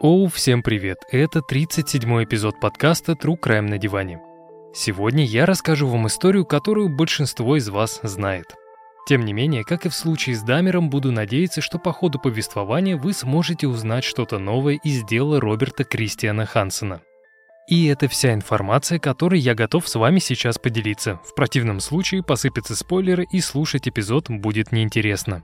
[0.00, 0.98] Оу, всем привет!
[1.10, 4.20] Это 37-й эпизод подкаста True Crime на диване.
[4.72, 8.54] Сегодня я расскажу вам историю, которую большинство из вас знает.
[9.08, 12.96] Тем не менее, как и в случае с Дамером, буду надеяться, что по ходу повествования
[12.96, 17.02] вы сможете узнать что-то новое из дела Роберта Кристиана Хансена.
[17.68, 21.18] И это вся информация, которой я готов с вами сейчас поделиться.
[21.24, 25.42] В противном случае посыпятся спойлеры и слушать эпизод будет неинтересно.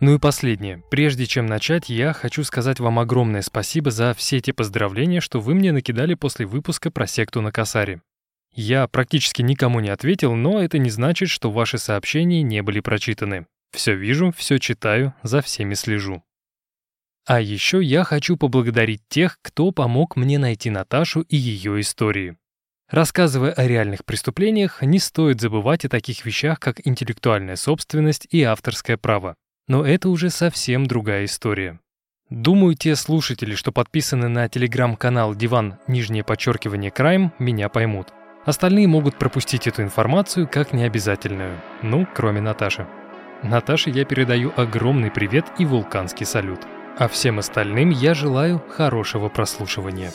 [0.00, 0.82] Ну и последнее.
[0.90, 5.54] Прежде чем начать, я хочу сказать вам огромное спасибо за все те поздравления, что вы
[5.54, 8.00] мне накидали после выпуска про секту на Касаре.
[8.54, 13.46] Я практически никому не ответил, но это не значит, что ваши сообщения не были прочитаны.
[13.72, 16.22] Все вижу, все читаю, за всеми слежу.
[17.26, 22.38] А еще я хочу поблагодарить тех, кто помог мне найти Наташу и ее истории.
[22.88, 28.96] Рассказывая о реальных преступлениях, не стоит забывать о таких вещах, как интеллектуальная собственность и авторское
[28.96, 29.34] право.
[29.68, 31.78] Но это уже совсем другая история.
[32.30, 35.78] Думаю, те слушатели, что подписаны на телеграм-канал «Диван.
[35.86, 38.08] Нижнее подчеркивание Крайм», меня поймут.
[38.44, 41.60] Остальные могут пропустить эту информацию как необязательную.
[41.82, 42.86] Ну, кроме Наташи.
[43.42, 46.60] Наташе я передаю огромный привет и вулканский салют.
[46.98, 50.12] А всем остальным я желаю хорошего прослушивания.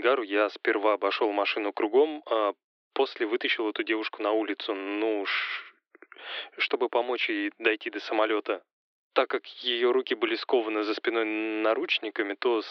[0.00, 2.54] Ангару, я сперва обошел машину кругом, а
[2.94, 5.64] после вытащил эту девушку на улицу, ну, ш...
[6.58, 8.62] чтобы помочь ей дойти до самолета.
[9.12, 12.62] Так как ее руки были скованы за спиной наручниками, то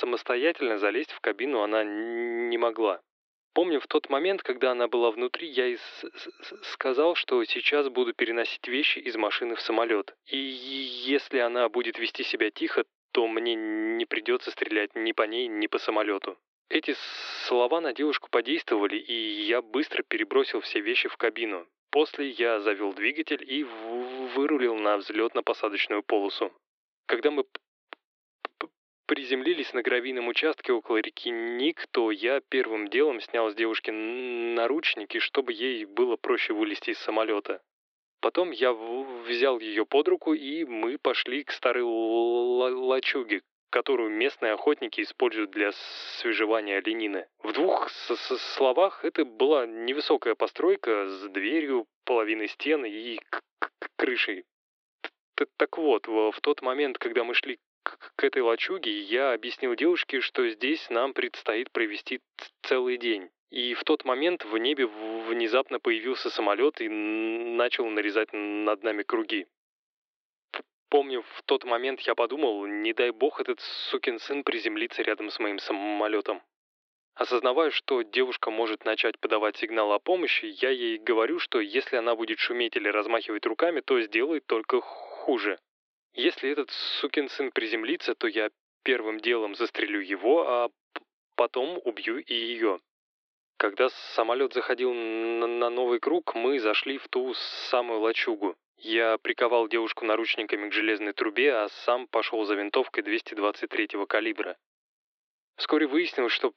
[0.00, 3.00] самостоятельно залезть в кабину она не могла.
[3.54, 5.78] Помню, в тот момент, когда она была внутри, я и
[6.74, 10.14] сказал, что сейчас буду переносить вещи из машины в самолет.
[10.26, 15.48] И если она будет вести себя тихо, то мне не придется стрелять ни по ней,
[15.48, 16.38] ни по самолету.
[16.70, 16.94] Эти
[17.46, 19.12] слова на девушку подействовали, и
[19.42, 21.66] я быстро перебросил все вещи в кабину.
[21.90, 26.52] После я завел двигатель и вырулил на взлетно-посадочную полосу.
[27.06, 27.46] Когда мы
[29.06, 35.20] приземлились на гравийном участке около реки Ник, то я первым делом снял с девушки наручники,
[35.20, 37.62] чтобы ей было проще вылезти из самолета.
[38.20, 43.40] Потом я взял ее под руку, и мы пошли к старой лачуге,
[43.70, 45.72] которую местные охотники используют для
[46.20, 47.26] свежевания оленины.
[47.42, 47.88] В двух
[48.56, 53.20] словах, это была невысокая постройка с дверью, половиной стены и
[53.96, 54.44] крышей.
[55.56, 57.58] Так вот, в тот момент, когда мы шли
[58.16, 62.20] к этой лачуге, я объяснил девушке, что здесь нам предстоит провести
[62.62, 63.30] целый день.
[63.50, 69.46] И в тот момент в небе внезапно появился самолет и начал нарезать над нами круги.
[70.90, 73.60] Помню, в тот момент я подумал, не дай бог этот
[73.90, 76.42] сукин сын приземлится рядом с моим самолетом.
[77.14, 82.14] Осознавая, что девушка может начать подавать сигнал о помощи, я ей говорю, что если она
[82.14, 85.58] будет шуметь или размахивать руками, то сделает только хуже.
[86.14, 88.50] Если этот сукин сын приземлится, то я
[88.82, 90.70] первым делом застрелю его, а
[91.34, 92.80] потом убью и ее.
[93.58, 97.34] Когда самолет заходил на новый круг, мы зашли в ту
[97.68, 98.56] самую лачугу.
[98.78, 104.56] Я приковал девушку наручниками к железной трубе, а сам пошел за винтовкой 223-го калибра.
[105.56, 106.52] Вскоре выяснилось, что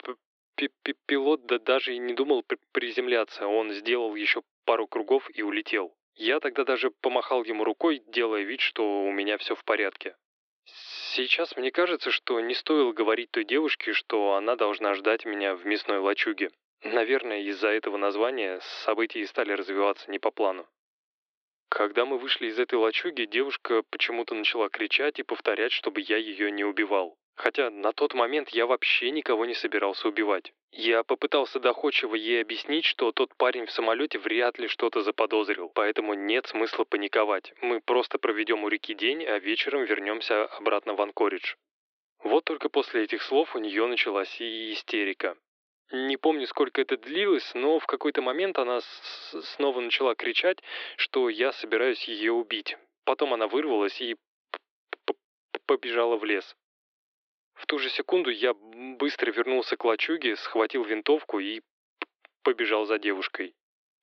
[1.08, 5.96] пилот да даже и не думал приземляться, он сделал еще пару кругов и улетел.
[6.14, 10.16] Я тогда даже помахал ему рукой, делая вид, что у меня все в порядке.
[10.66, 15.66] Сейчас мне кажется, что не стоило говорить той девушке, что она должна ждать меня в
[15.66, 16.52] мясной лачуге.
[16.84, 20.68] Наверное, из-за этого названия события стали развиваться не по плану.
[21.72, 26.52] Когда мы вышли из этой лачуги, девушка почему-то начала кричать и повторять, чтобы я ее
[26.52, 27.18] не убивал.
[27.36, 30.52] Хотя на тот момент я вообще никого не собирался убивать.
[30.74, 36.14] Я попытался доходчиво ей объяснить, что тот парень в самолете вряд ли что-то заподозрил, поэтому
[36.14, 37.54] нет смысла паниковать.
[37.62, 41.56] Мы просто проведем у реки день, а вечером вернемся обратно в Анкоридж.
[42.22, 45.38] Вот только после этих слов у нее началась и истерика.
[45.92, 48.80] Не помню, сколько это длилось, но в какой-то момент она
[49.56, 50.60] снова начала кричать,
[50.96, 52.78] что я собираюсь ее убить.
[53.04, 54.16] Потом она вырвалась и
[55.66, 56.56] побежала в лес.
[57.56, 61.62] В ту же секунду я быстро вернулся к лачуге, схватил винтовку и
[62.44, 63.54] побежал за девушкой.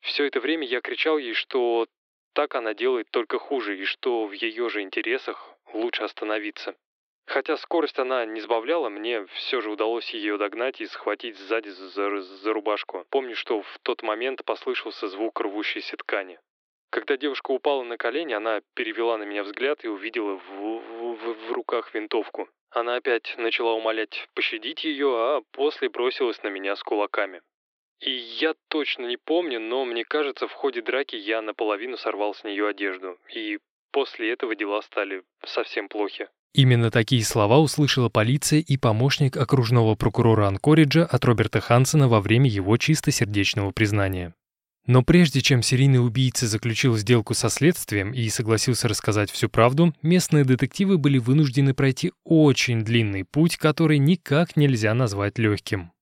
[0.01, 1.87] Все это время я кричал ей, что
[2.35, 6.77] так она делает только хуже, и что в ее же интересах лучше остановиться.
[7.29, 12.23] Хотя скорость она не сбавляла, мне все же удалось ее догнать и схватить сзади за,
[12.23, 13.05] за рубашку.
[13.11, 16.41] Помню, что в тот момент послышался звук рвущейся ткани.
[16.89, 21.49] Когда девушка упала на колени, она перевела на меня взгляд и увидела в, в, в,
[21.49, 22.49] в руках винтовку.
[22.71, 27.43] Она опять начала умолять пощадить ее, а после бросилась на меня с кулаками.
[28.01, 32.43] И я точно не помню, но мне кажется, в ходе драки я наполовину сорвал с
[32.43, 33.19] нее одежду.
[33.35, 33.59] И
[33.91, 36.31] после этого дела стали совсем плохи.
[36.55, 42.49] Именно такие слова услышала полиция и помощник окружного прокурора Анкориджа от Роберта Хансена во время
[42.49, 44.35] его чистосердечного признания.
[44.87, 50.45] Но прежде чем серийный убийца заключил сделку со следствием и согласился рассказать всю правду, местные
[50.45, 55.93] детективы были вынуждены пройти очень длинный путь, который никак нельзя назвать легким.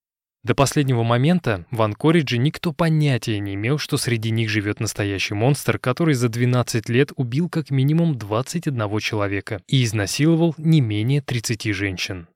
[0.47, 5.81] До последнего момента в Анкоридже никто понятия не имел, что среди них живет настоящий монстр,
[5.81, 12.29] который за 12 лет убил как минимум 21 человека и изнасиловал не менее 30 женщин.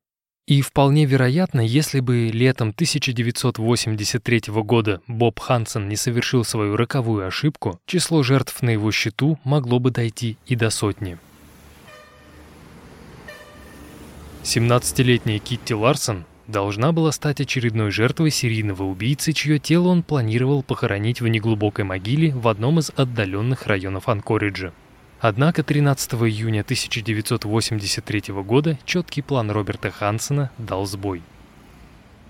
[0.49, 7.79] И вполне вероятно, если бы летом 1983 года Боб Хансен не совершил свою роковую ошибку,
[7.87, 11.17] число жертв на его счету могло бы дойти и до сотни.
[14.43, 21.21] 17-летняя Китти Ларсон должна была стать очередной жертвой серийного убийцы, чье тело он планировал похоронить
[21.21, 24.73] в неглубокой могиле в одном из отдаленных районов Анкориджа.
[25.21, 31.23] Однако 13 июня 1983 года четкий план Роберта Хансена дал сбой.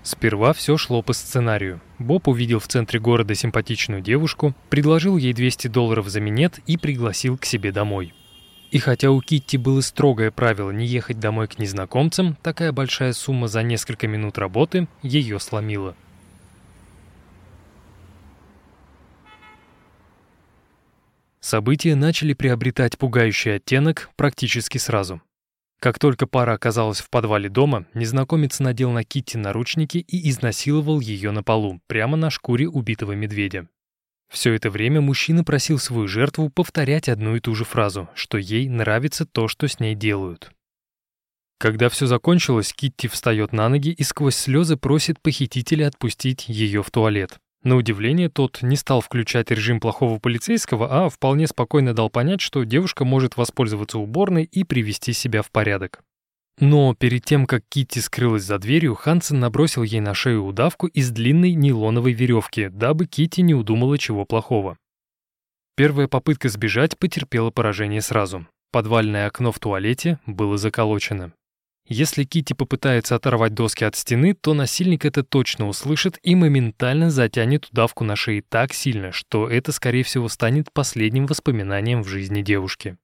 [0.03, 1.79] Сперва все шло по сценарию.
[1.99, 7.37] Боб увидел в центре города симпатичную девушку, предложил ей 200 долларов за минет и пригласил
[7.37, 8.13] к себе домой.
[8.71, 13.49] И хотя у Китти было строгое правило не ехать домой к незнакомцам, такая большая сумма
[13.49, 15.93] за несколько минут работы ее сломила.
[21.41, 25.21] События начали приобретать пугающий оттенок практически сразу.
[25.81, 31.31] Как только пара оказалась в подвале дома, незнакомец надел на Китти наручники и изнасиловал ее
[31.31, 33.67] на полу, прямо на шкуре убитого медведя.
[34.31, 38.69] Все это время мужчина просил свою жертву повторять одну и ту же фразу, что ей
[38.69, 40.51] нравится то, что с ней делают.
[41.59, 46.89] Когда все закончилось, Китти встает на ноги и сквозь слезы просит похитителя отпустить ее в
[46.89, 47.39] туалет.
[47.63, 52.63] На удивление, тот не стал включать режим плохого полицейского, а вполне спокойно дал понять, что
[52.63, 56.01] девушка может воспользоваться уборной и привести себя в порядок.
[56.61, 61.09] Но перед тем, как Китти скрылась за дверью, Хансен набросил ей на шею удавку из
[61.09, 64.77] длинной нейлоновой веревки, дабы Китти не удумала чего плохого.
[65.75, 68.45] Первая попытка сбежать потерпела поражение сразу.
[68.71, 71.33] Подвальное окно в туалете было заколочено.
[71.87, 77.69] Если Кити попытается оторвать доски от стены, то насильник это точно услышит и моментально затянет
[77.71, 82.97] удавку на шее так сильно, что это, скорее всего, станет последним воспоминанием в жизни девушки.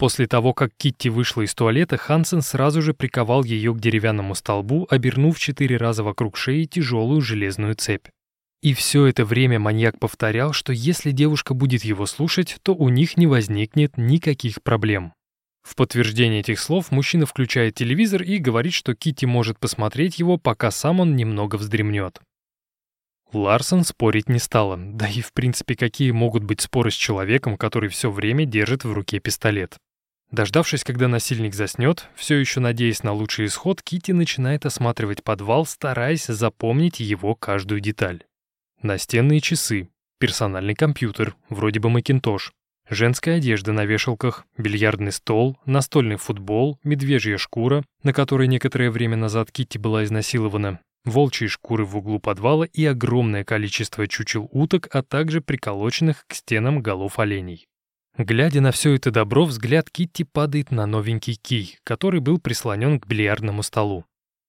[0.00, 4.86] После того, как Китти вышла из туалета, Хансен сразу же приковал ее к деревянному столбу,
[4.88, 8.06] обернув четыре раза вокруг шеи тяжелую железную цепь.
[8.62, 13.18] И все это время маньяк повторял, что если девушка будет его слушать, то у них
[13.18, 15.12] не возникнет никаких проблем.
[15.62, 20.70] В подтверждение этих слов мужчина включает телевизор и говорит, что Кити может посмотреть его, пока
[20.70, 22.22] сам он немного вздремнет.
[23.34, 27.90] Ларсон спорить не стала, да и в принципе какие могут быть споры с человеком, который
[27.90, 29.76] все время держит в руке пистолет.
[30.30, 36.26] Дождавшись, когда насильник заснет, все еще надеясь на лучший исход, Кити начинает осматривать подвал, стараясь
[36.26, 38.24] запомнить его каждую деталь.
[38.80, 39.88] Настенные часы,
[40.18, 42.52] персональный компьютер, вроде бы Макинтош,
[42.92, 49.52] Женская одежда на вешалках, бильярдный стол, настольный футбол, медвежья шкура, на которой некоторое время назад
[49.52, 55.40] Китти была изнасилована, волчьи шкуры в углу подвала и огромное количество чучел уток, а также
[55.40, 57.68] приколоченных к стенам голов оленей.
[58.22, 63.06] Глядя на все это добро, взгляд Китти падает на новенький кий, который был прислонен к
[63.06, 64.04] бильярдному столу.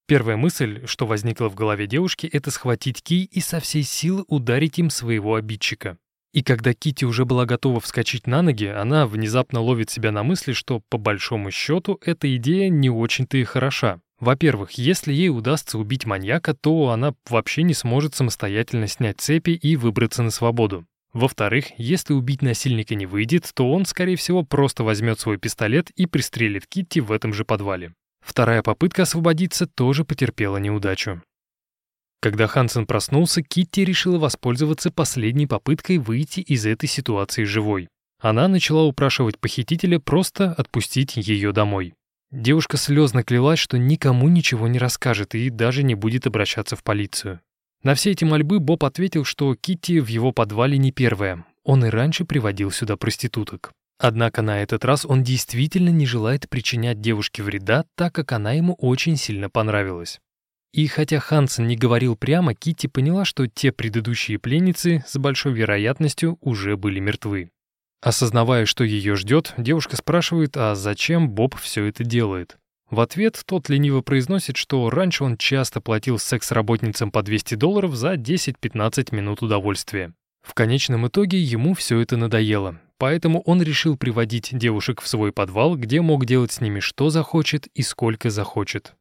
[0.10, 4.78] Первая мысль, что возникла в голове девушки, это схватить кий и со всей силы ударить
[4.78, 5.98] им своего обидчика.
[6.34, 10.52] И когда Кити уже была готова вскочить на ноги, она внезапно ловит себя на мысли,
[10.52, 14.02] что, по большому счету, эта идея не очень-то и хороша.
[14.20, 19.78] Во-первых, если ей удастся убить маньяка, то она вообще не сможет самостоятельно снять цепи и
[19.78, 20.86] выбраться на свободу.
[21.14, 26.06] Во-вторых, если убить насильника не выйдет, то он, скорее всего, просто возьмет свой пистолет и
[26.06, 27.94] пристрелит Китти в этом же подвале.
[28.22, 31.22] Вторая попытка освободиться тоже потерпела неудачу.
[32.22, 37.90] Когда Хансен проснулся, Китти решила воспользоваться последней попыткой выйти из этой ситуации живой.
[38.22, 41.96] Она начала упрашивать похитителя просто отпустить ее домой.
[42.30, 47.42] Девушка слезно клялась, что никому ничего не расскажет и даже не будет обращаться в полицию.
[47.84, 51.46] На все эти мольбы Боб ответил, что Китти в его подвале не первая.
[51.64, 53.72] Он и раньше приводил сюда проституток.
[54.00, 58.74] Однако на этот раз он действительно не желает причинять девушке вреда, так как она ему
[58.76, 60.20] очень сильно понравилась.
[60.74, 66.38] И хотя Хансен не говорил прямо, Кити поняла, что те предыдущие пленницы с большой вероятностью
[66.42, 67.52] уже были мертвы.
[68.02, 72.58] Осознавая, что ее ждет, девушка спрашивает, а зачем Боб все это делает.
[72.92, 78.16] В ответ тот лениво произносит, что раньше он часто платил секс-работницам по 200 долларов за
[78.16, 80.14] 10-15 минут удовольствия.
[80.42, 85.78] В конечном итоге ему все это надоело, поэтому он решил приводить девушек в свой подвал,
[85.78, 88.94] где мог делать с ними что захочет и сколько захочет.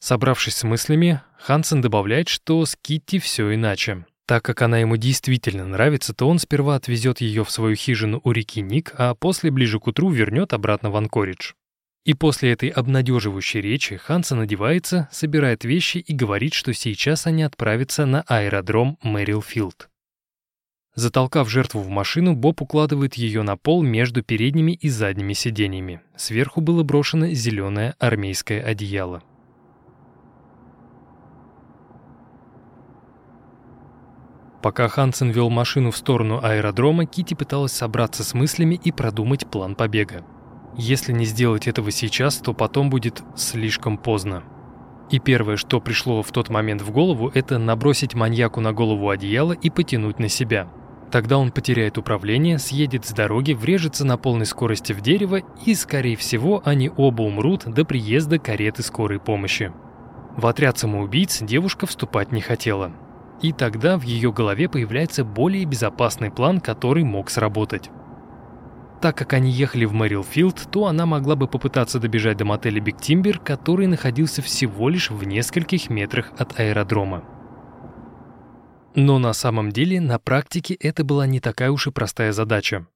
[0.00, 4.04] Собравшись с мыслями, Хансен добавляет, что с Китти все иначе.
[4.26, 8.32] Так как она ему действительно нравится, то он сперва отвезет ее в свою хижину у
[8.32, 11.52] реки Ник, а после ближе к утру вернет обратно в Анкоридж.
[12.10, 18.04] И после этой обнадеживающей речи Ханса надевается, собирает вещи и говорит, что сейчас они отправятся
[18.04, 19.88] на аэродром Мэрилфилд.
[20.96, 26.00] Затолкав жертву в машину, Боб укладывает ее на пол между передними и задними сиденьями.
[26.16, 29.22] Сверху было брошено зеленое армейское одеяло.
[34.64, 39.76] Пока Хансен вел машину в сторону аэродрома, Кити пыталась собраться с мыслями и продумать план
[39.76, 40.24] побега.
[40.76, 44.42] Если не сделать этого сейчас, то потом будет слишком поздно.
[45.10, 49.52] И первое, что пришло в тот момент в голову, это набросить маньяку на голову одеяло
[49.52, 50.68] и потянуть на себя.
[51.10, 56.16] Тогда он потеряет управление, съедет с дороги, врежется на полной скорости в дерево и, скорее
[56.16, 59.72] всего, они оба умрут до приезда кареты скорой помощи.
[60.36, 62.92] В отряд самоубийц девушка вступать не хотела.
[63.42, 67.90] И тогда в ее голове появляется более безопасный план, который мог сработать.
[69.00, 73.00] Так как они ехали в Мэрилфилд, то она могла бы попытаться добежать до мотеля Биг
[73.00, 77.24] Тимбер, который находился всего лишь в нескольких метрах от аэродрома.
[78.94, 82.86] Но на самом деле, на практике это была не такая уж и простая задача.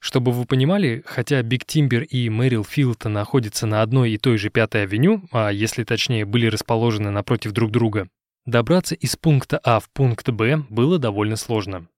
[0.00, 4.84] Чтобы вы понимали, хотя Биг Тимбер и Мэрилфилд находятся на одной и той же Пятой
[4.84, 8.08] авеню, а если точнее были расположены напротив друг друга,
[8.46, 11.88] добраться из пункта А в пункт Б было довольно сложно.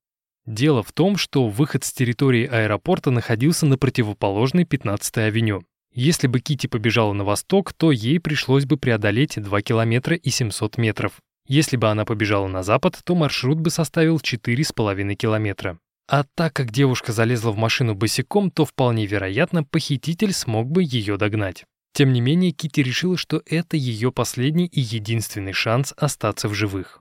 [0.51, 5.63] Дело в том, что выход с территории аэропорта находился на противоположной 15-й авеню.
[5.95, 10.77] Если бы Кити побежала на восток, то ей пришлось бы преодолеть 2 километра и 700
[10.77, 11.13] метров.
[11.47, 15.79] Если бы она побежала на запад, то маршрут бы составил 4,5 километра.
[16.09, 21.17] А так как девушка залезла в машину босиком, то вполне вероятно, похититель смог бы ее
[21.17, 21.65] догнать.
[21.93, 27.00] Тем не менее, Кити решила, что это ее последний и единственный шанс остаться в живых.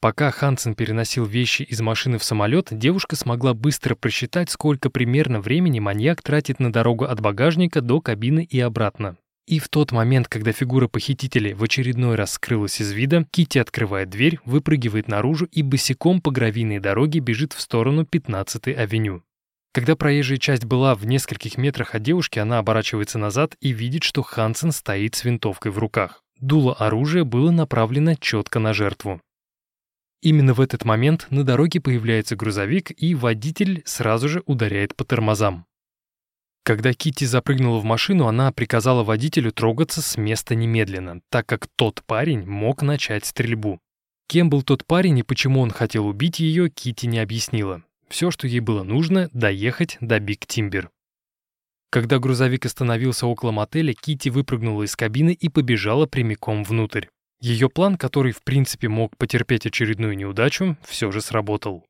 [0.00, 5.78] Пока Хансен переносил вещи из машины в самолет, девушка смогла быстро просчитать, сколько примерно времени
[5.78, 9.18] маньяк тратит на дорогу от багажника до кабины и обратно.
[9.46, 14.08] И в тот момент, когда фигура похитителя в очередной раз скрылась из вида, Кити открывает
[14.08, 19.22] дверь, выпрыгивает наружу и босиком по гравийной дороге бежит в сторону 15-й авеню.
[19.72, 24.22] Когда проезжая часть была в нескольких метрах от девушки, она оборачивается назад и видит, что
[24.22, 26.22] Хансен стоит с винтовкой в руках.
[26.40, 29.20] Дуло оружия было направлено четко на жертву.
[30.22, 35.64] Именно в этот момент на дороге появляется грузовик, и водитель сразу же ударяет по тормозам.
[36.62, 42.02] Когда Кити запрыгнула в машину, она приказала водителю трогаться с места немедленно, так как тот
[42.04, 43.80] парень мог начать стрельбу.
[44.28, 47.82] Кем был тот парень и почему он хотел убить ее, Кити не объяснила.
[48.08, 50.90] Все, что ей было нужно, доехать до Биг Тимбер.
[51.90, 57.06] Когда грузовик остановился около мотеля, Кити выпрыгнула из кабины и побежала прямиком внутрь.
[57.40, 61.84] Ее план, который в принципе мог потерпеть очередную неудачу, все же сработал.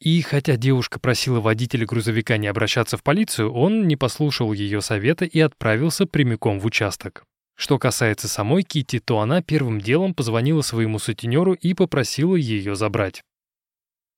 [0.00, 5.24] И хотя девушка просила водителя грузовика не обращаться в полицию, он не послушал ее совета
[5.24, 7.24] и отправился прямиком в участок.
[7.56, 13.22] Что касается самой Кити, то она первым делом позвонила своему сутенеру и попросила ее забрать.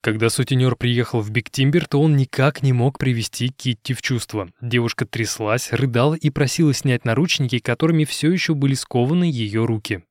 [0.02, 4.48] Когда сутенер приехал в Биг Тимбер, то он никак не мог привести Китти в чувство.
[4.60, 10.04] Девушка тряслась, рыдала и просила снять наручники, которыми все еще были скованы ее руки.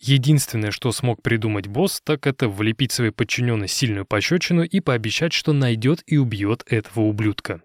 [0.00, 5.52] Единственное, что смог придумать босс, так это влепить своей подчиненной сильную пощечину и пообещать, что
[5.52, 7.62] найдет и убьет этого ублюдка.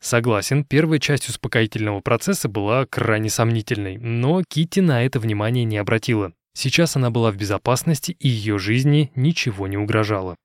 [0.00, 6.32] Согласен, первая часть успокоительного процесса была крайне сомнительной, но Кити на это внимание не обратила.
[6.54, 10.36] Сейчас она была в безопасности, и ее жизни ничего не угрожало.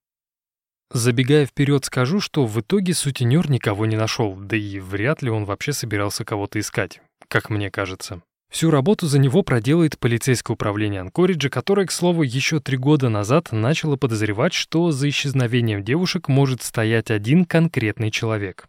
[0.91, 5.43] Забегая вперед, скажу, что в итоге сутенер никого не нашел, да и вряд ли он
[5.43, 8.21] вообще собирался кого-то искать, как мне кажется.
[8.49, 13.51] Всю работу за него проделает полицейское управление Анкориджа, которое, к слову, еще три года назад
[13.51, 18.67] начало подозревать, что за исчезновением девушек может стоять один конкретный человек.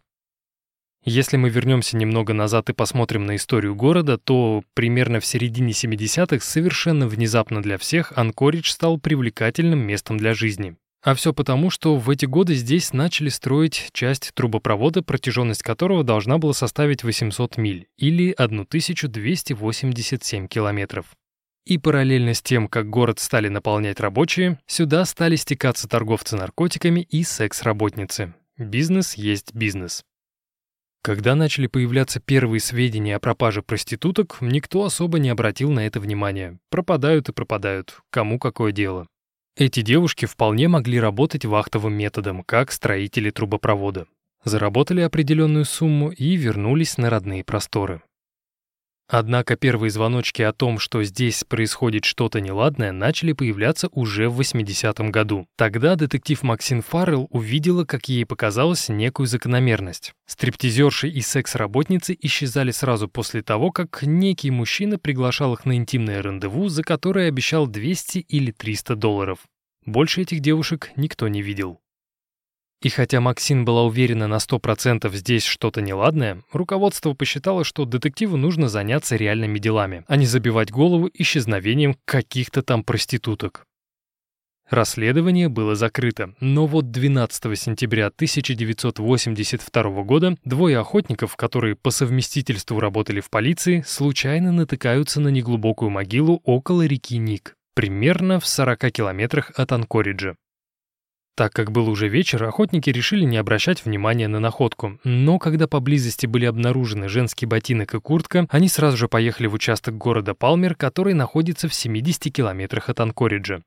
[1.05, 6.43] Если мы вернемся немного назад и посмотрим на историю города, то примерно в середине 70-х
[6.43, 10.75] совершенно внезапно для всех Анкоридж стал привлекательным местом для жизни.
[11.01, 16.39] А все потому, что в эти годы здесь начали строить часть трубопровода, протяженность которого должна
[16.39, 21.05] была составить 800 миль или 1287 километров.
[21.65, 27.23] И параллельно с тем, как город стали наполнять рабочие, сюда стали стекаться торговцы наркотиками и
[27.23, 28.33] секс-работницы.
[28.57, 30.03] Бизнес есть бизнес.
[31.01, 36.59] Когда начали появляться первые сведения о пропаже проституток, никто особо не обратил на это внимания.
[36.69, 38.01] Пропадают и пропадают.
[38.09, 39.07] Кому какое дело.
[39.59, 44.07] Эти девушки вполне могли работать вахтовым методом, как строители трубопровода.
[44.45, 48.01] Заработали определенную сумму и вернулись на родные просторы.
[49.11, 55.11] Однако первые звоночки о том, что здесь происходит что-то неладное, начали появляться уже в 80-м
[55.11, 55.47] году.
[55.57, 60.13] Тогда детектив Максин Фаррелл увидела, как ей показалось, некую закономерность.
[60.27, 66.69] Стриптизерши и секс-работницы исчезали сразу после того, как некий мужчина приглашал их на интимное рандеву,
[66.69, 69.39] за которое обещал 200 или 300 долларов.
[69.87, 71.79] Больше этих девушек никто не видел.
[72.81, 78.69] И хотя Максин была уверена на 100% здесь что-то неладное, руководство посчитало, что детективу нужно
[78.69, 83.65] заняться реальными делами, а не забивать голову исчезновением каких-то там проституток.
[84.69, 93.19] Расследование было закрыто, но вот 12 сентября 1982 года двое охотников, которые по совместительству работали
[93.19, 99.71] в полиции, случайно натыкаются на неглубокую могилу около реки Ник, примерно в 40 километрах от
[99.71, 100.35] Анкориджа.
[101.35, 104.99] Так как был уже вечер, охотники решили не обращать внимания на находку.
[105.03, 109.97] Но когда поблизости были обнаружены женский ботинок и куртка, они сразу же поехали в участок
[109.97, 113.61] города Палмер, который находится в 70 километрах от Анкориджа.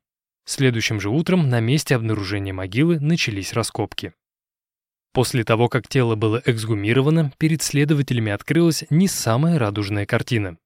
[0.44, 4.12] Следующим же утром на месте обнаружения могилы начались раскопки.
[5.12, 10.56] После того, как тело было эксгумировано, перед следователями открылась не самая радужная картина.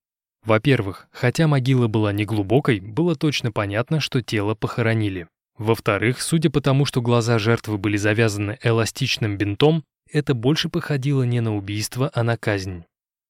[0.45, 5.27] Во-первых, хотя могила была неглубокой, было точно понятно, что тело похоронили.
[5.59, 11.41] Во-вторых, судя по тому, что глаза жертвы были завязаны эластичным бинтом, это больше походило не
[11.41, 12.85] на убийство, а на казнь.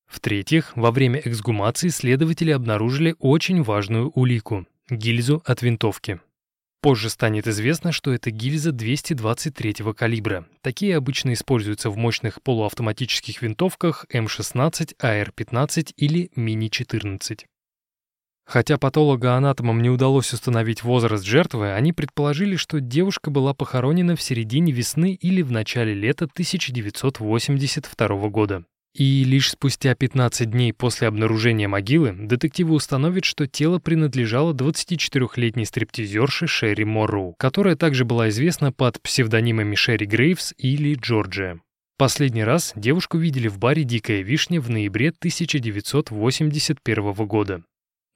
[0.07, 6.21] В-третьих, во время эксгумации следователи обнаружили очень важную улику– гильзу от винтовки.
[6.81, 10.47] Позже станет известно, что это гильза 223 калибра.
[10.61, 17.47] Такие обычно используются в мощных полуавтоматических винтовках М16, АР-15 или Мини-14.
[18.47, 24.71] Хотя патологоанатомам не удалось установить возраст жертвы, они предположили, что девушка была похоронена в середине
[24.73, 28.63] весны или в начале лета 1982 года.
[28.95, 36.47] И лишь спустя 15 дней после обнаружения могилы детективы установят, что тело принадлежало 24-летней стриптизерше
[36.47, 41.61] Шерри Морроу, которая также была известна под псевдонимами Шерри Грейвс или Джорджия.
[41.99, 47.63] Последний раз девушку видели в баре «Дикая вишня» в ноябре 1981 года.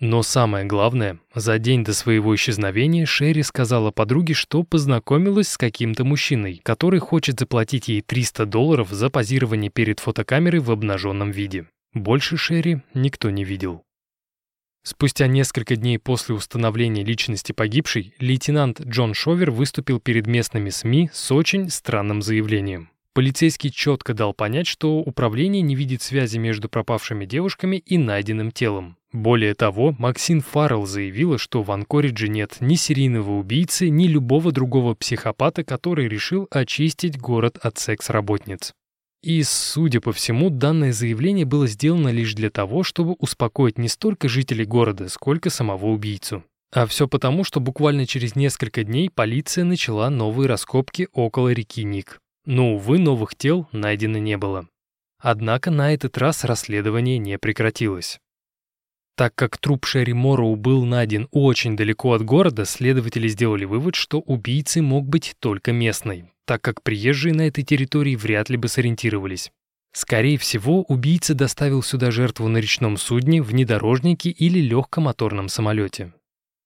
[0.00, 6.04] Но самое главное, за день до своего исчезновения Шерри сказала подруге, что познакомилась с каким-то
[6.04, 11.66] мужчиной, который хочет заплатить ей 300 долларов за позирование перед фотокамерой в обнаженном виде.
[11.92, 13.82] Больше Шерри никто не видел.
[14.82, 21.30] Спустя несколько дней после установления личности погибшей, лейтенант Джон Шовер выступил перед местными СМИ с
[21.30, 22.88] очень странным заявлением.
[23.12, 28.96] Полицейский четко дал понять, что управление не видит связи между пропавшими девушками и найденным телом.
[29.12, 34.94] Более того, Максин Фаррелл заявила, что в Анкоридже нет ни серийного убийцы, ни любого другого
[34.94, 38.72] психопата, который решил очистить город от секс-работниц.
[39.22, 44.28] И, судя по всему, данное заявление было сделано лишь для того, чтобы успокоить не столько
[44.28, 46.44] жителей города, сколько самого убийцу.
[46.72, 52.20] А все потому, что буквально через несколько дней полиция начала новые раскопки около реки Ник.
[52.46, 54.68] Но, увы, новых тел найдено не было.
[55.18, 58.20] Однако на этот раз расследование не прекратилось.
[59.20, 64.20] Так как труп Шерри Морроу был найден очень далеко от города, следователи сделали вывод, что
[64.20, 69.52] убийцей мог быть только местный, так как приезжие на этой территории вряд ли бы сориентировались.
[69.92, 76.14] Скорее всего, убийца доставил сюда жертву на речном судне, внедорожнике или легкомоторном самолете.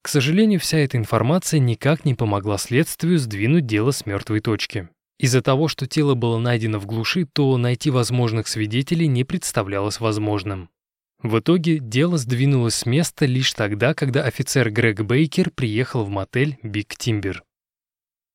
[0.03, 4.89] К сожалению, вся эта информация никак не помогла следствию сдвинуть дело с мертвой точки.
[5.19, 10.69] Из-за того, что тело было найдено в глуши, то найти возможных свидетелей не представлялось возможным.
[11.25, 16.59] В итоге дело сдвинулось с места лишь тогда, когда офицер Грег Бейкер приехал в мотель
[16.63, 17.43] «Биг Тимбер».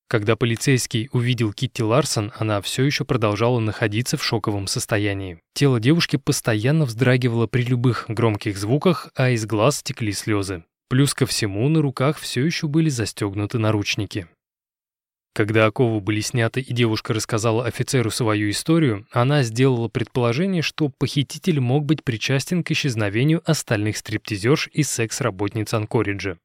[0.08, 5.40] Когда полицейский увидел Китти Ларсон, она все еще продолжала находиться в шоковом состоянии.
[5.54, 10.64] Тело девушки постоянно вздрагивало при любых громких звуках, а из глаз текли слезы.
[10.90, 14.28] Плюс ко всему на руках все еще были застегнуты наручники.
[15.34, 21.60] Когда оковы были сняты и девушка рассказала офицеру свою историю, она сделала предположение, что похититель
[21.60, 26.38] мог быть причастен к исчезновению остальных стриптизерш и секс-работниц Анкориджа.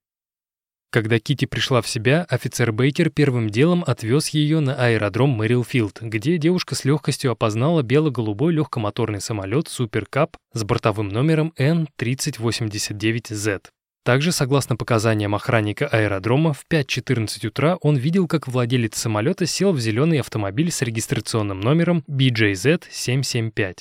[0.94, 6.38] Когда Кити пришла в себя, офицер Бейкер первым делом отвез ее на аэродром Мэрилфилд, где
[6.38, 13.62] девушка с легкостью опознала бело-голубой легкомоторный самолет Суперкап с бортовым номером N3089Z.
[14.04, 19.80] Также, согласно показаниям охранника аэродрома, в 5.14 утра он видел, как владелец самолета сел в
[19.80, 23.78] зеленый автомобиль с регистрационным номером BJZ-775.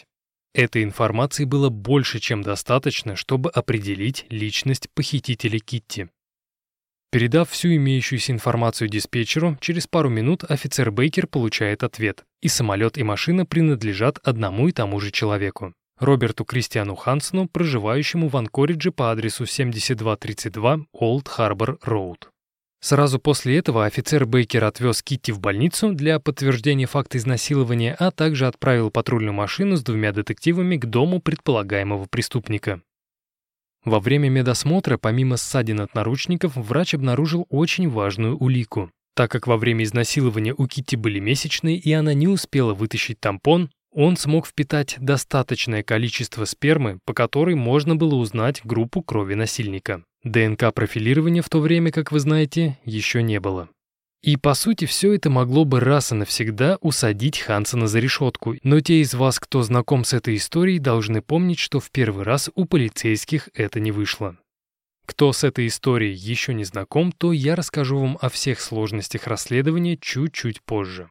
[0.56, 6.08] Этой информации было больше, чем достаточно, чтобы определить личность похитителя Китти.
[7.12, 13.04] Передав всю имеющуюся информацию диспетчеру, через пару минут офицер Бейкер получает ответ, и самолет и
[13.04, 15.74] машина принадлежат одному и тому же человеку.
[16.00, 22.30] Роберту Кристиану Хансену, проживающему в Анкоридже по адресу 7232 Олд Харбор Роуд.
[22.82, 28.46] Сразу после этого офицер Бейкер отвез Китти в больницу для подтверждения факта изнасилования, а также
[28.46, 32.82] отправил патрульную машину с двумя детективами к дому предполагаемого преступника.
[33.86, 38.92] Во время медосмотра, помимо ссадин от наручников, врач обнаружил очень важную улику.
[39.16, 43.70] Так как во время изнасилования у Китти были месячные и она не успела вытащить тампон,
[43.94, 50.04] он смог впитать достаточное количество спермы, по которой можно было узнать группу крови насильника.
[50.24, 53.70] ДНК-профилирования в то время, как вы знаете, еще не было.
[54.22, 58.80] И, по сути, все это могло бы раз и навсегда усадить Хансена за решетку, но
[58.80, 62.64] те из вас, кто знаком с этой историей, должны помнить, что в первый раз у
[62.64, 64.38] полицейских это не вышло.
[65.06, 69.98] Кто с этой историей еще не знаком, то я расскажу вам о всех сложностях расследования
[69.98, 71.10] чуть-чуть позже.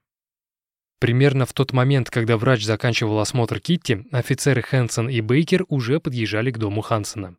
[1.03, 6.53] Примерно в тот момент, когда врач заканчивал осмотр Китти, офицеры Хэнсон и Бейкер уже подъезжали
[6.53, 7.35] к дому Хансена.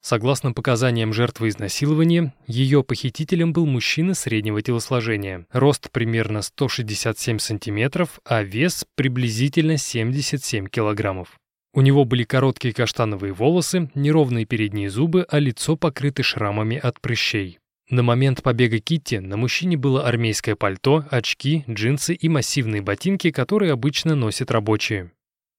[0.00, 8.44] Согласно показаниям жертвы изнасилования, ее похитителем был мужчина среднего телосложения, рост примерно 167 сантиметров, а
[8.44, 11.30] вес приблизительно 77 килограммов.
[11.74, 17.59] У него были короткие каштановые волосы, неровные передние зубы, а лицо покрыто шрамами от прыщей.
[17.90, 23.72] На момент побега Китти на мужчине было армейское пальто, очки, джинсы и массивные ботинки, которые
[23.72, 25.10] обычно носят рабочие.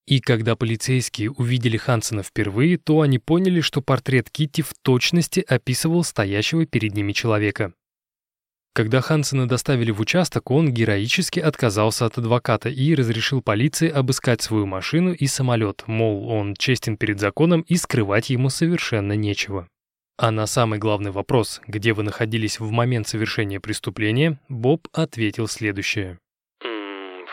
[0.07, 6.05] И когда полицейские увидели Хансена впервые, то они поняли, что портрет Китти в точности описывал
[6.05, 7.73] стоящего перед ними человека.
[8.73, 14.65] Когда Хансена доставили в участок, он героически отказался от адвоката и разрешил полиции обыскать свою
[14.65, 19.67] машину и самолет, мол, он честен перед законом и скрывать ему совершенно нечего.
[20.17, 26.19] А на самый главный вопрос, где вы находились в момент совершения преступления, Боб ответил следующее.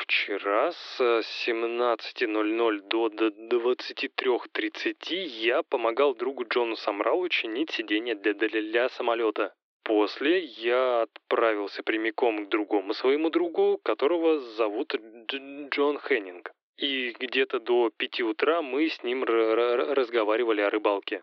[0.08, 1.00] Вчера с
[1.46, 9.52] 17.00 до 23.30 я помогал другу Джону Самралу чинить сиденье для, для, для самолета.
[9.84, 14.94] После я отправился прямиком к другому своему другу, которого зовут
[15.28, 16.52] Дж Джон Хеннинг.
[16.78, 21.22] И где-то до пяти утра мы с ним разговаривали о рыбалке.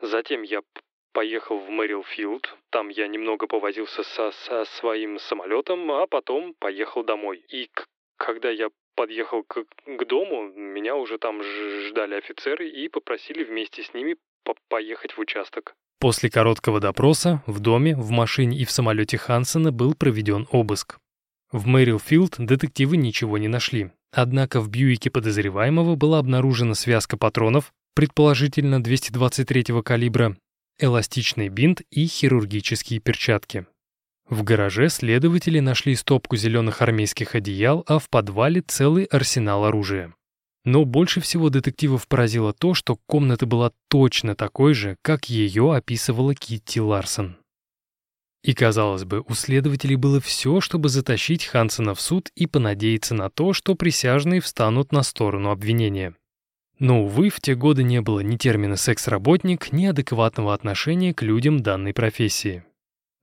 [0.00, 0.60] Затем я
[1.18, 7.42] поехал в Мэрилфилд, там я немного повозился со, со своим самолетом, а потом поехал домой.
[7.48, 7.68] И
[8.16, 13.92] когда я подъехал к, к дому, меня уже там ждали офицеры и попросили вместе с
[13.94, 15.74] ними по поехать в участок.
[15.98, 20.98] После короткого допроса в доме, в машине и в самолете Хансена был проведен обыск.
[21.50, 23.90] В Мэрилфилд детективы ничего не нашли.
[24.12, 30.36] Однако в Бьюике подозреваемого была обнаружена связка патронов, предположительно 223-го калибра,
[30.78, 33.66] эластичный бинт и хирургические перчатки.
[34.28, 40.14] В гараже следователи нашли стопку зеленых армейских одеял, а в подвале целый арсенал оружия.
[40.64, 46.34] Но больше всего детективов поразило то, что комната была точно такой же, как ее описывала
[46.34, 47.38] Китти Ларсон.
[48.42, 53.30] И, казалось бы, у следователей было все, чтобы затащить Хансена в суд и понадеяться на
[53.30, 56.14] то, что присяжные встанут на сторону обвинения.
[56.78, 61.60] Но, увы, в те годы не было ни термина «секс-работник», ни адекватного отношения к людям
[61.60, 62.64] данной профессии.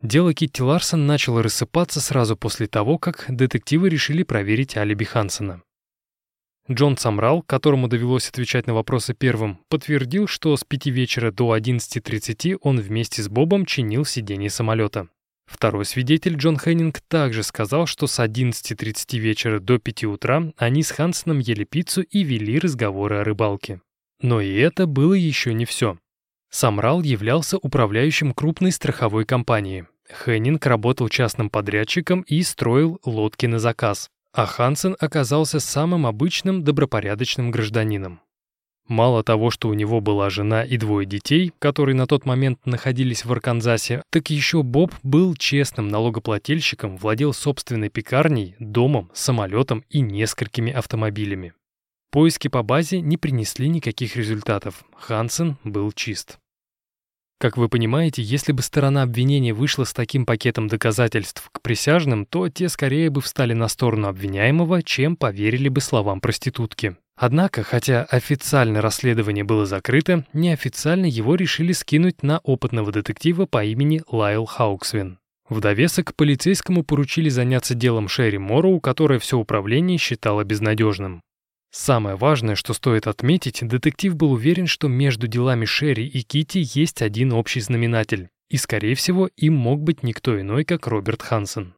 [0.02, 5.62] Дело Китти Ларсон начало рассыпаться сразу после того, как детективы решили проверить алиби Хансена.
[6.70, 12.58] Джон Самрал, которому довелось отвечать на вопросы первым, подтвердил, что с 5 вечера до 11.30
[12.62, 15.08] он вместе с Бобом чинил сиденье самолета.
[15.46, 20.92] Второй свидетель, Джон Хеннинг, также сказал, что с 11.30 вечера до 5 утра они с
[20.92, 23.82] Хансеном ели пиццу и вели разговоры о рыбалке.
[24.22, 25.98] Но и это было еще не все.
[26.50, 29.88] Самрал являлся управляющим крупной страховой компании.
[30.10, 37.52] Хеннинг работал частным подрядчиком и строил лодки на заказ, а Хансен оказался самым обычным добропорядочным
[37.52, 38.22] гражданином.
[38.88, 43.26] Мало того, что у него была жена и двое детей, которые на тот момент находились
[43.26, 50.72] в Арканзасе, так еще Боб был честным налогоплательщиком, владел собственной пекарней, домом, самолетом и несколькими
[50.72, 51.54] автомобилями.
[52.12, 54.86] Поиски по базе не принесли никаких результатов.
[54.96, 56.38] Хансен был чист.
[57.38, 62.48] Как вы понимаете, если бы сторона обвинения вышла с таким пакетом доказательств к присяжным, то
[62.48, 66.96] те скорее бы встали на сторону обвиняемого, чем поверили бы словам проститутки.
[67.18, 74.02] Однако, хотя официально расследование было закрыто, неофициально его решили скинуть на опытного детектива по имени
[74.10, 75.20] Лайл Хауксвин.
[75.48, 81.22] В довесок полицейскому поручили заняться делом Шерри Морроу, которое все управление считало безнадежным.
[81.78, 87.02] Самое важное, что стоит отметить, детектив был уверен, что между делами Шерри и Кити есть
[87.02, 91.74] один общий знаменатель, и, скорее всего, им мог быть никто иной, как Роберт Хансен.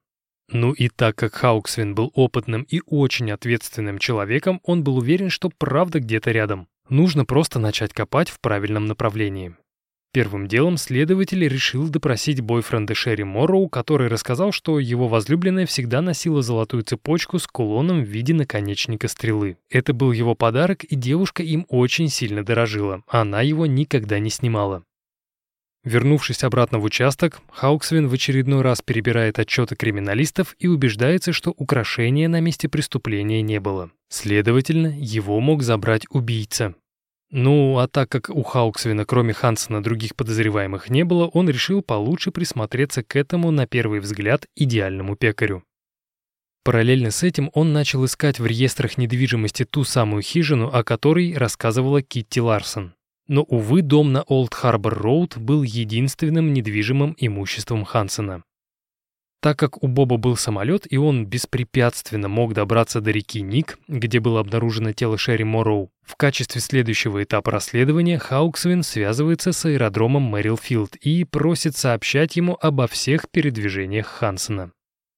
[0.52, 5.50] Ну и так как Хауксвин был опытным и очень ответственным человеком, он был уверен, что
[5.50, 6.68] правда где-то рядом.
[6.90, 9.56] Нужно просто начать копать в правильном направлении.
[10.18, 16.42] Первым делом следователь решил допросить бойфренда Шерри Морроу, который рассказал, что его возлюбленная всегда носила
[16.42, 19.58] золотую цепочку с кулоном в виде наконечника стрелы.
[19.70, 23.04] Это был его подарок, и девушка им очень сильно дорожила.
[23.08, 24.82] Она его никогда не снимала.
[25.84, 32.28] Вернувшись обратно в участок, Хауксвин в очередной раз перебирает отчеты криминалистов и убеждается, что украшения
[32.28, 33.92] на месте преступления не было.
[34.10, 36.74] Следовательно, его мог забрать убийца.
[37.30, 42.32] Ну, а так как у Хауксвина кроме Хансена других подозреваемых не было, он решил получше
[42.32, 45.64] присмотреться к этому, на первый взгляд, идеальному пекарю.
[46.64, 52.02] Параллельно с этим он начал искать в реестрах недвижимости ту самую хижину, о которой рассказывала
[52.02, 52.94] Китти Ларсон.
[53.28, 58.44] Но, увы, дом на Олд Харбор Роуд был единственным недвижимым имуществом Хансена.
[59.40, 64.20] Так как у Боба был самолет, и он беспрепятственно мог добраться до реки Ник, где
[64.20, 70.96] было обнаружено тело Шерри Морроу, в качестве следующего этапа расследования Хауксвин связывается с аэродромом Мэрилфилд
[70.96, 74.72] и просит сообщать ему обо всех передвижениях Хансена.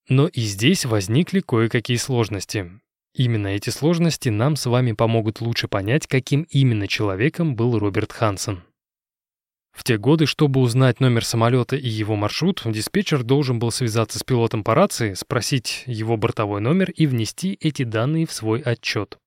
[0.08, 2.70] Но и здесь возникли кое-какие сложности.
[3.14, 8.62] Именно эти сложности нам с вами помогут лучше понять, каким именно человеком был Роберт Хансен.
[9.72, 14.22] В те годы, чтобы узнать номер самолета и его маршрут, диспетчер должен был связаться с
[14.22, 19.18] пилотом по рации, спросить его бортовой номер и внести эти данные в свой отчет.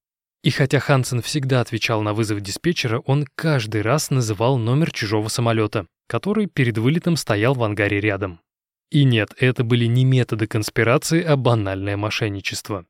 [0.43, 5.87] И хотя Хансен всегда отвечал на вызов диспетчера, он каждый раз называл номер чужого самолета,
[6.07, 8.41] который перед вылетом стоял в ангаре рядом.
[8.91, 12.85] И нет, это были не методы конспирации, а банальное мошенничество.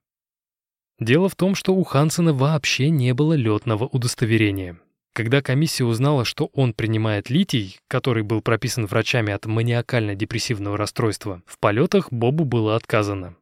[1.00, 4.80] Дело в том, что у Хансена вообще не было летного удостоверения.
[5.13, 11.60] Когда комиссия узнала, что он принимает литий, который был прописан врачами от маниакально-депрессивного расстройства, в
[11.60, 13.36] полетах Бобу было отказано.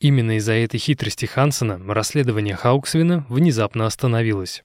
[0.00, 4.62] Именно из-за этой хитрости Хансена расследование Хауксвина внезапно остановилось.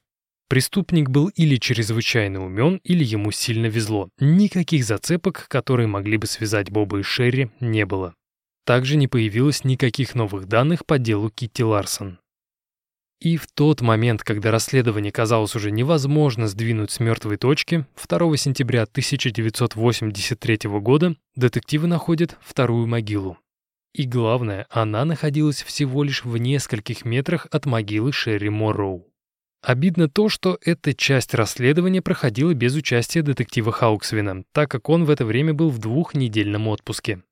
[0.48, 4.10] Преступник был или чрезвычайно умен, или ему сильно везло.
[4.20, 8.14] Никаких зацепок, которые могли бы связать Боба и Шерри, не было.
[8.64, 12.18] Также не появилось никаких новых данных по делу Китти Ларсон.
[13.20, 18.84] И в тот момент, когда расследование казалось уже невозможно сдвинуть с мертвой точки, 2 сентября
[18.84, 23.36] 1983 года детективы находят вторую могилу.
[23.92, 29.06] И главное, она находилась всего лишь в нескольких метрах от могилы Шерри Морроу.
[29.62, 35.10] Обидно то, что эта часть расследования проходила без участия детектива Хауксвина, так как он в
[35.10, 37.22] это время был в двухнедельном отпуске.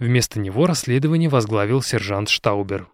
[0.00, 2.88] Вместо него расследование возглавил сержант Штаубер.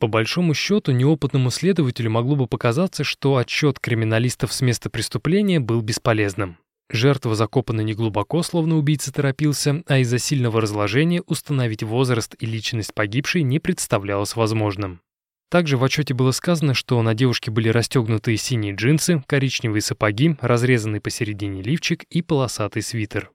[0.00, 5.82] По большому счету, неопытному следователю могло бы показаться, что отчет криминалистов с места преступления был
[5.82, 6.56] бесполезным.
[6.88, 13.42] Жертва закопана неглубоко, словно убийца торопился, а из-за сильного разложения установить возраст и личность погибшей
[13.42, 15.02] не представлялось возможным.
[15.50, 21.02] Также в отчете было сказано, что на девушке были расстегнутые синие джинсы, коричневые сапоги, разрезанный
[21.02, 23.30] посередине лифчик и полосатый свитер.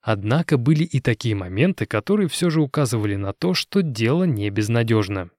[0.00, 5.30] Однако были и такие моменты, которые все же указывали на то, что дело не безнадежно.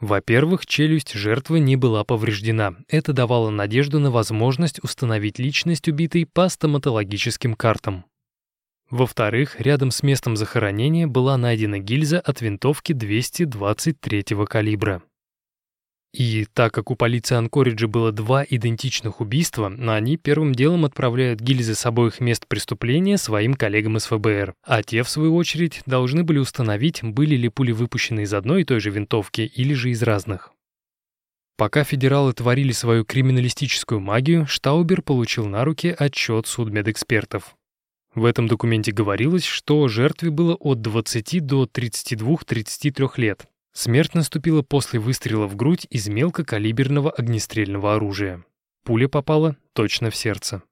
[0.00, 2.74] Во-первых, челюсть жертвы не была повреждена.
[2.88, 8.04] Это давало надежду на возможность установить личность убитой по стоматологическим картам.
[8.88, 15.02] Во-вторых, рядом с местом захоронения была найдена гильза от винтовки 223 калибра.
[16.12, 21.76] И так как у полиции Анкориджа было два идентичных убийства, они первым делом отправляют гильзы
[21.76, 26.38] с обоих мест преступления своим коллегам из ФБР, а те, в свою очередь, должны были
[26.38, 30.52] установить, были ли пули выпущены из одной и той же винтовки или же из разных.
[31.56, 37.54] Пока федералы творили свою криминалистическую магию, Штаубер получил на руки отчет судмедэкспертов.
[38.14, 44.98] В этом документе говорилось, что жертве было от 20 до 32-33 лет, Смерть наступила после
[44.98, 48.44] выстрела в грудь из мелкокалиберного огнестрельного оружия.
[48.84, 50.62] Пуля попала точно в сердце.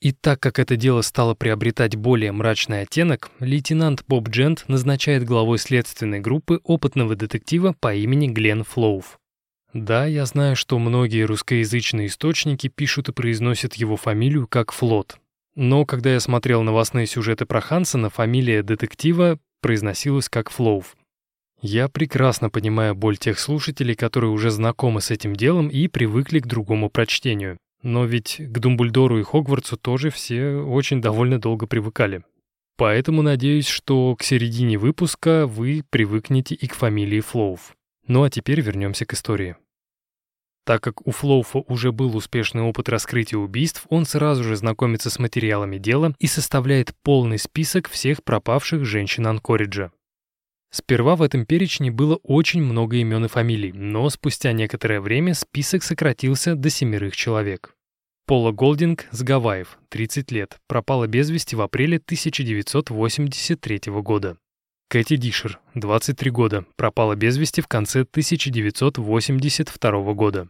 [0.00, 5.58] И так как это дело стало приобретать более мрачный оттенок, лейтенант Боб Джент назначает главой
[5.58, 9.20] следственной группы опытного детектива по имени Глен Флоув.
[9.72, 15.18] Да, я знаю, что многие русскоязычные источники пишут и произносят его фамилию как Флот.
[15.54, 20.96] Но когда я смотрел новостные сюжеты про Хансона, фамилия детектива произносилась как Флоув.
[21.62, 26.46] Я прекрасно понимаю боль тех слушателей, которые уже знакомы с этим делом и привыкли к
[26.48, 27.56] другому прочтению.
[27.82, 32.24] Но ведь к Думбульдору и Хогвартсу тоже все очень довольно долго привыкали.
[32.76, 37.76] Поэтому надеюсь, что к середине выпуска вы привыкнете и к фамилии Флоув.
[38.08, 39.54] Ну а теперь вернемся к истории.
[40.64, 45.20] Так как у Флоуфа уже был успешный опыт раскрытия убийств, он сразу же знакомится с
[45.20, 49.92] материалами дела и составляет полный список всех пропавших женщин Анкориджа.
[50.74, 55.82] Сперва в этом перечне было очень много имен и фамилий, но спустя некоторое время список
[55.82, 57.74] сократился до семерых человек.
[58.26, 64.38] Пола Голдинг с Гавайев, 30 лет, пропала без вести в апреле 1983 года.
[64.88, 70.48] Кэти Дишер, 23 года, пропала без вести в конце 1982 года.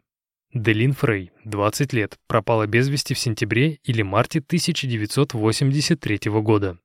[0.55, 6.79] Делин Фрей, 20 лет, пропала без вести в сентябре или марте 1983 года.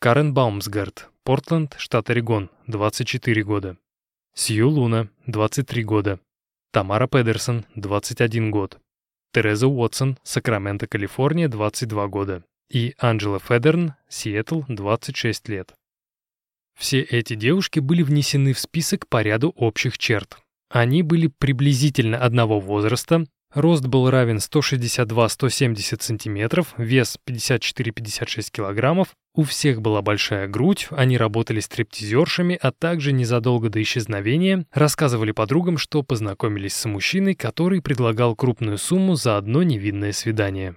[0.00, 3.76] Карен Баумсгард, Портленд, штат Орегон, 24 года.
[4.34, 6.18] Сью Луна, 23 года.
[6.72, 8.80] Тамара Педерсон, 21 год.
[9.32, 12.44] Тереза Уотсон, Сакраменто, Калифорния, 22 года.
[12.70, 15.74] И Анджела Федерн, Сиэтл, 26 лет.
[16.76, 20.38] Все эти девушки были внесены в список по ряду общих черт.
[20.70, 29.80] Они были приблизительно одного возраста, рост был равен 162-170 см, вес 54-56 кг, у всех
[29.80, 36.74] была большая грудь, они работали стриптизершами, а также незадолго до исчезновения рассказывали подругам, что познакомились
[36.74, 40.76] с мужчиной, который предлагал крупную сумму за одно невинное свидание.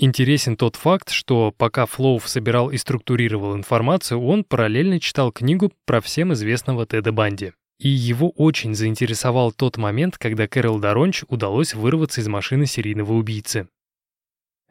[0.00, 6.00] Интересен тот факт, что пока Флоув собирал и структурировал информацию, он параллельно читал книгу про
[6.00, 7.52] всем известного Теда Банди.
[7.78, 13.68] И его очень заинтересовал тот момент, когда Кэрол Даронч удалось вырваться из машины серийного убийцы.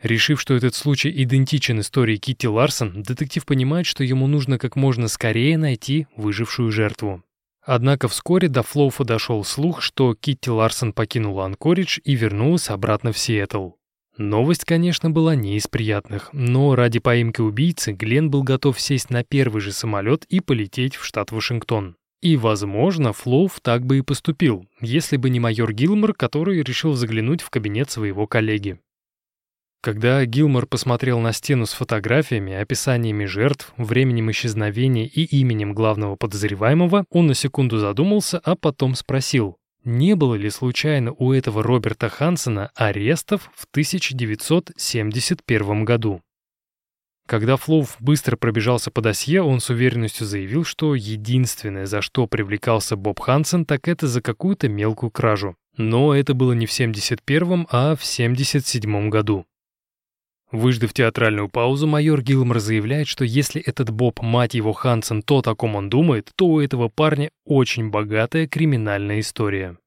[0.01, 5.07] Решив, что этот случай идентичен истории Китти Ларсон, детектив понимает, что ему нужно как можно
[5.07, 7.23] скорее найти выжившую жертву.
[7.63, 13.17] Однако вскоре до Флоуфа дошел слух, что Китти Ларсон покинула Анкоридж и вернулась обратно в
[13.17, 13.71] Сиэтл.
[14.17, 19.23] Новость, конечно, была не из приятных, но ради поимки убийцы Глен был готов сесть на
[19.23, 21.95] первый же самолет и полететь в штат Вашингтон.
[22.21, 27.41] И, возможно, Флоув так бы и поступил, если бы не майор Гилмор, который решил заглянуть
[27.41, 28.79] в кабинет своего коллеги.
[29.81, 37.05] Когда Гилмор посмотрел на стену с фотографиями, описаниями жертв, временем исчезновения и именем главного подозреваемого,
[37.11, 42.71] он на секунду задумался, а потом спросил, не было ли случайно у этого Роберта Хансена
[42.75, 46.21] арестов в 1971 году.
[47.27, 52.95] Когда Флоув быстро пробежался по досье, он с уверенностью заявил, что единственное, за что привлекался
[52.95, 55.57] Боб Хансен, так это за какую-то мелкую кражу.
[55.75, 59.45] Но это было не в 71-м, а в 77 году.
[60.53, 65.55] Выждав театральную паузу, майор Гилмор заявляет, что если этот Боб, мать его Хансен, то, о
[65.55, 69.77] ком он думает, то у этого парня очень богатая криминальная история.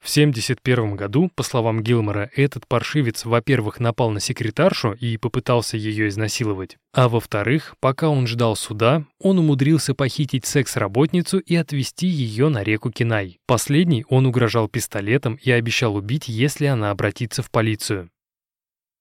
[0.00, 6.08] В 71 году, по словам Гилмора, этот паршивец, во-первых, напал на секретаршу и попытался ее
[6.08, 12.62] изнасиловать, а во-вторых, пока он ждал суда, он умудрился похитить секс-работницу и отвезти ее на
[12.62, 13.38] реку Кинай.
[13.46, 18.10] Последний он угрожал пистолетом и обещал убить, если она обратится в полицию.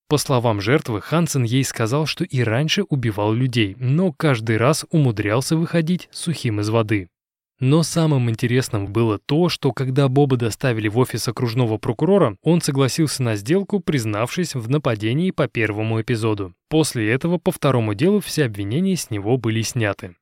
[0.09, 5.57] По словам жертвы, Хансен ей сказал, что и раньше убивал людей, но каждый раз умудрялся
[5.57, 7.09] выходить сухим из воды.
[7.59, 13.23] Но самым интересным было то, что когда Боба доставили в офис окружного прокурора, он согласился
[13.23, 16.53] на сделку, признавшись в нападении по первому эпизоду.
[16.69, 20.15] После этого по второму делу все обвинения с него были сняты.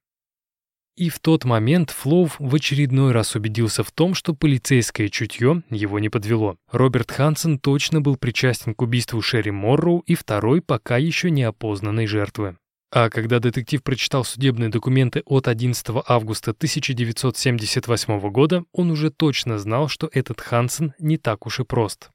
[0.96, 6.00] И в тот момент Флоув в очередной раз убедился в том, что полицейское чутье его
[6.00, 6.56] не подвело.
[6.72, 12.08] Роберт Хансен точно был причастен к убийству Шерри Морроу и второй пока еще не опознанной
[12.08, 12.56] жертвы.
[12.98, 19.90] А когда детектив прочитал судебные документы от 11 августа 1978 года, он уже точно знал,
[19.90, 22.10] что этот Хансен не так уж и прост.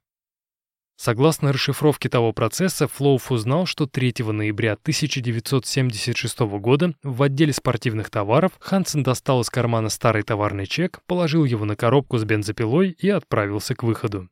[0.97, 8.53] Согласно расшифровке того процесса, Флоуф узнал, что 3 ноября 1976 года в отделе спортивных товаров
[8.59, 13.75] Хансен достал из кармана старый товарный чек, положил его на коробку с бензопилой и отправился
[13.75, 14.31] к выходу.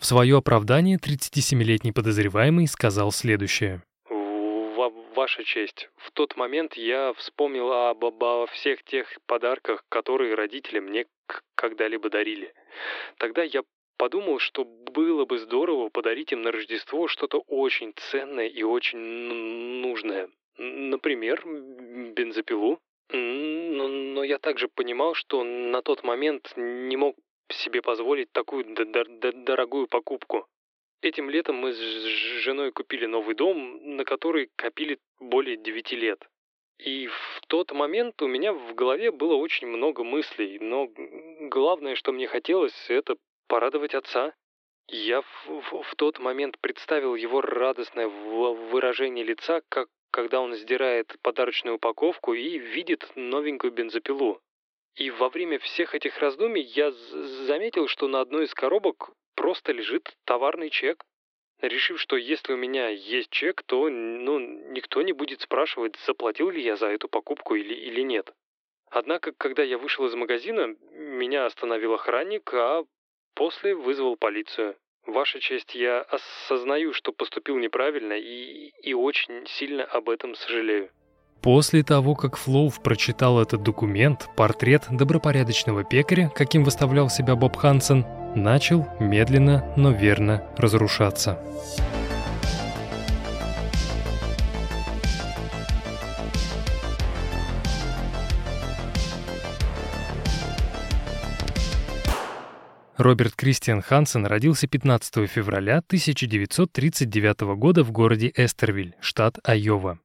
[0.00, 3.84] В свое оправдание 37-летний подозреваемый сказал следующее.
[5.14, 11.06] «Ваша честь, в тот момент я вспомнил об, обо всех тех подарках, которые родители мне
[11.54, 12.52] когда-либо дарили.
[13.18, 13.62] Тогда я
[13.96, 20.28] Подумал, что было бы здорово подарить им на Рождество что-то очень ценное и очень нужное.
[20.56, 22.80] Например, бензопилу.
[23.10, 27.16] Но, но я также понимал, что на тот момент не мог
[27.52, 30.48] себе позволить такую дорогую покупку.
[31.04, 31.78] Этим летом мы с
[32.44, 36.26] женой купили новый дом, на который копили более девяти лет.
[36.78, 40.88] И в тот момент у меня в голове было очень много мыслей, но
[41.50, 43.16] главное, что мне хотелось, это
[43.48, 44.32] порадовать отца.
[44.88, 51.16] Я в, в, в тот момент представил его радостное выражение лица, как когда он сдирает
[51.20, 54.40] подарочную упаковку и видит новенькую бензопилу.
[54.94, 60.16] И во время всех этих раздумий я заметил, что на одной из коробок просто лежит
[60.24, 61.04] товарный чек.
[61.60, 66.60] Решив, что если у меня есть чек, то ну, никто не будет спрашивать, заплатил ли
[66.60, 68.32] я за эту покупку или, или нет.
[68.90, 72.84] Однако, когда я вышел из магазина, меня остановил охранник, а
[73.34, 74.76] после вызвал полицию.
[75.06, 80.90] Ваша честь, я осознаю, что поступил неправильно и, и очень сильно об этом сожалею.
[81.44, 88.06] После того, как Флоув прочитал этот документ, портрет добропорядочного пекаря, каким выставлял себя Боб Хансен,
[88.34, 91.38] начал медленно, но верно разрушаться.
[102.96, 109.98] Роберт Кристиан Хансен родился 15 февраля 1939 года в городе Эстервиль, штат Айова.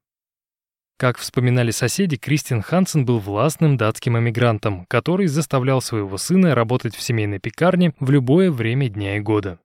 [1.00, 7.02] Как вспоминали соседи, Кристиан Хансен был властным датским эмигрантом, который заставлял своего сына работать в
[7.02, 9.60] семейной пекарне в любое время дня и года.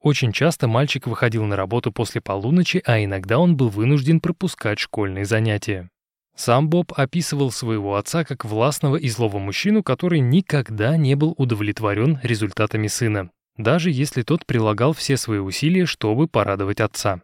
[0.00, 5.24] Очень часто мальчик выходил на работу после полуночи, а иногда он был вынужден пропускать школьные
[5.24, 5.90] занятия.
[6.36, 12.20] Сам Боб описывал своего отца как властного и злого мужчину, который никогда не был удовлетворен
[12.22, 17.22] результатами сына, даже если тот прилагал все свои усилия, чтобы порадовать отца.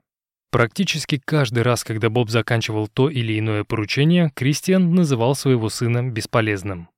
[0.53, 6.91] Практически каждый раз, когда Боб заканчивал то или иное поручение, Кристиан называл своего сына бесполезным.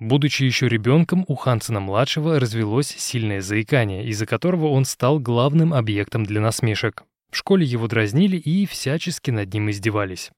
[0.00, 6.40] Будучи еще ребенком, у Хансена-младшего развелось сильное заикание, из-за которого он стал главным объектом для
[6.40, 7.04] насмешек.
[7.30, 10.32] В школе его дразнили и всячески над ним издевались.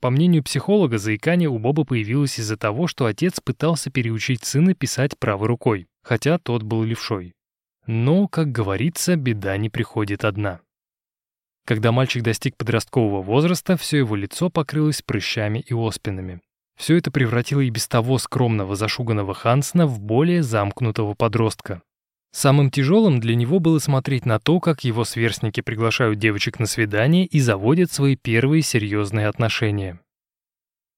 [0.00, 5.18] По мнению психолога, заикание у Боба появилось из-за того, что отец пытался переучить сына писать
[5.18, 7.32] правой рукой, хотя тот был левшой.
[7.88, 10.60] Но, как говорится, беда не приходит одна.
[11.66, 16.40] Когда мальчик достиг подросткового возраста, все его лицо покрылось прыщами и оспинами.
[16.76, 21.82] Все это превратило и без того скромного зашуганного Хансена в более замкнутого подростка.
[22.32, 27.26] Самым тяжелым для него было смотреть на то, как его сверстники приглашают девочек на свидание
[27.26, 30.00] и заводят свои первые серьезные отношения.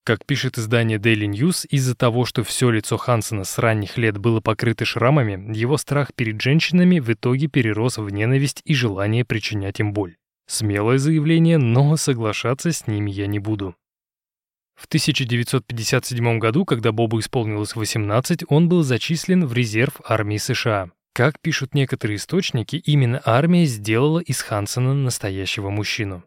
[0.03, 4.41] Как пишет издание Daily News, из-за того, что все лицо Хансена с ранних лет было
[4.41, 9.93] покрыто шрамами, его страх перед женщинами в итоге перерос в ненависть и желание причинять им
[9.93, 10.17] боль.
[10.47, 13.75] Смелое заявление, но соглашаться с ними я не буду.
[14.77, 20.91] В 1957 году, когда Бобу исполнилось 18, он был зачислен в резерв армии США.
[21.15, 26.25] Как пишут некоторые источники, именно армия сделала из Хансена настоящего мужчину.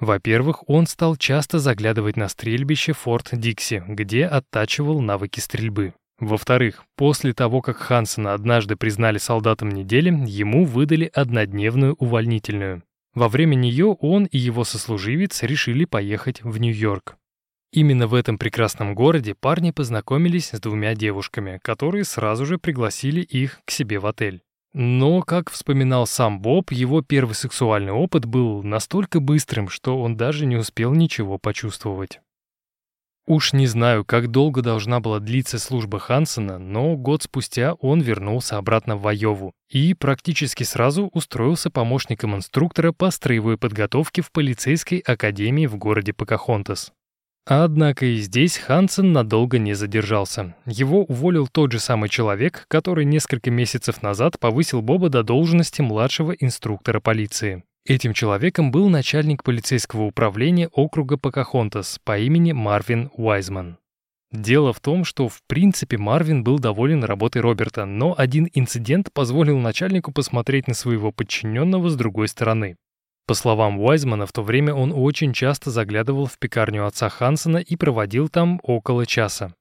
[0.00, 5.94] Во-первых, он стал часто заглядывать на стрельбище Форт Дикси, где оттачивал навыки стрельбы.
[6.18, 12.82] Во-вторых, после того, как Хансена однажды признали солдатом недели, ему выдали однодневную увольнительную.
[13.14, 17.16] Во время нее он и его сослуживец решили поехать в Нью-Йорк.
[17.72, 23.60] Именно в этом прекрасном городе парни познакомились с двумя девушками, которые сразу же пригласили их
[23.64, 24.42] к себе в отель.
[24.72, 30.46] Но, как вспоминал сам Боб, его первый сексуальный опыт был настолько быстрым, что он даже
[30.46, 32.20] не успел ничего почувствовать.
[33.26, 38.58] Уж не знаю, как долго должна была длиться служба Хансена, но год спустя он вернулся
[38.58, 45.66] обратно в Айову и практически сразу устроился помощником инструктора по строевой подготовке в полицейской академии
[45.66, 46.92] в городе Покахонтас.
[47.46, 50.54] Однако и здесь Хансен надолго не задержался.
[50.66, 56.32] Его уволил тот же самый человек, который несколько месяцев назад повысил Боба до должности младшего
[56.32, 57.64] инструктора полиции.
[57.86, 63.76] Этим человеком был начальник полицейского управления округа Покахонтас по имени Марвин Уайзман.
[64.32, 69.58] Дело в том, что в принципе Марвин был доволен работой Роберта, но один инцидент позволил
[69.58, 72.76] начальнику посмотреть на своего подчиненного с другой стороны.
[73.26, 77.76] По словам Уайзмана, в то время он очень часто заглядывал в пекарню отца Хансена и
[77.76, 79.54] проводил там около часа.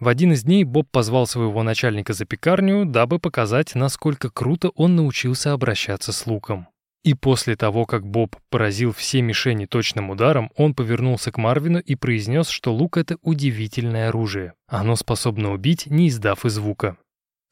[0.00, 4.96] В один из дней Боб позвал своего начальника за пекарню, дабы показать, насколько круто он
[4.96, 6.68] научился обращаться с луком.
[7.06, 11.94] И после того, как Боб поразил все мишени точным ударом, он повернулся к Марвину и
[11.94, 14.54] произнес, что лук— это удивительное оружие.
[14.66, 16.96] Оно способно убить, не издав и звука.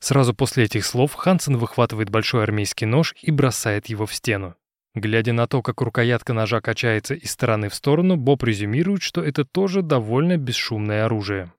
[0.01, 4.57] Сразу после этих слов Хансен выхватывает большой армейский нож и бросает его в стену.
[4.97, 9.45] Глядя на то, как рукоятка ножа качается из стороны в сторону, Боб резюмирует, что это
[9.45, 11.53] тоже довольно бесшумное оружие.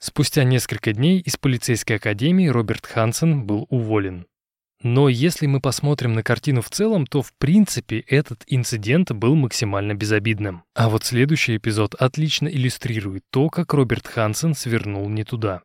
[0.00, 4.26] Спустя несколько дней из полицейской академии Роберт Хансен был уволен.
[4.88, 9.94] Но если мы посмотрим на картину в целом, то в принципе этот инцидент был максимально
[9.94, 10.62] безобидным.
[10.76, 15.62] А вот следующий эпизод отлично иллюстрирует то, как Роберт Хансен свернул не туда.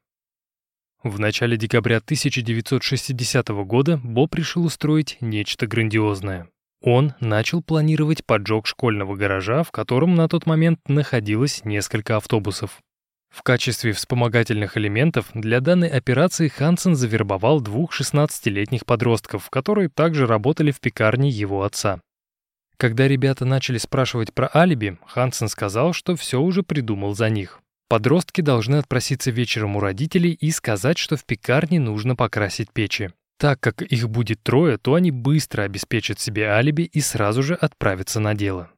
[1.03, 6.47] В начале декабря 1960 года Боб решил устроить нечто грандиозное.
[6.82, 12.80] Он начал планировать поджог школьного гаража, в котором на тот момент находилось несколько автобусов.
[13.32, 20.72] В качестве вспомогательных элементов для данной операции Хансен завербовал двух 16-летних подростков, которые также работали
[20.72, 22.02] в пекарне его отца.
[22.76, 27.62] Когда ребята начали спрашивать про алиби, Хансен сказал, что все уже придумал за них.
[27.88, 33.12] Подростки должны отпроситься вечером у родителей и сказать, что в пекарне нужно покрасить печи.
[33.38, 38.20] Так как их будет трое, то они быстро обеспечат себе алиби и сразу же отправятся
[38.20, 38.72] на дело.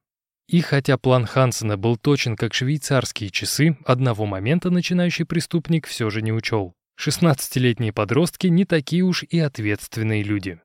[0.47, 6.21] И хотя план Хансена был точен как швейцарские часы, одного момента начинающий преступник все же
[6.21, 6.73] не учел.
[6.99, 10.59] 16-летние подростки не такие уж и ответственные люди.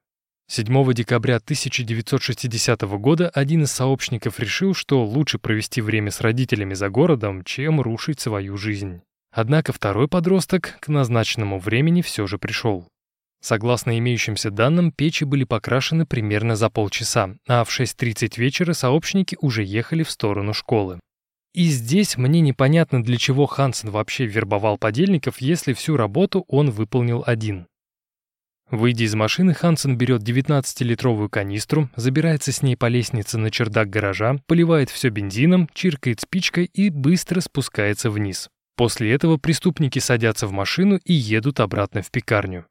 [0.50, 6.88] 7 декабря 1960 года один из сообщников решил, что лучше провести время с родителями за
[6.88, 9.02] городом, чем рушить свою жизнь.
[9.30, 12.88] Однако второй подросток к назначенному времени все же пришел.
[13.41, 19.62] Согласно имеющимся данным, печи были покрашены примерно за полчаса, а в 6.30 вечера сообщники уже
[19.62, 20.99] ехали в сторону школы.
[21.55, 27.22] И здесь мне непонятно, для чего Хансен вообще вербовал подельников, если всю работу он выполнил
[27.26, 27.66] один.
[28.70, 34.41] Выйдя из машины, Хансен берет 19-литровую канистру, забирается с ней по лестнице на чердак гаража,
[34.47, 38.51] поливает все бензином, чиркает спичкой и быстро спускается вниз.
[38.76, 42.66] После этого преступники садятся в машину и едут обратно в пекарню.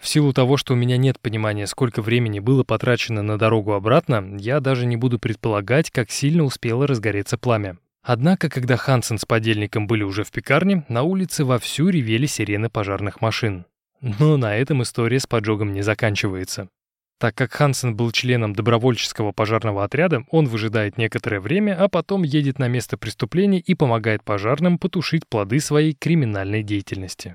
[0.00, 4.36] В силу того, что у меня нет понимания, сколько времени было потрачено на дорогу обратно,
[4.38, 7.78] я даже не буду предполагать, как сильно успело разгореться пламя.
[8.02, 13.20] Однако, когда Хансен с подельником были уже в пекарне, на улице вовсю ревели сирены пожарных
[13.20, 13.66] машин.
[14.00, 16.68] Но на этом история с поджогом не заканчивается.
[17.18, 22.60] Так как Хансен был членом добровольческого пожарного отряда, он выжидает некоторое время, а потом едет
[22.60, 27.34] на место преступления и помогает пожарным потушить плоды своей криминальной деятельности.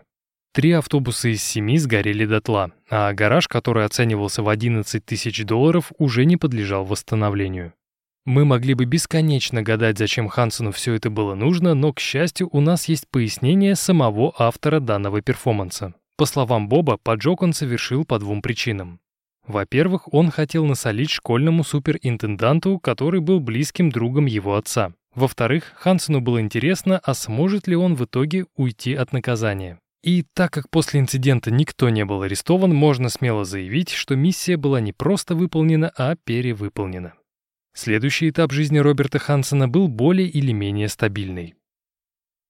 [0.53, 6.25] Три автобуса из семи сгорели дотла, а гараж, который оценивался в 11 тысяч долларов, уже
[6.25, 7.73] не подлежал восстановлению.
[8.25, 12.61] Мы могли бы бесконечно гадать, зачем Хансену все это было нужно, но, к счастью, у
[12.61, 15.95] нас есть пояснение самого автора данного перформанса.
[16.17, 18.99] По словам Боба, поджог он совершил по двум причинам.
[19.47, 24.93] Во-первых, он хотел насолить школьному суперинтенданту, который был близким другом его отца.
[25.15, 29.79] Во-вторых, Хансену было интересно, а сможет ли он в итоге уйти от наказания.
[30.03, 34.81] И так как после инцидента никто не был арестован, можно смело заявить, что миссия была
[34.81, 37.13] не просто выполнена, а перевыполнена.
[37.73, 41.55] Следующий этап жизни Роберта Хансена был более или менее стабильный.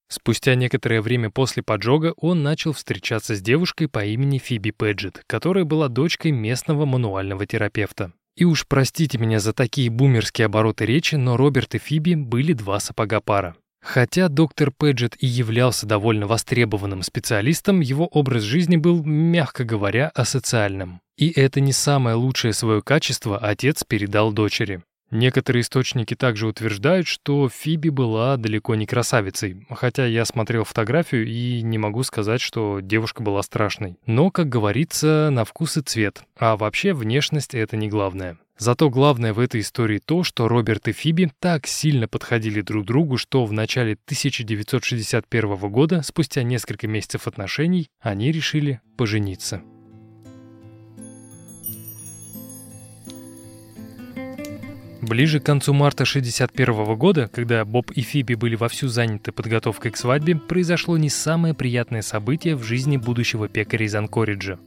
[0.09, 5.63] Спустя некоторое время после поджога он начал встречаться с девушкой по имени Фиби Пэджет, которая
[5.63, 8.13] была дочкой местного мануального терапевта.
[8.35, 12.79] И уж простите меня за такие бумерские обороты речи, но Роберт и Фиби были два
[12.79, 13.55] сапога пара.
[13.83, 21.01] Хотя доктор Пэджет и являлся довольно востребованным специалистом, его образ жизни был, мягко говоря, асоциальным.
[21.17, 24.81] И это не самое лучшее свое качество отец передал дочери.
[25.11, 31.61] Некоторые источники также утверждают, что Фиби была далеко не красавицей, хотя я смотрел фотографию и
[31.61, 33.97] не могу сказать, что девушка была страшной.
[34.07, 38.39] Но, как говорится, на вкус и цвет, а вообще внешность это не главное.
[38.57, 43.17] Зато главное в этой истории то, что Роберт и Фиби так сильно подходили друг другу,
[43.17, 49.63] что в начале 1961 года, спустя несколько месяцев отношений, они решили пожениться.
[55.01, 59.97] Ближе к концу марта 1961 года, когда Боб и Фиби были вовсю заняты подготовкой к
[59.97, 64.59] свадьбе, произошло не самое приятное событие в жизни будущего пекаря из Анкориджа.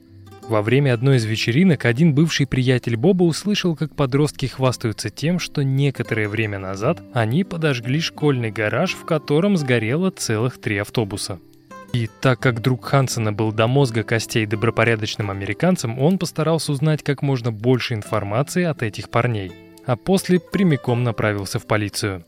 [0.49, 5.63] Во время одной из вечеринок один бывший приятель Боба услышал, как подростки хвастаются тем, что
[5.63, 11.41] некоторое время назад они подожгли школьный гараж, в котором сгорело целых три автобуса.
[11.93, 17.23] И так как друг Хансена был до мозга костей добропорядочным американцем, он постарался узнать как
[17.23, 19.53] можно больше информации от этих парней–
[19.87, 22.25] а после прямиком направился в полицию.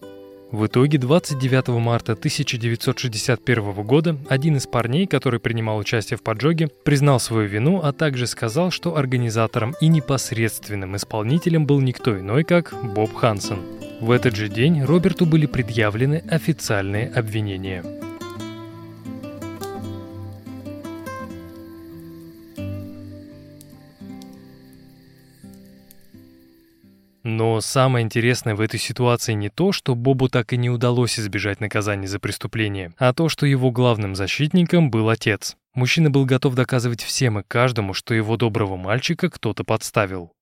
[0.50, 7.20] В итоге 29 марта 1961 года один из парней, который принимал участие в поджоге, признал
[7.20, 13.14] свою вину, а также сказал, что организатором и непосредственным исполнителем был никто иной, как Боб
[13.14, 13.58] Хансен.
[14.00, 17.84] В этот же день Роберту были предъявлены официальные обвинения.
[27.30, 31.60] Но самое интересное в этой ситуации не то, что Бобу так и не удалось избежать
[31.60, 35.54] наказания за преступление, а то, что его главным защитником был отец.
[35.74, 40.32] Мужчина был готов доказывать всем и каждому, что его доброго мальчика кто-то подставил.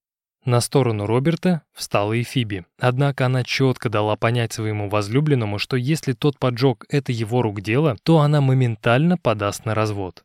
[0.45, 2.64] На сторону Роберта встала и Фиби.
[2.78, 7.97] Однако она четко дала понять своему возлюбленному, что если тот поджог— это его рук дело,
[8.05, 10.22] то она моментально подаст на развод.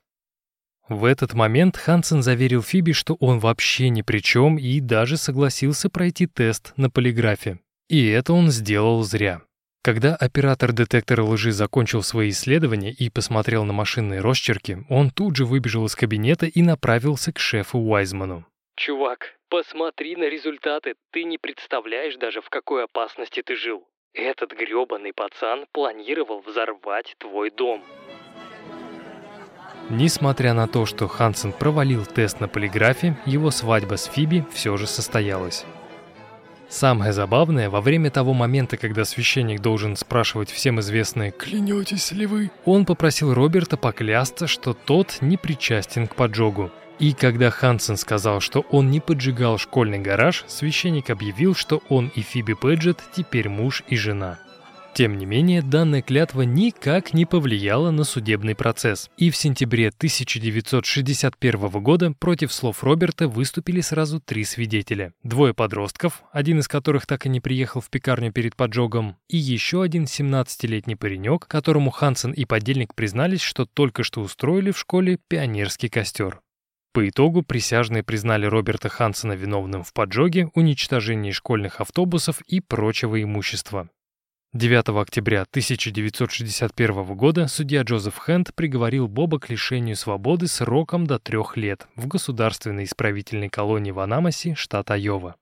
[0.90, 5.90] В этот момент Хансен заверил Фиби, что он вообще ни при чем и даже согласился
[5.90, 7.60] пройти тест на полиграфе.
[7.88, 9.42] И это он сделал зря.
[9.84, 15.46] Когда оператор детектора лжи закончил свои исследования и посмотрел на машинные росчерки, он тут же
[15.46, 18.46] выбежал из кабинета и направился к шефу Уайзману.
[18.76, 20.94] «Чувак, посмотри на результаты.
[21.12, 23.88] Ты не представляешь даже, в какой опасности ты жил.
[24.14, 27.84] Этот грёбаный пацан планировал взорвать твой дом».
[29.90, 34.88] Несмотря на то, что Хансен провалил тест на полиграфе, его свадьба с Фиби все же
[34.88, 35.66] состоялась.
[36.70, 42.50] Самое забавное, во время того момента, когда священник должен спрашивать всем известное «Клянетесь ли вы?»,
[42.64, 46.72] он попросил Роберта поклясться, что тот не причастен к поджогу.
[46.98, 52.22] И когда Хансен сказал, что он не поджигал школьный гараж, священник объявил, что он и
[52.22, 54.40] Фиби Пэджет теперь муж и жена.
[54.94, 61.70] Тем не менее, данная клятва никак не повлияла на судебный процесс, и в сентябре 1961
[61.82, 65.14] года против слов Роберта выступили сразу три свидетеля.
[65.24, 69.82] Двое подростков, один из которых так и не приехал в пекарню перед поджогом, и еще
[69.82, 75.88] один 17-летний паренек, которому Хансен и подельник признались, что только что устроили в школе пионерский
[75.88, 76.42] костер.
[76.94, 83.90] По итогу присяжные признали Роберта Хансена виновным в поджоге, уничтожении школьных автобусов и прочего имущества.
[84.54, 91.56] 9 октября 1961 года судья Джозеф Хэнд приговорил Боба к лишению свободы сроком до трех
[91.56, 95.36] лет в государственной исправительной колонии в Анамасе, штат Айова.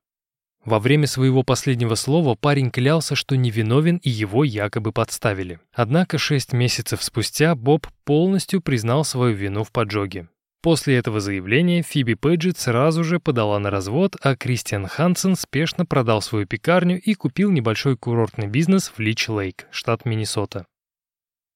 [0.64, 5.60] Во время своего последнего слова парень клялся, что невиновен и его якобы подставили.
[5.74, 10.28] Однако шесть месяцев спустя Боб полностью признал свою вину в поджоге.
[10.62, 16.22] После этого заявления Фиби Пэджет сразу же подала на развод, а Кристиан Хансен спешно продал
[16.22, 20.66] свою пекарню и купил небольшой курортный бизнес в Лич-Лейк, штат Миннесота.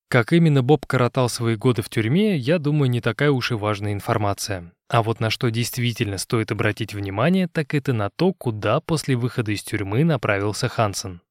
[0.07, 3.93] Как именно Боб коротал свои годы в тюрьме, я думаю, не такая уж и важная
[3.93, 4.71] информация.
[4.87, 9.51] А вот на что действительно стоит обратить внимание, так это на то, куда после выхода
[9.51, 11.21] из тюрьмы направился Хансен.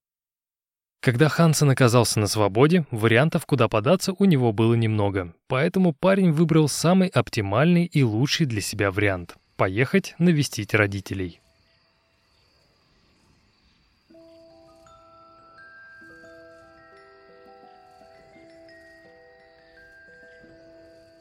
[1.02, 5.34] Когда Хансен оказался на свободе, вариантов, куда податься, у него было немного.
[5.48, 11.40] Поэтому парень выбрал самый оптимальный и лучший для себя вариант– поехать навестить родителей.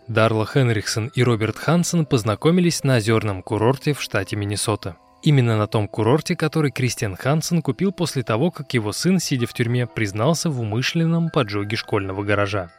[0.08, 4.98] Дарла Хенриксон и Роберт Хансен познакомились на озерном курорте в штате Миннесота.
[5.24, 9.54] Именно на том курорте, который Кристиан Хансен купил после того, как его сын, сидя в
[9.54, 12.72] тюрьме, признался в умышленном поджоге школьного гаража.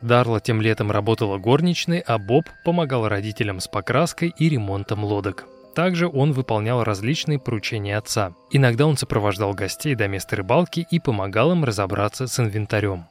[0.00, 5.46] Дарла тем летом работала горничной, а Боб помогал родителям с покраской и ремонтом лодок.
[5.74, 8.34] Также он выполнял различные поручения отца.
[8.50, 13.06] Иногда он сопровождал гостей до места рыбалки и помогал им разобраться с инвентарем.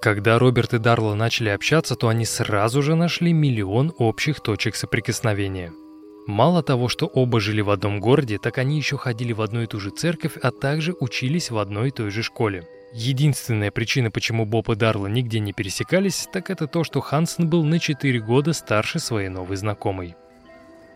[0.00, 5.72] Когда Роберт и Дарла начали общаться, то они сразу же нашли миллион общих точек соприкосновения–
[6.26, 9.66] Мало того, что оба жили в одном городе, так они еще ходили в одну и
[9.66, 12.66] ту же церковь, а также учились в одной и той же школе.
[12.92, 17.64] Единственная причина, почему Боб и Дарла нигде не пересекались, так это то, что Хансен был
[17.64, 20.16] на 4 года старше своей новой знакомой.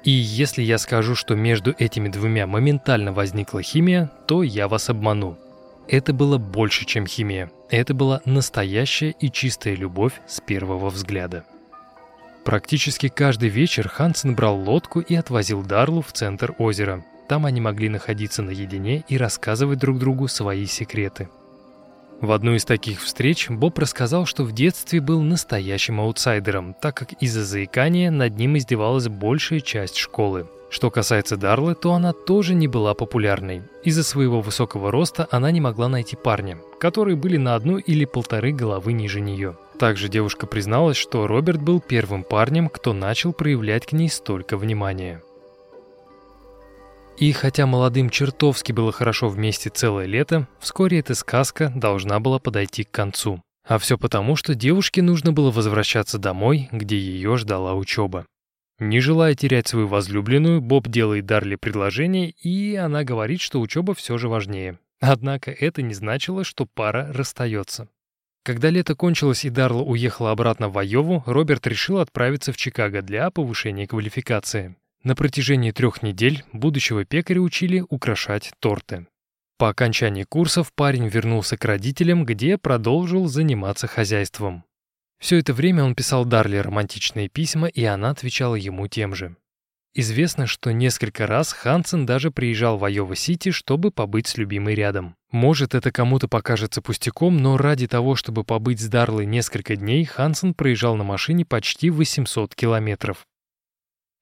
[0.03, 5.39] И если я скажу, что между этими двумя моментально возникла химия, то я вас обману.
[5.89, 7.51] Это было больше, чем химия.
[7.71, 11.45] Это была настоящая и чистая любовь с первого взгляда.
[12.45, 17.03] Практически каждый вечер Хансен брал лодку и отвозил Дарлу в центр озера.
[17.27, 21.31] Там они могли находиться наедине и рассказывать друг другу свои секреты.
[22.21, 27.13] В одну из таких встреч Боб рассказал, что в детстве был настоящим аутсайдером, так как
[27.15, 30.47] из-за заикания над ним издевалась большая часть школы.
[30.71, 33.63] Что касается Дарлы, то она тоже не была популярной.
[33.85, 38.53] Из-за своего высокого роста она не могла найти парня, которые были на одну или полторы
[38.53, 39.57] головы ниже нее.
[39.79, 45.23] Также девушка призналась, что Роберт был первым парнем, кто начал проявлять к ней столько внимания.
[47.19, 52.85] И хотя молодым чертовски было хорошо вместе целое лето, вскоре эта сказка должна была подойти
[52.85, 53.41] к концу.
[53.67, 58.27] А все потому, что девушке нужно было возвращаться домой, где ее ждала учеба.
[58.81, 64.19] Не желая терять свою возлюбленную, Боб делает Дарли предложение, и она говорит, что учеба все
[64.19, 64.79] же важнее.
[65.01, 67.89] Однако это не значило, что пара расстается.
[68.45, 73.31] Когда лето кончилось и Дарла уехала обратно в Айову, Роберт решил отправиться в Чикаго для
[73.31, 74.77] повышения квалификации.
[75.03, 79.07] На протяжении трех недель будущего пекаря учили украшать торты.
[79.57, 84.65] По окончании курсов парень вернулся к родителям, где продолжил заниматься хозяйством.
[85.19, 89.37] Все это время он писал Дарли романтичные письма, и она отвечала ему тем же.
[89.97, 95.15] Известно, что несколько раз Хансен даже приезжал в Айова-Сити, чтобы побыть с любимой рядом.
[95.31, 100.53] Может, это кому-то покажется пустяком, но ради того, чтобы побыть с Дарлой несколько дней, Хансен
[100.53, 103.25] проезжал на машине почти 800 километров.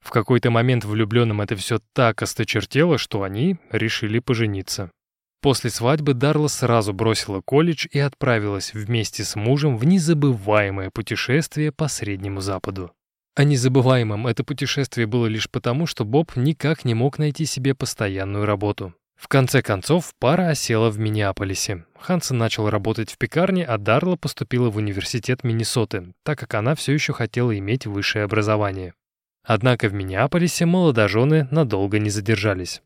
[0.00, 4.90] В какой-то момент влюбленным это все так осточертело, что они решили пожениться.
[5.40, 11.88] После свадьбы Дарла сразу бросила колледж и отправилась вместе с мужем в незабываемое путешествие по
[11.88, 12.92] Среднему Западу.
[13.34, 18.44] А незабываемым это путешествие было лишь потому, что Боб никак не мог найти себе постоянную
[18.44, 18.94] работу.
[19.16, 21.86] В конце концов, пара осела в Миннеаполисе.
[21.98, 26.92] Хансен начал работать в пекарне, а Дарла поступила в университет Миннесоты, так как она все
[26.92, 28.94] еще хотела иметь высшее образование.
[29.44, 32.82] Однако в Миннеаполисе молодожены надолго не задержались.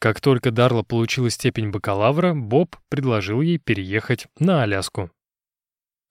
[0.00, 5.10] Как только Дарла получила степень бакалавра, Боб предложил ей переехать на Аляску.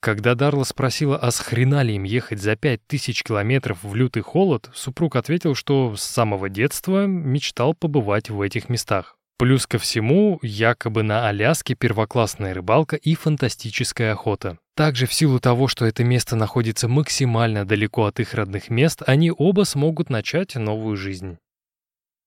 [0.02, 4.22] Когда Дарла спросила, а с хрена ли им ехать за пять тысяч километров в лютый
[4.22, 9.18] холод, супруг ответил, что с самого детства мечтал побывать в этих местах.
[9.38, 14.58] Плюс ко всему, якобы на Аляске первоклассная рыбалка и фантастическая охота.
[14.76, 19.32] Также в силу того, что это место находится максимально далеко от их родных мест, они
[19.36, 21.38] оба смогут начать новую жизнь.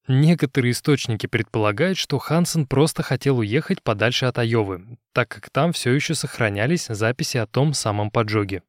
[0.08, 5.92] Некоторые источники предполагают, что Хансен просто хотел уехать подальше от Айовы, так как там все
[5.92, 8.62] еще сохранялись записи о том самом поджоге.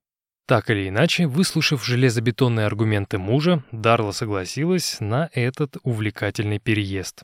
[0.45, 7.23] Так или иначе, выслушав железобетонные аргументы мужа, Дарла согласилась на этот увлекательный переезд.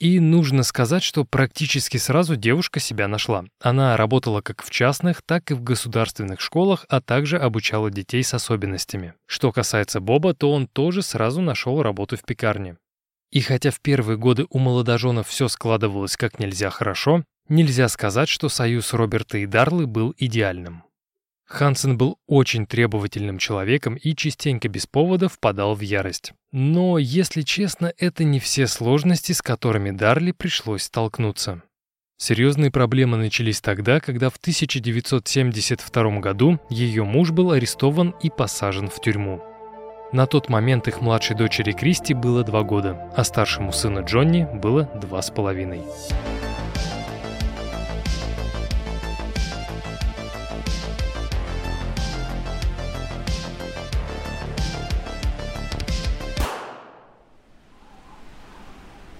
[0.00, 3.44] И нужно сказать, что практически сразу девушка себя нашла.
[3.60, 8.32] Она работала как в частных, так и в государственных школах, а также обучала детей с
[8.32, 9.14] особенностями.
[9.26, 12.76] Что касается Боба, то он тоже сразу нашел работу в пекарне.
[13.30, 18.48] И хотя в первые годы у молодоженов все складывалось как нельзя хорошо, нельзя сказать, что
[18.48, 20.84] союз Роберта и Дарлы был идеальным.
[21.48, 26.34] Хансен был очень требовательным человеком и частенько без повода впадал в ярость.
[26.52, 31.62] Но, если честно, это не все сложности, с которыми Дарли пришлось столкнуться.
[32.18, 39.00] Серьезные проблемы начались тогда, когда в 1972 году ее муж был арестован и посажен в
[39.00, 39.42] тюрьму.
[40.10, 44.84] На тот момент их младшей дочери Кристи было два года, а старшему сыну Джонни было
[44.94, 45.82] два с половиной.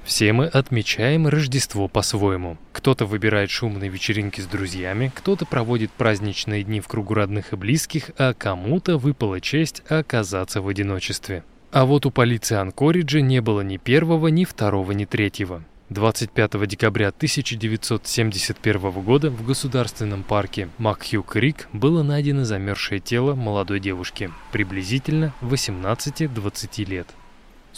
[0.08, 2.56] Все мы отмечаем Рождество по-своему.
[2.72, 8.12] Кто-то выбирает шумные вечеринки с друзьями, кто-то проводит праздничные дни в кругу родных и близких,
[8.16, 11.44] а кому-то выпала честь оказаться в одиночестве.
[11.72, 15.62] А вот у полиции Анкориджа не было ни первого, ни второго, ни третьего.
[15.90, 25.34] 25 декабря 1971 года в государственном парке Макхью-Крик было найдено замерзшее тело молодой девушки, приблизительно
[25.42, 27.08] 18-20 лет.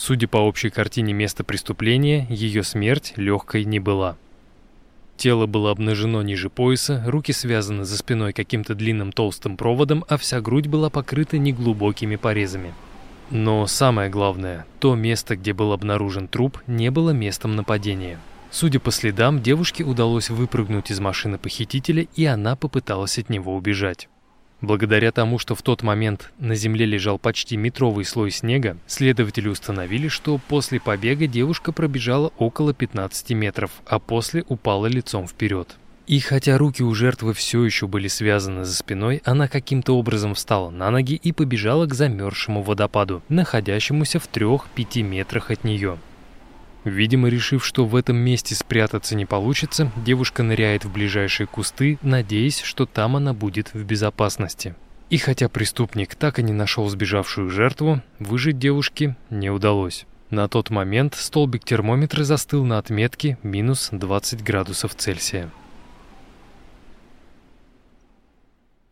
[0.03, 4.17] Судя по общей картине места преступления, ее смерть легкой не была.
[5.19, 10.41] Тело было обнажено ниже пояса, руки связаны за спиной каким-то длинным толстым проводом, а вся
[10.41, 12.73] грудь была покрыта неглубокими порезами.
[13.29, 18.19] Но самое главное, то место, где был обнаружен труп, не было местом нападения.
[18.51, 24.09] Судя по следам, девушке удалось выпрыгнуть из машины похитителя, и она попыталась от него убежать.
[24.61, 30.09] Благодаря тому, что в тот момент на земле лежал почти метровый слой снега, следователи установили,
[30.09, 35.77] что после побега девушка пробежала около 15 метров, а после упала лицом вперед.
[36.07, 40.69] И хотя руки у жертвы все еще были связаны за спиной, она каким-то образом встала
[40.71, 45.99] на ноги и побежала к замерзшему водопаду, находящемуся в 3-5 метрах от нее.
[46.85, 52.61] Видимо, решив, что в этом месте спрятаться не получится, девушка ныряет в ближайшие кусты, надеясь,
[52.61, 54.75] что там она будет в безопасности.
[55.11, 60.07] И хотя преступник так и не нашел сбежавшую жертву, выжить девушке не удалось.
[60.31, 65.51] На тот момент столбик термометра застыл на отметке минус 20 градусов Цельсия.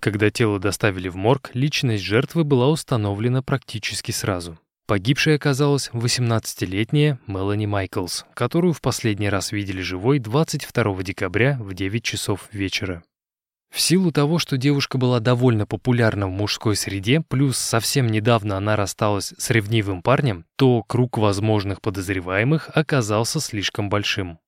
[0.00, 4.58] Когда тело доставили в морг, личность жертвы была установлена практически сразу.
[4.88, 12.02] Погибшей оказалась 18-летняя Мелани Майклс, которую в последний раз видели живой 22 декабря в 9
[12.02, 13.02] часов вечера.
[13.70, 18.76] В силу того, что девушка была довольно популярна в мужской среде, плюс совсем недавно она
[18.76, 24.38] рассталась с ревнивым парнем, то круг возможных подозреваемых оказался слишком большим.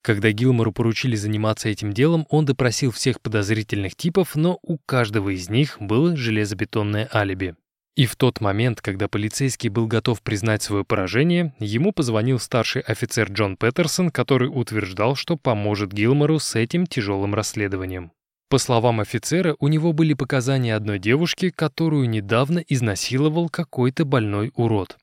[0.00, 5.50] Когда Гилмору поручили заниматься этим делом, он допросил всех подозрительных типов, но у каждого из
[5.50, 7.56] них было железобетонное алиби.
[7.94, 13.30] И в тот момент, когда полицейский был готов признать свое поражение, ему позвонил старший офицер
[13.30, 18.12] Джон Петерсон, который утверждал, что поможет Гилмору с этим тяжелым расследованием.
[18.48, 24.96] По словам офицера, у него были показания одной девушки, которую недавно изнасиловал какой-то больной урод.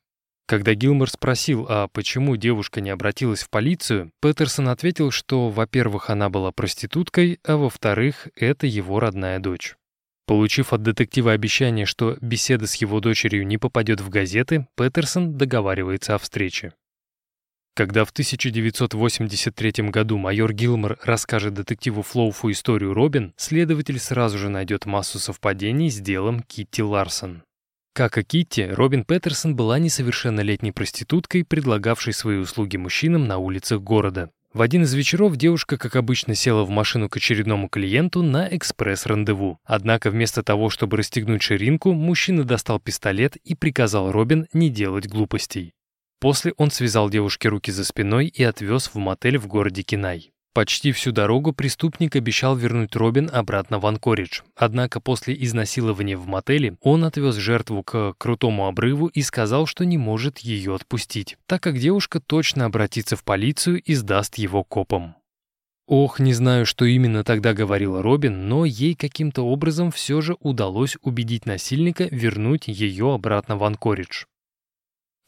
[0.48, 6.30] Когда Гилмор спросил, а почему девушка не обратилась в полицию, Петерсон ответил, что, во-первых, она
[6.30, 9.76] была проституткой, а во-вторых, это его родная дочь.
[10.30, 16.14] Получив от детектива обещание, что беседа с его дочерью не попадет в газеты, Петерсон договаривается
[16.14, 16.74] о встрече.
[17.76, 24.86] Когда в 1983 году майор Гилмор расскажет детективу Флоуфу историю Робин, следователь сразу же найдет
[24.86, 27.42] массу совпадений с делом Китти Ларсон.
[27.96, 34.30] Как и Китти, Робин Петерсон была несовершеннолетней проституткой, предлагавшей свои услуги мужчинам на улицах города.
[34.52, 39.60] В один из вечеров девушка, как обычно, села в машину к очередному клиенту на экспресс-рандеву.
[39.64, 45.74] Однако вместо того, чтобы расстегнуть ширинку, мужчина достал пистолет и приказал Робин не делать глупостей.
[46.20, 50.32] После он связал девушке руки за спиной и отвез в мотель в городе Кинай.
[50.60, 54.42] Почти всю дорогу преступник обещал вернуть Робин обратно в Анкоридж.
[54.58, 59.98] Однако после изнасилования в мотеле он отвез жертву к крутому обрыву и сказал, что не
[59.98, 65.16] может ее отпустить, так как девушка точно обратится в полицию и сдаст его копам.
[65.88, 70.98] Ох, не знаю, что именно тогда говорила Робин, но ей каким-то образом все же удалось
[71.02, 74.26] убедить насильника вернуть ее обратно в Анкоридж.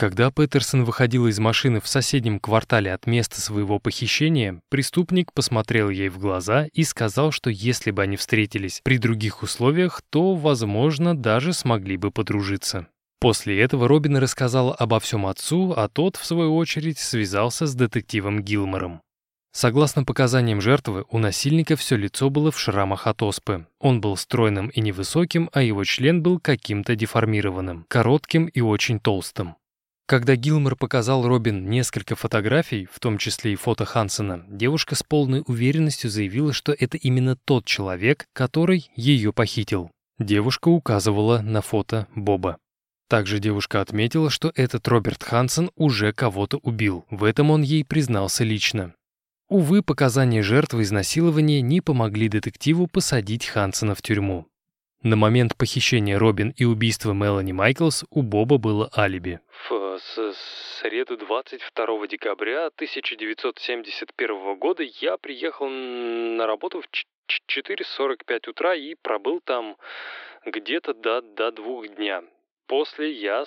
[0.02, 6.10] Когда Петерсон выходил из машины в соседнем квартале от места своего похищения, преступник посмотрел ей
[6.10, 11.54] в глаза и сказал, что если бы они встретились при других условиях, то, возможно, даже
[11.54, 12.88] смогли бы подружиться.
[13.20, 18.42] После этого Робин рассказал обо всем отцу, а тот, в свою очередь, связался с детективом
[18.42, 19.02] Гилмором.
[19.52, 23.68] Согласно показаниям жертвы, у насильника все лицо было в шрамах от оспы.
[23.80, 29.58] Он был стройным и невысоким, а его член был каким-то деформированным, коротким и очень толстым.
[30.12, 35.42] Когда Гилмор показал Робин несколько фотографий, в том числе и фото Хансена, девушка с полной
[35.48, 39.90] уверенностью заявила, что это именно тот человек, который ее похитил.
[40.20, 42.58] Девушка указывала на фото Боба.
[43.08, 47.06] Также девушка отметила, что этот Роберт Хансен уже кого-то убил.
[47.10, 48.94] В этом он ей признался лично.
[49.48, 54.51] Увы, показания жертвы изнасилования не помогли детективу посадить Хансена в тюрьму.
[55.04, 59.40] На момент похищения Робин и убийства Мелани Майклс у Боба было алиби.
[59.68, 60.00] В
[60.80, 66.86] среду 22 декабря 1971 года я приехал на работу в
[67.50, 69.76] 4.45 утра и пробыл там
[70.46, 72.24] где-то до, до двух дня.
[72.68, 73.46] После я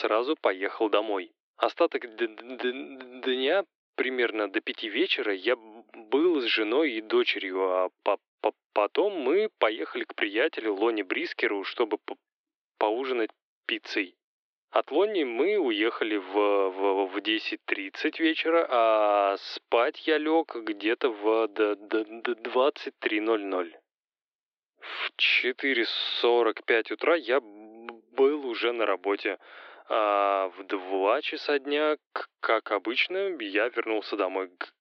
[0.00, 1.30] сразу поехал домой.
[1.56, 5.54] Остаток дня, примерно до пяти вечера, я
[6.10, 8.18] был с женой и дочерью, а по
[8.72, 12.16] Потом мы поехали к приятелю Лони Брискеру, чтобы по
[12.78, 13.30] поужинать
[13.66, 14.14] пиццей.
[14.70, 21.46] От Лони мы уехали в, в, в 10.30 вечера, а спать я лег где-то в
[21.46, 23.72] 23.00.
[24.78, 25.10] В
[25.42, 29.40] 4.45 утра я был уже на работе,
[29.88, 31.96] а в 2 часа дня,
[32.40, 34.72] как обычно, я вернулся домой к,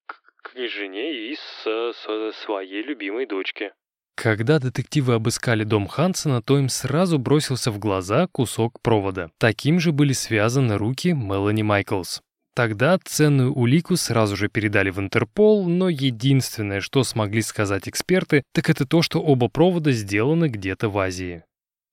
[0.53, 3.73] к жене и с, с своей любимой дочке.
[4.15, 9.29] Когда детективы обыскали дом Хансена, то им сразу бросился в глаза кусок провода.
[9.37, 12.21] Таким же были связаны руки Мелани Майклс.
[12.55, 18.71] Тогда ценную улику сразу же передали в Интерпол, но единственное, что смогли сказать эксперты, так
[18.71, 21.43] это то, что оба провода сделаны где-то в Азии.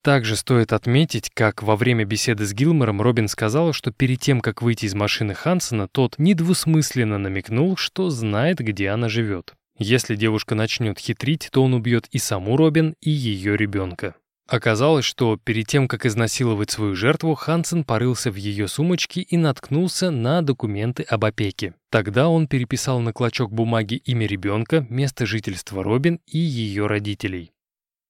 [0.05, 4.61] Также стоит отметить, как во время беседы с Гилмором Робин сказала, что перед тем, как
[4.61, 9.55] выйти из машины Хансена, тот недвусмысленно намекнул, что знает, где она живет.
[9.79, 14.13] Если девушка начнет хитрить, то он убьет и саму Робин, и ее ребенка.
[14.47, 20.11] Оказалось, что перед тем, как изнасиловать свою жертву, Хансен порылся в ее сумочке и наткнулся
[20.11, 21.73] на документы об опеке.
[21.89, 27.54] Тогда он переписал на клочок бумаги имя ребенка, место жительства Робин и ее родителей.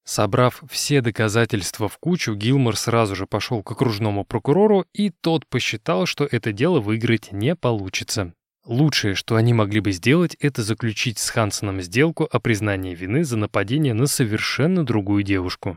[0.06, 6.06] Собрав все доказательства в кучу, Гилмор сразу же пошел к окружному прокурору, и тот посчитал,
[6.06, 8.32] что это дело выиграть не получится.
[8.64, 13.36] Лучшее, что они могли бы сделать, это заключить с Хансеном сделку о признании вины за
[13.36, 15.76] нападение на совершенно другую девушку.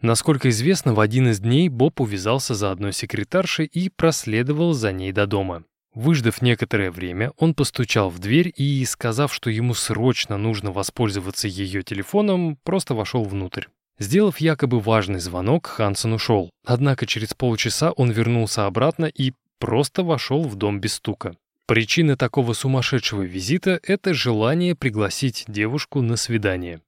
[0.00, 5.10] Насколько известно, в один из дней Боб увязался за одной секретаршей и проследовал за ней
[5.10, 5.64] до дома.
[5.94, 11.82] Выждав некоторое время, он постучал в дверь и, сказав, что ему срочно нужно воспользоваться ее
[11.82, 13.64] телефоном, просто вошел внутрь.
[13.98, 16.50] Сделав якобы важный звонок, Хансен ушел.
[16.64, 21.34] Однако через полчаса он вернулся обратно и просто вошел в дом без стука.
[21.66, 26.80] Причина такого сумасшедшего визита– это желание пригласить девушку на свидание.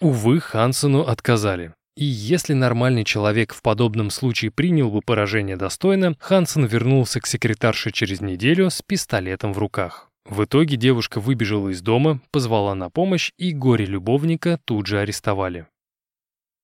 [0.00, 1.74] Увы, Хансену отказали.
[1.96, 7.90] И если нормальный человек в подобном случае принял бы поражение достойно, Хансен вернулся к секретарше
[7.90, 10.08] через неделю с пистолетом в руках.
[10.24, 15.66] В итоге девушка выбежала из дома, позвала на помощь, и горе-любовника тут же арестовали.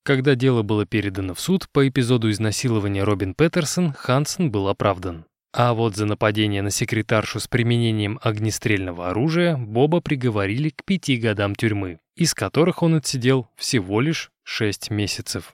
[0.05, 5.27] Когда дело было передано в суд по эпизоду изнасилования Робин Петерсон, Хансен был оправдан.
[5.53, 11.55] А вот за нападение на секретаршу с применением огнестрельного оружия Боба приговорили к пяти годам
[11.55, 15.53] тюрьмы, из которых он отсидел всего лишь шесть месяцев.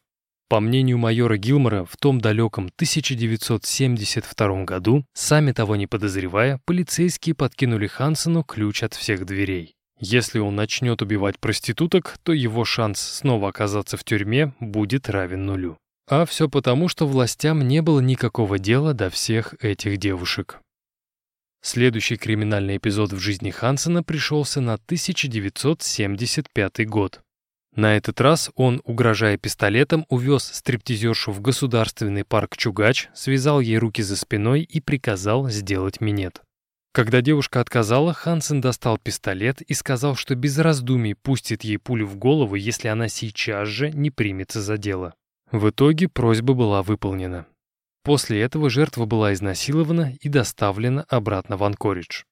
[0.48, 7.88] По мнению майора Гилмора, в том далеком 1972 году, сами того не подозревая, полицейские подкинули
[7.88, 9.74] Хансену ключ от всех дверей.
[9.98, 15.76] Если он начнет убивать проституток, то его шанс снова оказаться в тюрьме будет равен нулю.
[16.08, 20.60] А все потому, что властям не было никакого дела до всех этих девушек.
[21.62, 27.24] Следующий криминальный эпизод в жизни Хансена пришелся на 1975 год.
[27.76, 34.02] На этот раз он, угрожая пистолетом, увез стриптизершу в государственный парк Чугач, связал ей руки
[34.02, 36.42] за спиной и приказал сделать минет.
[36.92, 42.16] Когда девушка отказала, Хансен достал пистолет и сказал, что без раздумий пустит ей пулю в
[42.16, 45.14] голову, если она сейчас же не примется за дело.
[45.50, 47.46] В итоге просьба была выполнена.
[48.04, 52.22] После этого жертва была изнасилована и доставлена обратно в Анкоридж.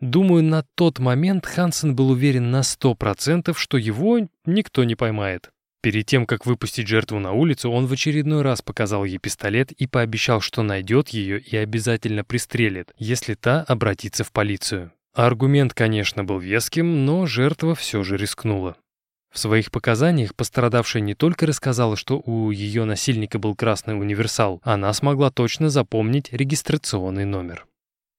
[0.00, 5.50] Думаю, на тот момент Хансен был уверен на 100%, что его никто не поймает.
[5.82, 9.86] Перед тем, как выпустить жертву на улицу, он в очередной раз показал ей пистолет и
[9.86, 14.92] пообещал, что найдет ее и обязательно пристрелит, если та обратится в полицию.
[15.14, 18.76] Аргумент, конечно, был веским, но жертва все же рискнула.
[19.32, 24.92] В своих показаниях пострадавшая не только рассказала, что у ее насильника был красный универсал, она
[24.92, 27.66] смогла точно запомнить регистрационный номер.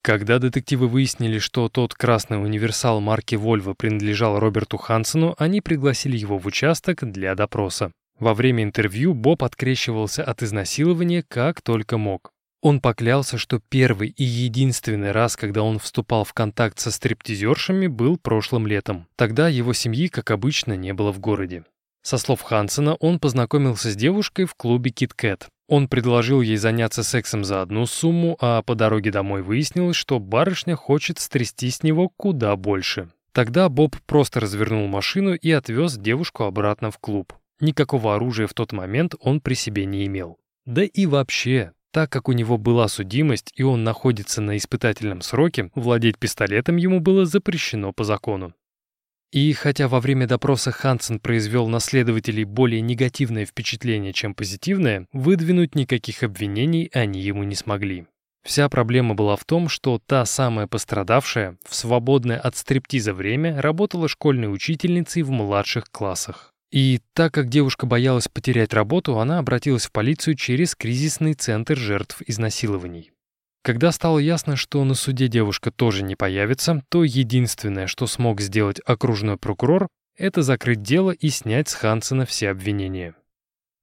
[0.04, 6.40] Когда детективы выяснили, что тот красный универсал марки Volvo принадлежал Роберту Хансену, они пригласили его
[6.40, 7.92] в участок для допроса.
[8.20, 12.32] Во время интервью Боб открещивался от изнасилования как только мог.
[12.62, 18.18] Он поклялся, что первый и единственный раз, когда он вступал в контакт со стриптизершами, был
[18.18, 19.08] прошлым летом.
[19.16, 21.64] Тогда его семьи, как обычно, не было в городе.
[22.04, 25.48] Со слов Хансена, он познакомился с девушкой в клубе Кит Кэт.
[25.72, 30.76] Он предложил ей заняться сексом за одну сумму, а по дороге домой выяснилось, что барышня
[30.76, 33.08] хочет стрясти с него куда больше.
[33.32, 37.32] Тогда Боб просто развернул машину и отвез девушку обратно в клуб.
[37.62, 40.40] Никакого оружия в тот момент он при себе не имел.
[40.66, 45.72] Да и вообще, так как у него была судимость и он находится на испытательном сроке,
[45.74, 48.54] владеть пистолетом ему было запрещено по закону.
[49.32, 55.74] И хотя во время допроса Хансен произвел на следователей более негативное впечатление, чем позитивное, выдвинуть
[55.74, 58.08] никаких обвинений они ему не смогли.
[58.44, 64.08] Вся проблема была в том, что та самая пострадавшая в свободное от стриптиза время работала
[64.08, 66.54] школьной учительницей в младших классах.
[66.72, 72.22] И так как девушка боялась потерять работу, она обратилась в полицию через кризисный центр жертв
[72.26, 73.12] изнасилований.
[73.64, 78.82] Когда стало ясно, что на суде девушка тоже не появится, то единственное, что смог сделать
[78.86, 79.88] окружной прокурор,
[80.18, 83.14] это закрыть дело и снять с Хансена все обвинения.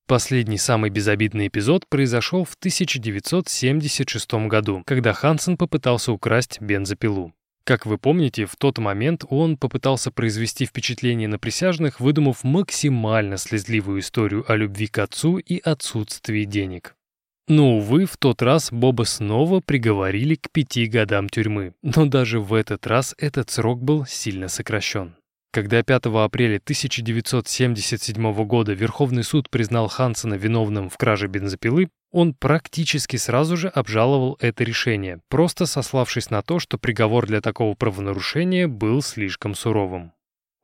[0.08, 7.32] Последний самый безобидный эпизод произошел в 1976 году, когда Хансен попытался украсть бензопилу.
[7.62, 14.00] Как вы помните, в тот момент он попытался произвести впечатление на присяжных, выдумав максимально слезливую
[14.00, 16.94] историю о любви к отцу и отсутствии денег.
[17.48, 22.52] Но, увы, в тот раз Боба снова приговорили к пяти годам тюрьмы, но даже в
[22.52, 25.14] этот раз этот срок был сильно сокращен.
[25.50, 33.16] Когда 5 апреля 1977 года Верховный суд признал Хансена виновным в краже бензопилы, он практически
[33.16, 39.00] сразу же обжаловал это решение, просто сославшись на то, что приговор для такого правонарушения был
[39.00, 40.12] слишком суровым.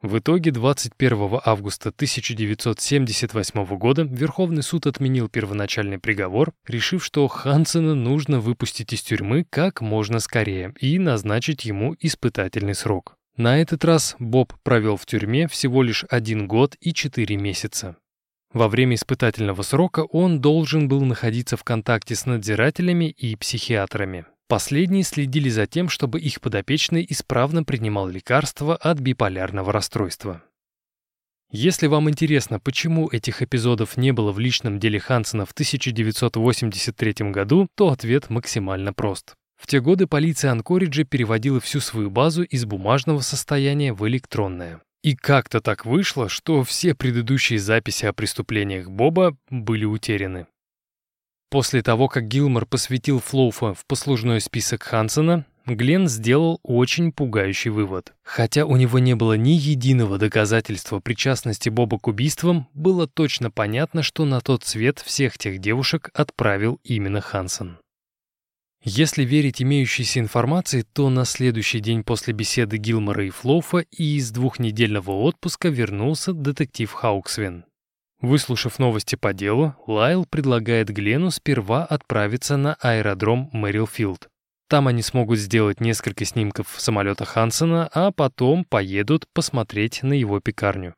[0.04, 8.38] В итоге 21 августа 1978 года Верховный суд отменил первоначальный приговор, решив, что Хансена нужно
[8.38, 13.16] выпустить из тюрьмы как можно скорее и назначить ему испытательный срок.
[13.38, 17.96] На этот раз Боб провел в тюрьме всего лишь один год и четыре месяца.
[18.52, 24.26] Во время испытательного срока он должен был находиться в контакте с надзирателями и психиатрами.
[24.46, 30.42] Последние следили за тем, чтобы их подопечный исправно принимал лекарства от биполярного расстройства.
[31.50, 37.68] Если вам интересно, почему этих эпизодов не было в личном деле Хансена в 1983 году,
[37.74, 39.34] то ответ максимально прост.
[39.56, 44.82] В те годы полиция Анкориджа переводила всю свою базу из бумажного состояния в электронное.
[45.02, 50.46] И как-то так вышло, что все предыдущие записи о преступлениях Боба были утеряны.
[51.50, 58.12] После того, как Гилмор посвятил Флоуфа в послужной список Хансена, Глен сделал очень пугающий вывод.
[58.22, 64.02] Хотя у него не было ни единого доказательства причастности Боба к убийствам, было точно понятно,
[64.02, 67.78] что на тот свет всех тех девушек отправил именно Хансен.
[68.82, 74.30] Если верить имеющейся информации, то на следующий день после беседы Гилмора и Флоуфа и из
[74.30, 77.64] двухнедельного отпуска вернулся детектив Хауксвин.
[78.24, 84.30] Выслушав новости по делу, Лайл предлагает Глену сперва отправиться на аэродром Мэрилфилд.
[84.66, 90.94] Там они смогут сделать несколько снимков самолета Хансена, а потом поедут посмотреть на его пекарню.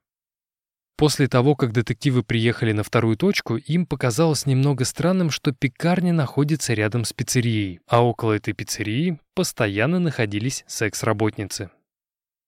[0.97, 6.75] После того, как детективы приехали на вторую точку, им показалось немного странным, что пекарня находится
[6.75, 11.71] рядом с пиццерией, а около этой пиццерии постоянно находились секс-работницы.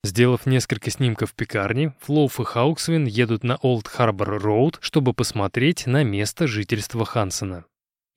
[0.05, 6.05] Сделав несколько снимков пекарни, Флоуф и Хауксвин едут на Олд Харбор Роуд, чтобы посмотреть на
[6.05, 7.65] место жительства Хансена.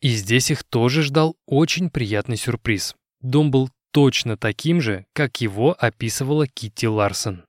[0.01, 2.95] И здесь их тоже ждал очень приятный сюрприз.
[3.21, 7.43] Дом был точно таким же, как его описывала Китти Ларсон.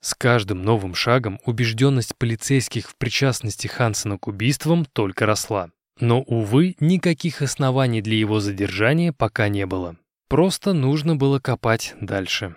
[0.00, 5.70] С каждым новым шагом убежденность полицейских в причастности Хансена к убийствам только росла.
[5.98, 9.96] Но, увы, никаких оснований для его задержания пока не было.
[10.28, 12.54] Просто нужно было копать дальше.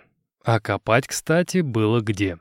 [0.52, 2.36] А копать, кстати, было где.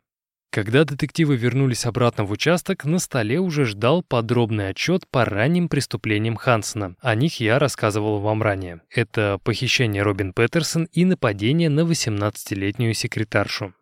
[0.51, 6.35] Когда детективы вернулись обратно в участок, на столе уже ждал подробный отчет по ранним преступлениям
[6.35, 6.95] Хансена.
[7.01, 8.81] О них я рассказывал вам ранее.
[8.89, 13.75] Это похищение Робин Петерсон и нападение на 18-летнюю секретаршу.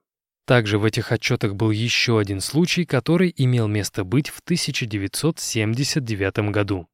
[0.46, 6.90] Также в этих отчетах был еще один случай, который имел место быть в 1979 году.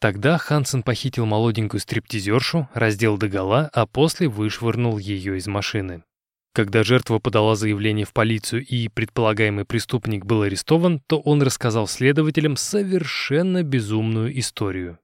[0.00, 6.02] Тогда Хансен похитил молоденькую стриптизершу, раздел догола, а после вышвырнул ее из машины.
[6.54, 12.56] Когда жертва подала заявление в полицию и предполагаемый преступник был арестован, то он рассказал следователям
[12.56, 15.00] совершенно безумную историю.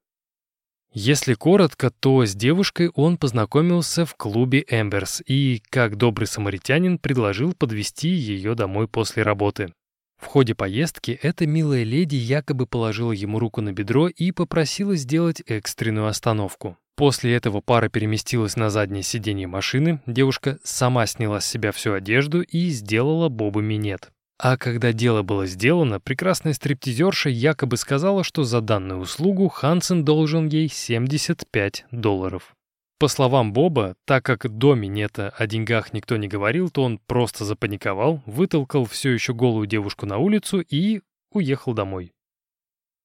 [0.93, 7.53] Если коротко, то с девушкой он познакомился в клубе Эмберс и, как добрый самаритянин, предложил
[7.53, 9.73] подвести ее домой после работы.
[10.19, 15.43] В ходе поездки эта милая леди якобы положила ему руку на бедро и попросила сделать
[15.47, 16.77] экстренную остановку.
[17.01, 22.43] После этого пара переместилась на заднее сиденье машины, девушка сама сняла с себя всю одежду
[22.43, 24.11] и сделала Бобу минет.
[24.39, 30.47] А когда дело было сделано, прекрасная стриптизерша якобы сказала, что за данную услугу Хансен должен
[30.49, 32.55] ей 75 долларов.
[32.99, 37.47] По словам Боба, так как до минета о деньгах никто не говорил, то он просто
[37.47, 41.01] запаниковал, вытолкал все еще голую девушку на улицу и
[41.33, 42.13] уехал домой.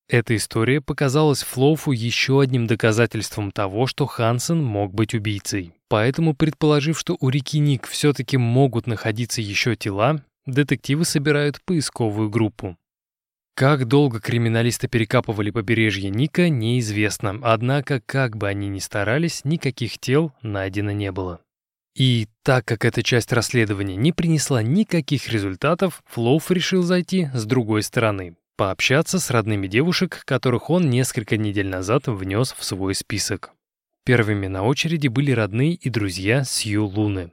[0.07, 5.73] Эта история показалась Флоуфу еще одним доказательством того, что Хансен мог быть убийцей.
[5.87, 12.77] Поэтому, предположив, что у реки Ник все-таки могут находиться еще тела, детективы собирают поисковую группу.
[13.55, 20.33] Как долго криминалисты перекапывали побережье Ника, неизвестно, однако, как бы они ни старались, никаких тел
[20.41, 21.39] найдено не было.
[21.95, 27.83] И так как эта часть расследования не принесла никаких результатов, Флоуф решил зайти с другой
[27.83, 33.51] стороны, пообщаться с родными девушек, которых он несколько недель назад внес в свой список.
[34.03, 37.31] Первыми на очереди были родные и друзья Сью Луны.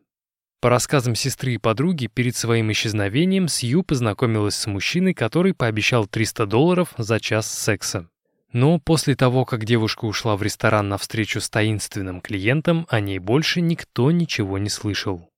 [0.61, 6.47] По рассказам сестры и подруги, перед своим исчезновением Сью познакомилась с мужчиной, который пообещал 300
[6.47, 8.09] долларов за час секса.
[8.53, 13.19] Но после того, как девушка ушла в ресторан на встречу с таинственным клиентом, о ней
[13.19, 15.32] больше никто ничего не слышал.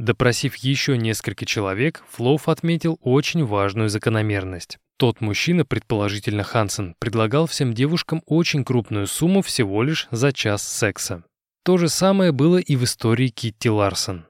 [0.00, 4.78] Допросив еще несколько человек, Флоуф отметил очень важную закономерность.
[4.98, 11.22] Тот мужчина, предположительно Хансен, предлагал всем девушкам очень крупную сумму всего лишь за час секса.
[11.66, 14.24] То же самое было и в истории Китти Ларсон.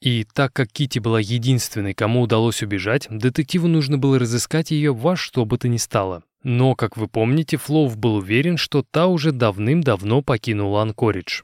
[0.00, 5.16] И так как Китти была единственной, кому удалось убежать, детективу нужно было разыскать ее во
[5.16, 6.22] что бы то ни стало.
[6.44, 11.42] Но, как вы помните, Флоуф был уверен, что та уже давным-давно покинула Анкоридж.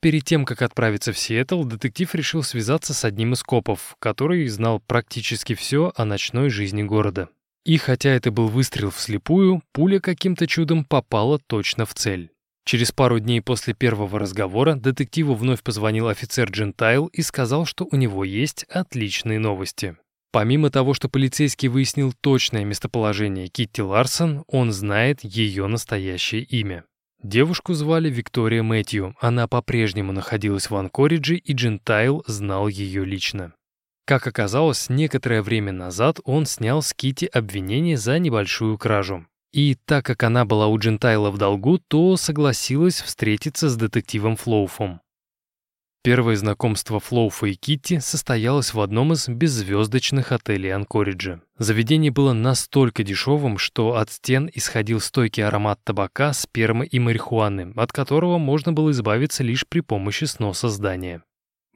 [0.00, 4.80] Перед тем, как отправиться в Сиэтл, детектив решил связаться с одним из копов, который знал
[4.80, 7.28] практически все о ночной жизни города.
[7.64, 12.30] И хотя это был выстрел вслепую, пуля каким-то чудом попала точно в цель.
[12.64, 17.96] Через пару дней после первого разговора детективу вновь позвонил офицер Джентайл и сказал, что у
[17.96, 19.96] него есть отличные новости.
[20.30, 26.84] Помимо того, что полицейский выяснил точное местоположение Китти Ларсон, он знает ее настоящее имя.
[27.22, 33.54] Девушку звали Виктория Мэтью, она по-прежнему находилась в Анкоридже, и Джентайл знал ее лично.
[34.06, 39.26] Как оказалось, некоторое время назад он снял с Кити обвинение за небольшую кражу.
[39.52, 45.00] И так как она была у Джентайла в долгу, то согласилась встретиться с детективом Флоуфом.
[46.02, 51.40] Первое знакомство Флоуфа и Китти состоялось в одном из беззвездочных отелей Анкориджа.
[51.58, 57.92] Заведение было настолько дешевым, что от стен исходил стойкий аромат табака, спермы и марихуаны, от
[57.92, 61.22] которого можно было избавиться лишь при помощи сноса здания.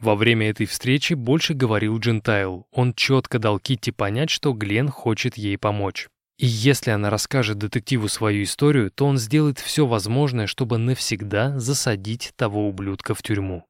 [0.00, 2.66] Во время этой встречи больше говорил Джентайл.
[2.72, 6.08] Он четко дал Китти понять, что Глен хочет ей помочь.
[6.38, 12.32] И если она расскажет детективу свою историю, то он сделает все возможное, чтобы навсегда засадить
[12.36, 13.64] того ублюдка в тюрьму.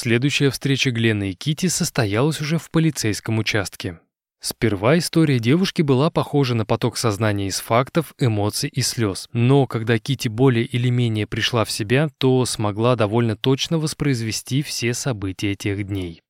[0.00, 3.98] Следующая встреча Глена и Кити состоялась уже в полицейском участке.
[4.40, 9.28] Сперва история девушки была похожа на поток сознания из фактов, эмоций и слез.
[9.32, 14.94] Но когда Кити более или менее пришла в себя, то смогла довольно точно воспроизвести все
[14.94, 16.22] события тех дней.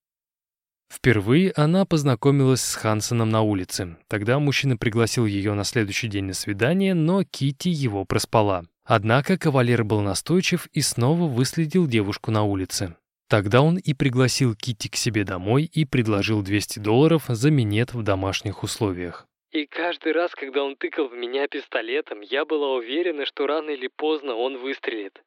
[0.91, 3.99] Впервые она познакомилась с Хансеном на улице.
[4.09, 8.65] Тогда мужчина пригласил ее на следующий день на свидание, но Кити его проспала.
[8.87, 12.97] Однако кавалер был настойчив и снова выследил девушку на улице.
[13.29, 18.03] Тогда он и пригласил Кити к себе домой и предложил 200 долларов за минет в
[18.03, 19.27] домашних условиях.
[19.51, 23.89] И каждый раз, когда он тыкал в меня пистолетом, я была уверена, что рано или
[23.89, 25.23] поздно он выстрелит.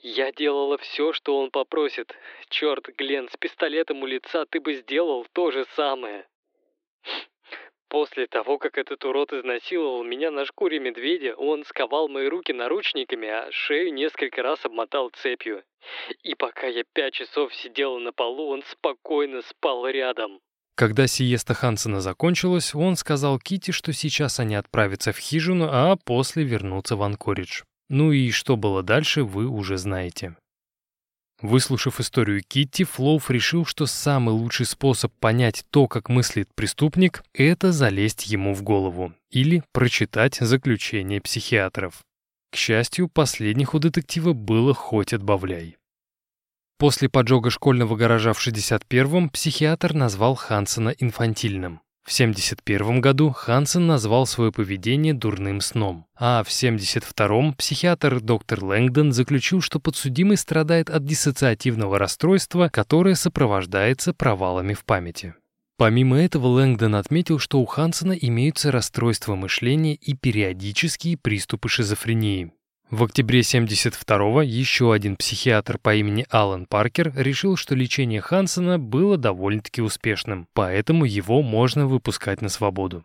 [0.00, 2.14] Я делала все, что он попросит.
[2.48, 6.26] Черт, Глен, с пистолетом у лица ты бы сделал то же самое.
[7.90, 13.28] После того, как этот урод изнасиловал меня на шкуре медведя, он сковал мои руки наручниками,
[13.28, 15.64] а шею несколько раз обмотал цепью.
[16.22, 20.38] И пока я пять часов сидела на полу, он спокойно спал рядом.
[20.76, 26.44] Когда сиеста Хансена закончилась, он сказал Кити, что сейчас они отправятся в хижину, а после
[26.44, 27.62] вернутся в Анкоридж.
[27.88, 30.36] Ну и что было дальше, вы уже знаете.
[31.42, 37.72] Выслушав историю Китти, Флоуф решил, что самый лучший способ понять то, как мыслит преступник, это
[37.72, 42.02] залезть ему в голову или прочитать заключение психиатров.
[42.52, 45.76] К счастью, последних у детектива было хоть отбавляй.
[46.78, 51.80] После поджога школьного гаража в 61-м психиатр назвал Хансена инфантильным.
[52.10, 59.12] В 1971 году Хансен назвал свое поведение дурным сном, а в 1972 психиатр доктор Лэнгдон
[59.12, 65.34] заключил, что подсудимый страдает от диссоциативного расстройства, которое сопровождается провалами в памяти.
[65.76, 72.50] Помимо этого, Лэнгдон отметил, что у Хансена имеются расстройства мышления и периодические приступы шизофрении.
[72.90, 79.16] В октябре 72-го еще один психиатр по имени Алан Паркер решил, что лечение Хансена было
[79.16, 83.04] довольно-таки успешным, поэтому его можно выпускать на свободу.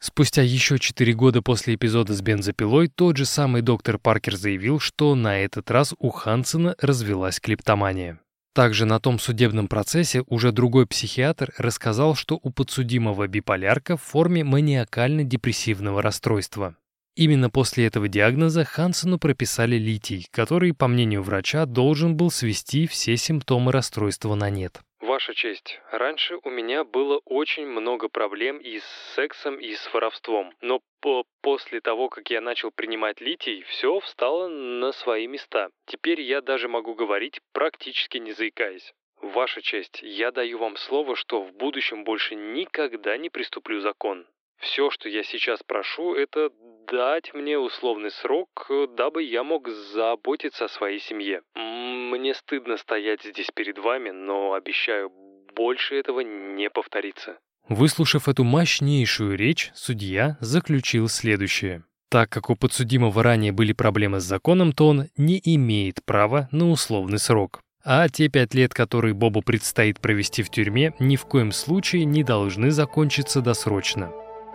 [0.00, 5.14] Спустя еще 4 года после эпизода с бензопилой тот же самый доктор Паркер заявил, что
[5.14, 8.20] на этот раз у Хансена развелась клептомания.
[8.54, 14.42] Также на том судебном процессе уже другой психиатр рассказал, что у подсудимого биполярка в форме
[14.42, 16.76] маниакально-депрессивного расстройства.
[17.18, 23.16] Именно после этого диагноза Хансену прописали литий, который, по мнению врача, должен был свести все
[23.16, 24.74] симптомы расстройства на нет.
[25.00, 28.84] Ваша честь, раньше у меня было очень много проблем и с
[29.16, 30.52] сексом, и с воровством.
[30.60, 35.70] Но по после того, как я начал принимать литий, все встало на свои места.
[35.86, 38.94] Теперь я даже могу говорить, практически не заикаясь.
[39.20, 44.24] Ваша честь, я даю вам слово, что в будущем больше никогда не приступлю закон.
[44.58, 46.50] Все, что я сейчас прошу, это
[46.90, 51.42] дать мне условный срок, дабы я мог заботиться о своей семье.
[51.54, 55.10] Мне стыдно стоять здесь перед вами, но обещаю,
[55.54, 57.38] больше этого не повторится.
[57.68, 61.84] Выслушав эту мощнейшую речь, судья заключил следующее.
[62.10, 66.70] Так как у подсудимого ранее были проблемы с законом, то он не имеет права на
[66.70, 67.60] условный срок.
[67.84, 72.24] А те пять лет, которые Бобу предстоит провести в тюрьме, ни в коем случае не
[72.24, 74.10] должны закончиться досрочно.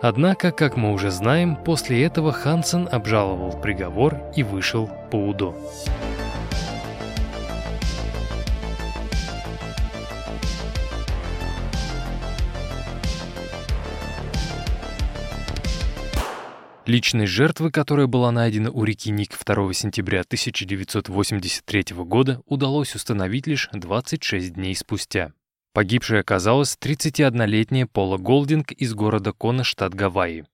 [0.06, 5.56] Однако, как мы уже знаем, после этого Хансен обжаловал приговор и вышел по УДО.
[16.84, 23.70] Личность жертвы, которая была найдена у реки Ник 2 сентября 1983 года, удалось установить лишь
[23.72, 25.32] 26 дней спустя.
[25.74, 30.44] Погибшей оказалась 31-летняя Пола Голдинг из города Кона, штат Гавайи.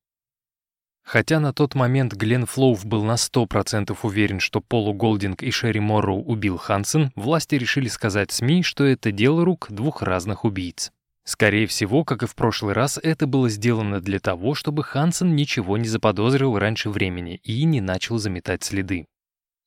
[1.03, 5.79] Хотя на тот момент Глен Флоув был на 100% уверен, что Полу Голдинг и Шерри
[5.79, 10.91] Морроу убил Хансен, власти решили сказать СМИ, что это дело рук двух разных убийц.
[11.25, 15.77] Скорее всего, как и в прошлый раз, это было сделано для того, чтобы Хансен ничего
[15.77, 19.07] не заподозрил раньше времени и не начал заметать следы.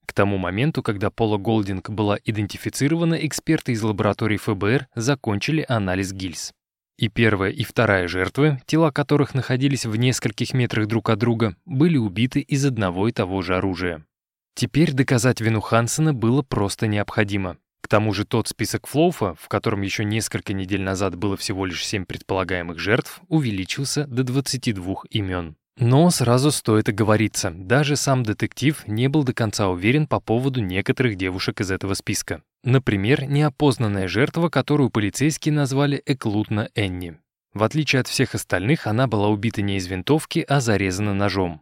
[0.06, 6.54] К тому моменту, когда Пола Голдинг была идентифицирована, эксперты из лаборатории ФБР закончили анализ гильз.
[6.98, 11.98] И первая, и вторая жертвы, тела которых находились в нескольких метрах друг от друга, были
[11.98, 14.06] убиты из одного и того же оружия.
[14.56, 17.58] Теперь доказать вину Хансена было просто необходимо.
[17.82, 21.86] К тому же тот список Флоуфа, в котором еще несколько недель назад было всего лишь
[21.86, 25.58] 7 предполагаемых жертв, увеличился до 22 имен.
[25.78, 31.16] Но сразу стоит оговориться, даже сам детектив не был до конца уверен по поводу некоторых
[31.16, 32.44] девушек из этого списка.
[32.64, 37.18] Например, неопознанная жертва, которую полицейские назвали Эклутна Энни.
[37.54, 41.62] В отличие от всех остальных, она была убита не из винтовки, а зарезана ножом.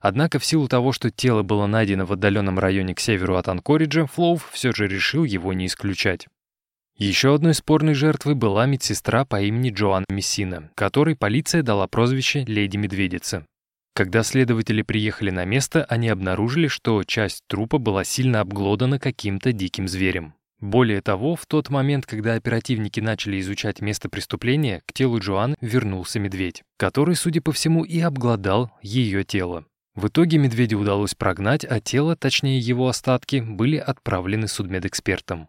[0.00, 4.06] Однако в силу того, что тело было найдено в отдаленном районе к северу от Анкориджа,
[4.06, 6.26] Флоув все же решил его не исключать.
[6.96, 12.76] Еще одной спорной жертвой была медсестра по имени Джоанна Мессина, которой полиция дала прозвище «Леди
[12.76, 13.46] Медведица».
[13.94, 19.86] Когда следователи приехали на место, они обнаружили, что часть трупа была сильно обглодана каким-то диким
[19.86, 20.34] зверем.
[20.60, 26.20] Более того, в тот момент, когда оперативники начали изучать место преступления, к телу Джоан вернулся
[26.20, 29.66] медведь, который, судя по всему, и обглодал ее тело.
[29.94, 35.48] В итоге медведя удалось прогнать, а тело, точнее его остатки, были отправлены судмедэкспертам.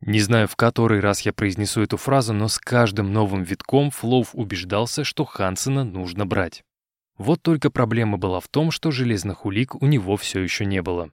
[0.00, 4.30] Не знаю, в который раз я произнесу эту фразу, но с каждым новым витком Флоув
[4.32, 6.64] убеждался, что Хансена нужно брать.
[7.22, 11.12] Вот только проблема была в том, что железных улик у него все еще не было.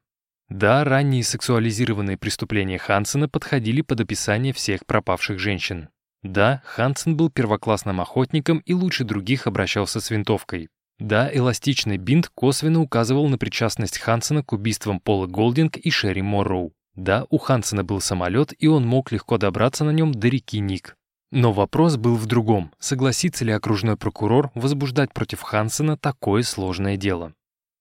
[0.49, 5.89] Да, ранние сексуализированные преступления Хансена подходили под описание всех пропавших женщин.
[6.23, 10.69] Да, Хансен был первоклассным охотником и лучше других обращался с винтовкой.
[10.97, 16.73] Да, эластичный бинт косвенно указывал на причастность Хансена к убийствам Пола Голдинг и Шерри Морроу.
[16.95, 20.97] Да, у Хансена был самолет, и он мог легко добраться на нем до реки Ник.
[21.31, 22.71] Но вопрос был в другом.
[22.79, 27.33] Согласится ли окружной прокурор возбуждать против Хансена такое сложное дело?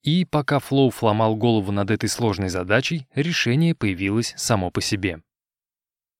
[0.02, 5.22] И пока Флоу фломал голову над этой сложной задачей, решение появилось само по себе.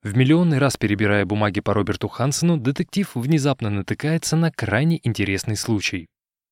[0.03, 6.07] В миллионный раз перебирая бумаги по Роберту Хансену, детектив внезапно натыкается на крайне интересный случай.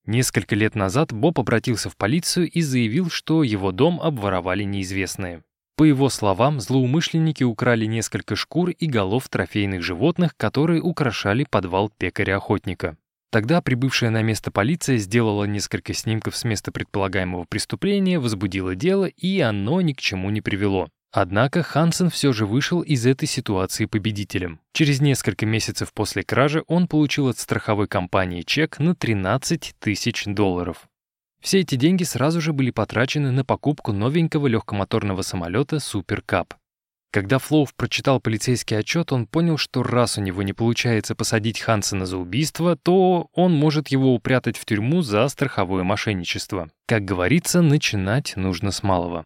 [0.05, 5.43] Несколько лет назад Боб обратился в полицию и заявил, что его дом обворовали неизвестные.
[5.77, 12.97] По его словам, злоумышленники украли несколько шкур и голов трофейных животных, которые украшали подвал пекаря-охотника.
[13.31, 19.40] Тогда прибывшая на место полиция сделала несколько снимков с места предполагаемого преступления, возбудила дело, и
[19.40, 20.89] оно ни к чему не привело.
[21.12, 24.61] Однако Хансен все же вышел из этой ситуации победителем.
[24.73, 30.89] Через несколько месяцев после кражи он получил от страховой компании чек на 13 тысяч долларов.
[31.47, 36.55] Все эти деньги сразу же были потрачены на покупку новенького легкомоторного самолета Cup.
[37.12, 42.05] Когда Флоув прочитал полицейский отчет, он понял, что раз у него не получается посадить Хансена
[42.05, 46.68] за убийство, то он может его упрятать в тюрьму за страховое мошенничество.
[46.89, 49.24] Как говорится, начинать нужно с малого.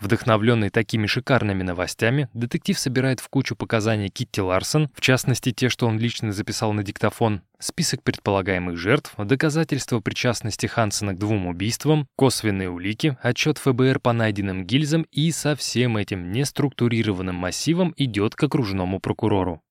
[0.00, 5.86] Вдохновленный такими шикарными новостями, детектив собирает в кучу показаний Китти Ларсон, в частности те, что
[5.86, 12.70] он лично записал на диктофон, список предполагаемых жертв, доказательства причастности Хансена к двум убийствам, косвенные
[12.70, 19.00] улики, отчет ФБР по найденным гильзам и со всем этим неструктурированным массивом идет к окружному
[19.00, 19.62] прокурору.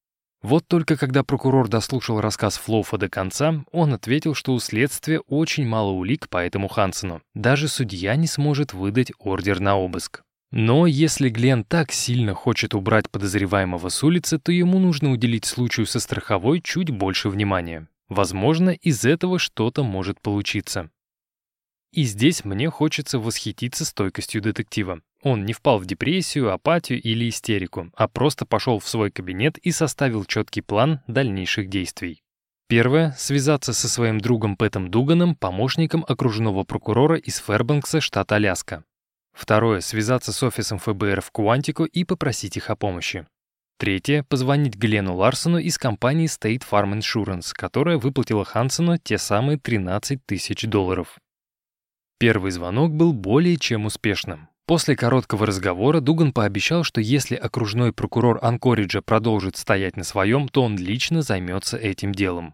[0.43, 5.67] Вот только когда прокурор дослушал рассказ Флоуфа до конца, он ответил, что у следствия очень
[5.67, 7.21] мало улик по этому Хансену.
[7.33, 10.21] Даже судья не сможет выдать ордер на обыск.
[10.51, 15.85] Но если Глен так сильно хочет убрать подозреваемого с улицы, то ему нужно уделить случаю
[15.85, 17.87] со страховой чуть больше внимания.
[18.07, 20.89] Возможно, из этого что-то может получиться.
[21.91, 25.01] И здесь мне хочется восхититься стойкостью детектива.
[25.23, 29.71] Он не впал в депрессию, апатию или истерику, а просто пошел в свой кабинет и
[29.71, 32.21] составил четкий план дальнейших действий.
[32.69, 38.83] Первое— связаться со своим другом Пэтом Дуганом, помощником окружного прокурора из Фэрбанкса, штат Аляска.
[39.33, 43.25] Второе— связаться с офисом ФБР в Куантико и попросить их о помощи.
[43.79, 50.25] Третье— позвонить Глену Ларсону из компании State Farm Insurance, которая выплатила Хансену те самые 13
[50.25, 51.17] тысяч долларов.
[52.19, 54.49] Первый звонок был более чем успешным.
[54.67, 60.61] После короткого разговора Дуган пообещал, что если окружной прокурор Анкориджа продолжит стоять на своем, то
[60.61, 62.53] он лично займется этим делом.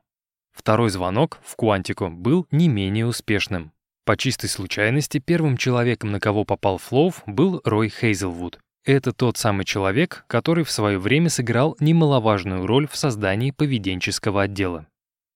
[0.55, 3.71] Второй звонок в Куантико был не менее успешным.
[4.05, 8.59] По чистой случайности первым человеком, на кого попал Флоув, был Рой Хейзелвуд.
[8.85, 14.85] Это тот самый человек, который в свое время сыграл немаловажную роль в создании поведенческого отдела.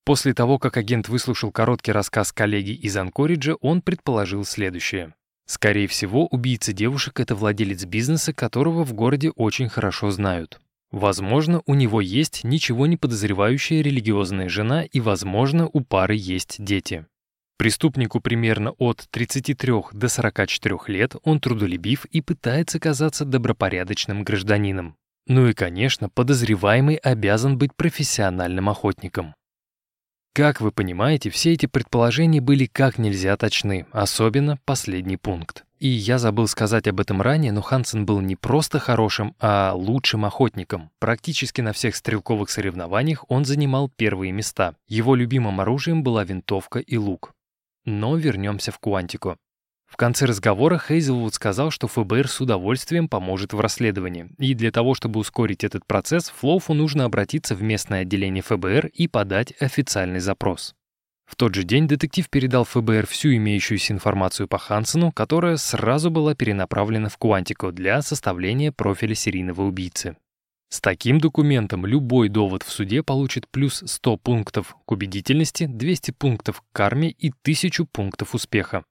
[0.05, 5.15] После того, как агент выслушал короткий рассказ коллеги из Анкориджа, он предположил следующее.
[5.47, 10.59] Скорее всего, убийца девушек— это владелец бизнеса, которого в городе очень хорошо знают.
[10.91, 17.05] Возможно, у него есть ничего не подозревающая религиозная жена, и, возможно, у пары есть дети.
[17.57, 24.95] Преступнику примерно от 33 до 44 лет он трудолюбив и пытается казаться добропорядочным гражданином.
[25.27, 29.33] Ну и, конечно, подозреваемый обязан быть профессиональным охотником.
[30.33, 35.65] Как вы понимаете, все эти предположения были как нельзя точны, особенно последний пункт.
[35.79, 40.25] И я забыл сказать об этом ранее, но Хансен был не просто хорошим, а лучшим
[40.25, 40.89] охотником.
[40.99, 44.75] Практически на всех стрелковых соревнованиях он занимал первые места.
[44.87, 47.33] Его любимым оружием была винтовка и лук.
[47.85, 49.37] Но вернемся в Куантико.
[49.87, 54.93] В конце разговора Хейзелвуд сказал, что ФБР с удовольствием поможет в расследовании, и для того,
[54.93, 60.75] чтобы ускорить этот процесс, Флоуфу нужно обратиться в местное отделение ФБР и подать официальный запрос.
[61.25, 66.35] В тот же день детектив передал ФБР всю имеющуюся информацию по Хансену, которая сразу была
[66.35, 70.15] перенаправлена в Куантико для составления профиля серийного убийцы.
[70.69, 76.61] С таким документом любой довод в суде получит плюс 100 пунктов к убедительности, 200 пунктов
[76.61, 78.83] к карме и 1000 пунктов успеха.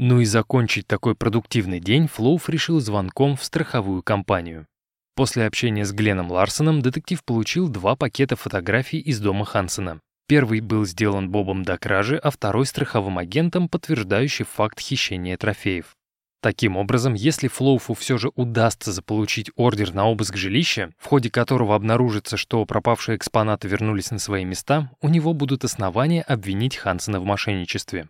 [0.00, 4.68] Ну и закончить такой продуктивный день Флоуф решил звонком в страховую компанию.
[5.16, 9.98] После общения с Гленном Ларсоном детектив получил два пакета фотографий из дома Хансена.
[10.28, 15.96] Первый был сделан Бобом до кражи, а второй— страховым агентом, подтверждающий факт хищения трофеев.
[16.40, 21.74] Таким образом, если Флоуфу все же удастся заполучить ордер на обыск жилища, в ходе которого
[21.74, 27.24] обнаружится, что пропавшие экспонаты вернулись на свои места, у него будут основания обвинить Хансена в
[27.24, 28.08] мошенничестве.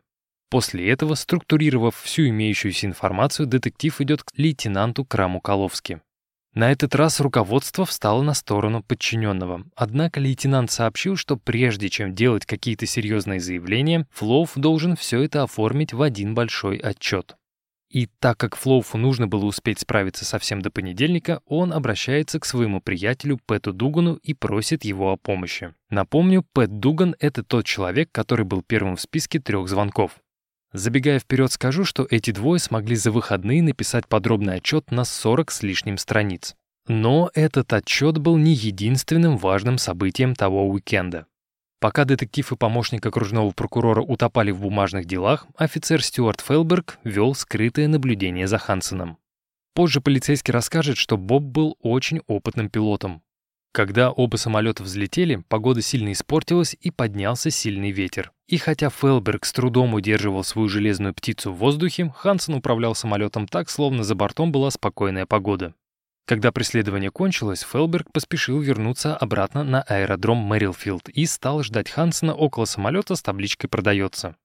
[0.51, 6.01] После этого, структурировав всю имеющуюся информацию, детектив идет к лейтенанту Краму Коловски.
[6.55, 9.65] На этот раз руководство встало на сторону подчиненного.
[9.77, 15.93] Однако лейтенант сообщил, что прежде чем делать какие-то серьезные заявления, Флоуф должен все это оформить
[15.93, 17.37] в один большой отчет.
[17.91, 22.81] И так как Флоуфу нужно было успеть справиться совсем до понедельника, он обращается к своему
[22.81, 25.75] приятелю Пэту Дугану и просит его о помощи.
[25.89, 30.19] Напомню, Пэт Дуган— это тот человек, который был первым в списке трех звонков.
[30.73, 35.63] Забегая вперед, скажу, что эти двое смогли за выходные написать подробный отчет на 40 с
[35.63, 36.55] лишним страниц.
[36.87, 41.27] Но этот отчет был не единственным важным событием того уикенда.
[41.81, 47.87] Пока детектив и помощник окружного прокурора утопали в бумажных делах, офицер Стюарт Фелберг вел скрытое
[47.87, 49.19] наблюдение за Хансеном.
[49.75, 53.23] Позже полицейский расскажет, что Боб был очень опытным пилотом.
[53.73, 58.33] Когда оба самолета взлетели, погода сильно испортилась и поднялся сильный ветер.
[58.49, 63.69] И хотя Фелберг с трудом удерживал свою железную птицу в воздухе, Хансен управлял самолетом так,
[63.69, 65.75] словно за бортом была спокойная погода.
[66.27, 72.67] Когда преследование кончилось, Фелберг поспешил вернуться обратно на аэродром Мэрилфилд и стал ждать Хансена около
[72.67, 74.37] самолета с табличкой «Продается».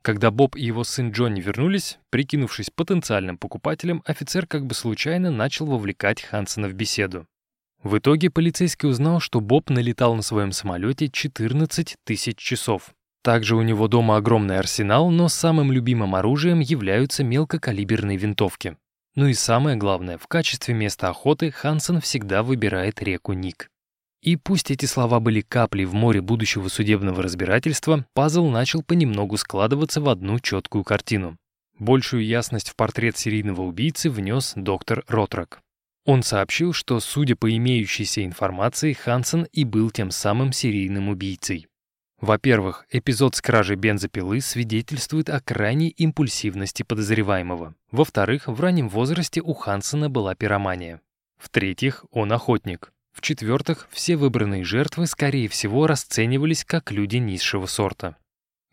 [0.00, 5.66] Когда Боб и его сын Джонни вернулись, прикинувшись потенциальным покупателем, офицер как бы случайно начал
[5.66, 7.26] вовлекать Хансена в беседу.
[7.86, 12.90] В итоге полицейский узнал, что Боб налетал на своем самолете 14 тысяч часов.
[13.22, 18.76] Также у него дома огромный арсенал, но самым любимым оружием являются мелкокалиберные винтовки.
[19.14, 23.70] Ну и самое главное, в качестве места охоты Хансен всегда выбирает реку Ник.
[24.20, 30.00] И пусть эти слова были каплей в море будущего судебного разбирательства, пазл начал понемногу складываться
[30.00, 31.36] в одну четкую картину.
[31.78, 35.60] Большую ясность в портрет серийного убийцы внес доктор Ротрак.
[36.06, 41.66] Он сообщил, что, судя по имеющейся информации, Хансен и был тем самым серийным убийцей.
[42.20, 47.74] Во-первых, эпизод с кражей бензопилы свидетельствует о крайней импульсивности подозреваемого.
[47.90, 51.00] Во-вторых, в раннем возрасте у Хансена была пиромания.
[51.38, 52.92] В-третьих, он охотник.
[53.12, 58.16] В-четвертых, все выбранные жертвы, скорее всего, расценивались как люди низшего сорта.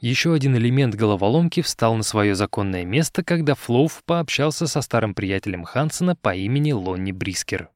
[0.03, 5.63] Еще один элемент головоломки встал на свое законное место, когда Флоуф пообщался со старым приятелем
[5.63, 7.69] Хансена по имени Лонни Брискер.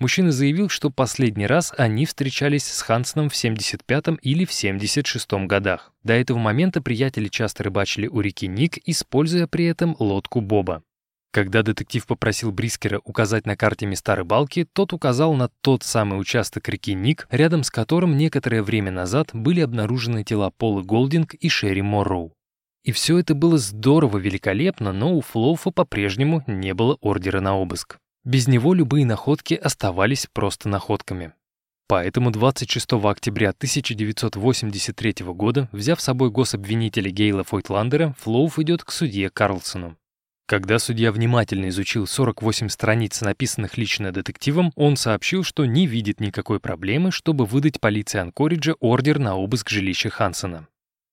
[0.00, 5.92] Мужчина заявил, что последний раз они встречались с Хансеном в 75-м или в 76-м годах.
[6.02, 10.82] До этого момента приятели часто рыбачили у реки Ник, используя при этом лодку Боба.
[11.38, 16.68] Когда детектив попросил Брискера указать на карте места рыбалки, тот указал на тот самый участок
[16.68, 21.80] реки Ник, рядом с которым некоторое время назад были обнаружены тела Полы Голдинг и Шерри
[21.80, 22.32] Морроу.
[22.82, 27.98] И все это было здорово, великолепно, но у Флоуфа по-прежнему не было ордера на обыск.
[28.24, 31.34] Без него любые находки оставались просто находками.
[31.86, 39.30] Поэтому 26 октября 1983 года, взяв с собой гособвинителя Гейла Фойтландера, Флоуф идет к судье
[39.30, 39.96] Карлсону.
[40.48, 46.58] Когда судья внимательно изучил 48 страниц, написанных лично детективом, он сообщил, что не видит никакой
[46.58, 50.66] проблемы, чтобы выдать полиции Анкориджа ордер на обыск жилища Хансена.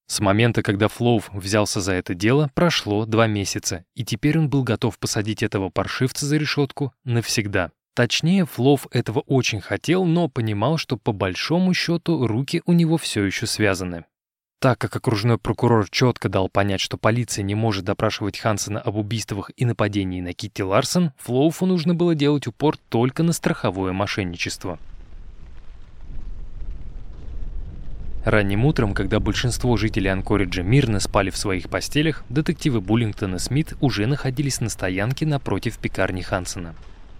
[0.08, 4.64] С момента, когда Флоув взялся за это дело, прошло два месяца, и теперь он был
[4.64, 7.72] готов посадить этого паршивца за решетку навсегда.
[7.94, 13.26] Точнее, Флоув этого очень хотел, но понимал, что по большому счету руки у него все
[13.26, 14.06] еще связаны.
[14.66, 19.52] Так как окружной прокурор четко дал понять, что полиция не может допрашивать Хансена об убийствах
[19.56, 24.80] и нападении на Китти Ларсон, Флоуфу нужно было делать упор только на страховое мошенничество.
[28.24, 33.76] Ранним утром, когда большинство жителей Анкориджа мирно спали в своих постелях, детективы Буллингтон и Смит
[33.82, 36.74] уже находились на стоянке напротив пекарни Хансена.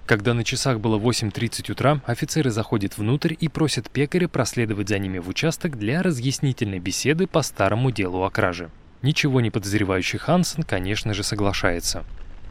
[0.06, 5.18] Когда на часах было 8.30 утра, офицеры заходят внутрь и просят пекаря проследовать за ними
[5.18, 8.70] в участок для разъяснительной беседы по старому делу о краже.
[9.02, 12.04] Ничего не подозревающий Хансен, конечно же, соглашается.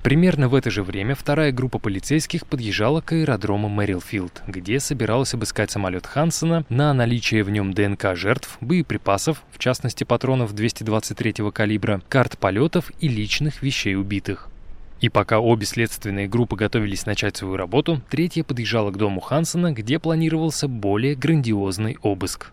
[0.02, 5.70] Примерно в это же время вторая группа полицейских подъезжала к аэродрому Мэрилфилд, где собиралась обыскать
[5.70, 12.36] самолет Хансена на наличие в нем ДНК жертв, боеприпасов, в частности патронов 223 калибра, карт
[12.36, 14.50] полетов и личных вещей убитых.
[15.00, 19.98] И пока обе следственные группы готовились начать свою работу, третья подъезжала к дому Хансена, где
[19.98, 22.52] планировался более грандиозный обыск.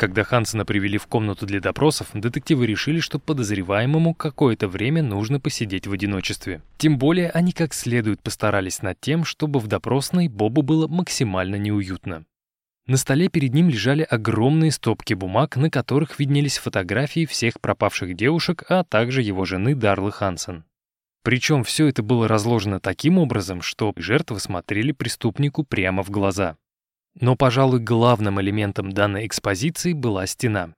[0.00, 5.86] Когда Хансена привели в комнату для допросов, детективы решили, что подозреваемому какое-то время нужно посидеть
[5.86, 6.62] в одиночестве.
[6.78, 12.24] Тем более они как следует постарались над тем, чтобы в допросной Бобу было максимально неуютно.
[12.90, 18.64] На столе перед ним лежали огромные стопки бумаг, на которых виднелись фотографии всех пропавших девушек,
[18.68, 20.64] а также его жены Дарлы Хансен.
[21.22, 26.56] Причем все это было разложено таким образом, что жертвы смотрели преступнику прямо в глаза.
[27.14, 30.74] Но, пожалуй, главным элементом данной экспозиции была стена.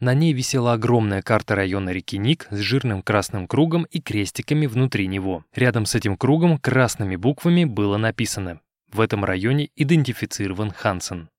[0.00, 5.06] На ней висела огромная карта района реки Ник с жирным красным кругом и крестиками внутри
[5.06, 5.46] него.
[5.54, 8.60] Рядом с этим кругом красными буквами было написано
[8.92, 11.30] «В этом районе идентифицирован Хансен».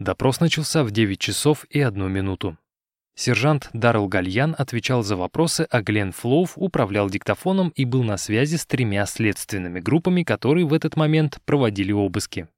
[0.00, 2.56] Допрос начался в 9 часов и 1 минуту.
[3.14, 8.56] Сержант Даррел Гальян отвечал за вопросы, а Глен Флоув управлял диктофоном и был на связи
[8.56, 12.48] с тремя следственными группами, которые в этот момент проводили обыски.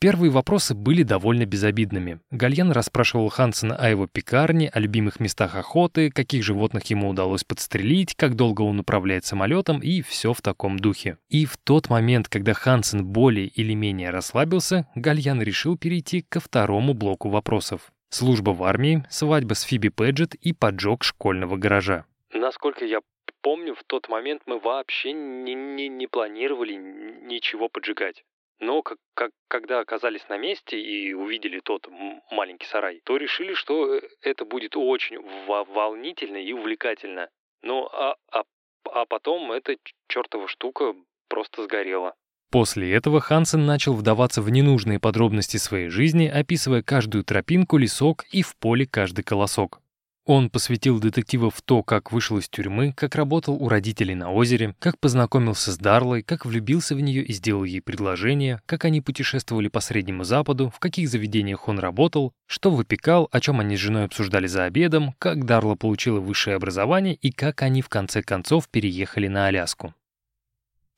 [0.00, 2.20] Первые вопросы были довольно безобидными.
[2.30, 8.14] Гальян расспрашивал Хансена о его пекарне, о любимых местах охоты, каких животных ему удалось подстрелить,
[8.14, 11.18] как долго он управляет самолетом и все в таком духе.
[11.28, 16.94] И в тот момент, когда Хансен более или менее расслабился, Гальян решил перейти ко второму
[16.94, 17.90] блоку вопросов.
[18.10, 22.04] Служба в армии, свадьба с Фиби Пэджет и поджог школьного гаража.
[22.32, 23.00] Насколько я
[23.42, 28.24] помню, в тот момент мы вообще не, не, не планировали ничего поджигать.
[28.60, 31.86] Но как, как, когда оказались на месте и увидели тот
[32.30, 37.28] маленький сарай, то решили, что э, это будет очень волнительно и увлекательно.
[37.62, 38.42] Ну, а, а,
[38.92, 39.76] а потом эта
[40.08, 40.94] чертова штука
[41.28, 42.14] просто сгорела.
[42.50, 48.42] После этого Хансен начал вдаваться в ненужные подробности своей жизни, описывая каждую тропинку, лесок и
[48.42, 49.80] в поле каждый колосок.
[50.28, 54.74] Он посвятил детектива в то, как вышел из тюрьмы, как работал у родителей на озере,
[54.78, 59.68] как познакомился с Дарлой, как влюбился в нее и сделал ей предложение, как они путешествовали
[59.68, 64.04] по Среднему Западу, в каких заведениях он работал, что выпекал, о чем они с женой
[64.04, 69.28] обсуждали за обедом, как Дарла получила высшее образование и как они в конце концов переехали
[69.28, 69.94] на Аляску.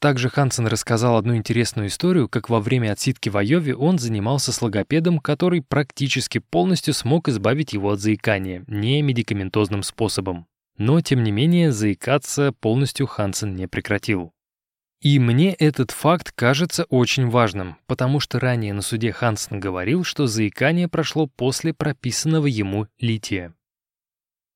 [0.00, 4.62] Также Хансен рассказал одну интересную историю, как во время отсидки в Айове он занимался с
[4.62, 10.46] логопедом, который практически полностью смог избавить его от заикания, не медикаментозным способом.
[10.78, 14.32] Но, тем не менее, заикаться полностью Хансен не прекратил.
[15.02, 20.26] И мне этот факт кажется очень важным, потому что ранее на суде Хансен говорил, что
[20.26, 23.54] заикание прошло после прописанного ему лития.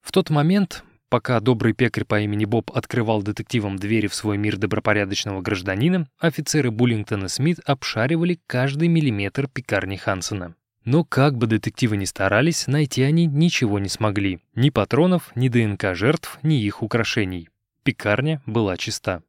[0.01, 4.57] В тот момент Пока добрый пекарь по имени Боб открывал детективам двери в свой мир
[4.57, 10.57] добропорядочного гражданина, офицеры Буллингтон и Смит обшаривали каждый миллиметр пекарни Хансена.
[10.85, 14.41] Но как бы детективы ни старались, найти они ничего не смогли.
[14.55, 17.49] Ни патронов, ни ДНК жертв, ни их украшений.
[17.85, 19.23] Пекарня была чиста.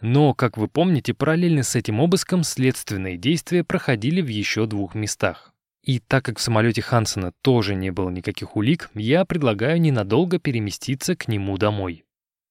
[0.00, 5.52] Но, как вы помните, параллельно с этим обыском следственные действия проходили в еще двух местах.
[5.84, 11.16] И так как в самолете Хансена тоже не было никаких улик, я предлагаю ненадолго переместиться
[11.16, 12.04] к нему домой.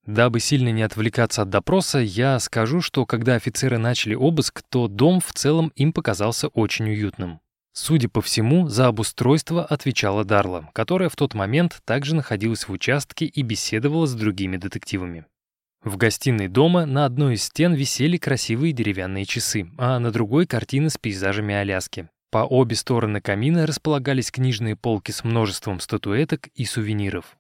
[0.06, 5.20] Дабы сильно не отвлекаться от допроса, я скажу, что когда офицеры начали обыск, то дом
[5.20, 7.42] в целом им показался очень уютным.
[7.74, 13.26] Судя по всему, за обустройство отвечала Дарла, которая в тот момент также находилась в участке
[13.26, 15.26] и беседовала с другими детективами.
[15.84, 20.90] В гостиной дома на одной из стен висели красивые деревянные часы, а на другой— картины
[20.90, 22.10] с пейзажами Аляски.
[22.32, 27.38] По обе стороны камина располагались книжные полки с множеством статуэток и сувениров.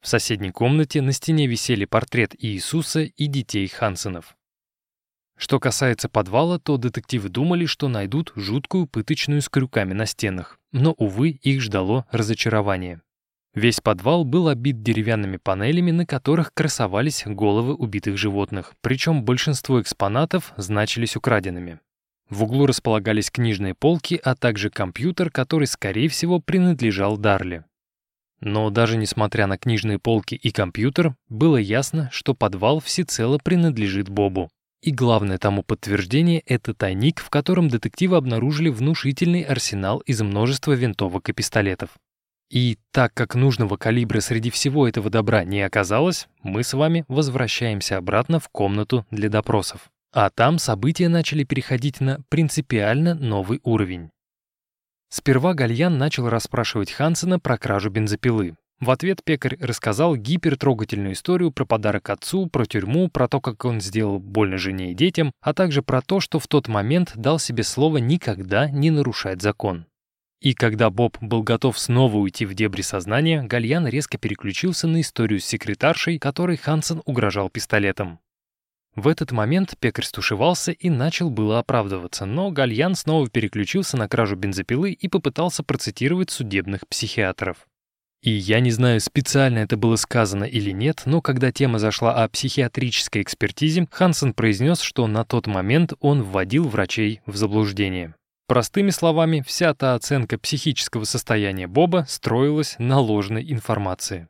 [0.00, 4.36] В соседней комнате на стене висели портрет Иисуса и детей Хансенов.
[5.38, 10.92] Что касается подвала, то детективы думали, что найдут жуткую пыточную с крюками на стенах, но,
[10.92, 13.00] увы, их ждало разочарование.
[13.54, 20.52] Весь подвал был обит деревянными панелями, на которых красовались головы убитых животных, причем большинство экспонатов
[20.56, 21.78] значились украденными.
[22.32, 27.62] В углу располагались книжные полки, а также компьютер, который, скорее всего, принадлежал Дарли.
[28.40, 34.48] Но даже несмотря на книжные полки и компьютер, было ясно, что подвал всецело принадлежит Бобу.
[34.80, 41.28] И главное тому подтверждение— это тайник, в котором детективы обнаружили внушительный арсенал из множества винтовок
[41.28, 41.90] и пистолетов.
[42.48, 47.98] И так как нужного калибра среди всего этого добра не оказалось, мы с вами возвращаемся
[47.98, 49.90] обратно в комнату для допросов.
[50.14, 54.10] А там события начали переходить на принципиально новый уровень.
[55.08, 58.56] Сперва Гальян начал расспрашивать Хансена про кражу бензопилы.
[58.78, 63.80] В ответ пекарь рассказал гипертрогательную историю про подарок отцу, про тюрьму, про то, как он
[63.80, 67.62] сделал больно жене и детям, а также про то, что в тот момент дал себе
[67.62, 69.86] слово никогда не нарушать закон.
[70.40, 75.40] И когда Боб был готов снова уйти в дебри сознания, Гальян резко переключился на историю
[75.40, 78.18] с секретаршей, которой Хансен угрожал пистолетом.
[78.94, 84.36] В этот момент пекарь стушевался и начал было оправдываться, но Гальян снова переключился на кражу
[84.36, 87.66] бензопилы и попытался процитировать судебных психиатров.
[88.22, 92.28] И я не знаю, специально это было сказано или нет, но когда тема зашла о
[92.28, 98.14] психиатрической экспертизе, Хансен произнес, что на тот момент он вводил врачей в заблуждение.
[98.46, 104.28] Простыми словами, вся та оценка психического состояния Боба строилась на ложной информации.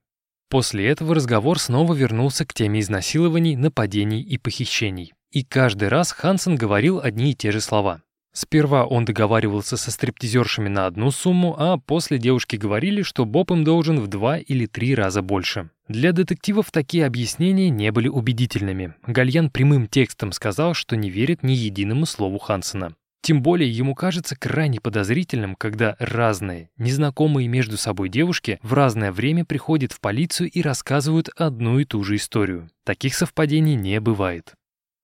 [0.52, 5.14] После этого разговор снова вернулся к теме изнасилований, нападений и похищений.
[5.30, 8.02] И каждый раз Хансен говорил одни и те же слова.
[8.34, 13.64] Сперва он договаривался со стриптизершами на одну сумму, а после девушки говорили, что Боб им
[13.64, 15.70] должен в два или три раза больше.
[15.88, 18.92] Для детективов такие объяснения не были убедительными.
[19.06, 22.94] Гальян прямым текстом сказал, что не верит ни единому слову Хансена.
[23.22, 29.44] Тем более ему кажется крайне подозрительным, когда разные, незнакомые между собой девушки в разное время
[29.44, 32.68] приходят в полицию и рассказывают одну и ту же историю.
[32.84, 34.54] Таких совпадений не бывает.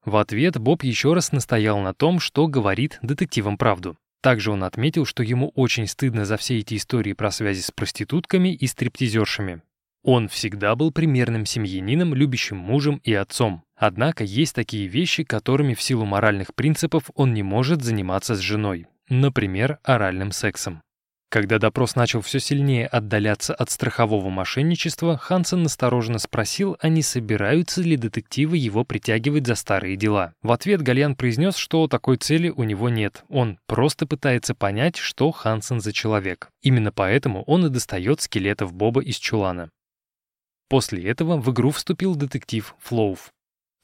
[0.05, 3.97] В ответ Боб еще раз настоял на том, что говорит детективам правду.
[4.21, 8.53] Также он отметил, что ему очень стыдно за все эти истории про связи с проститутками
[8.53, 9.63] и стриптизершами.
[10.03, 13.63] Он всегда был примерным семьянином, любящим мужем и отцом.
[13.79, 18.87] Однако есть такие вещи, которыми в силу моральных принципов он не может заниматься с женой.
[19.09, 20.83] Например, оральным сексом.
[21.31, 27.83] Когда допрос начал все сильнее отдаляться от страхового мошенничества, Хансен настороженно спросил, а не собираются
[27.83, 30.33] ли детективы его притягивать за старые дела.
[30.43, 33.25] В ответ Гальян произнес, что такой цели у него нет.
[33.29, 36.49] Он просто пытается понять, что Хансен за человек.
[36.63, 39.71] Именно поэтому он и достает скелетов Боба из чулана.
[40.71, 43.31] После этого в игру вступил детектив Флоув.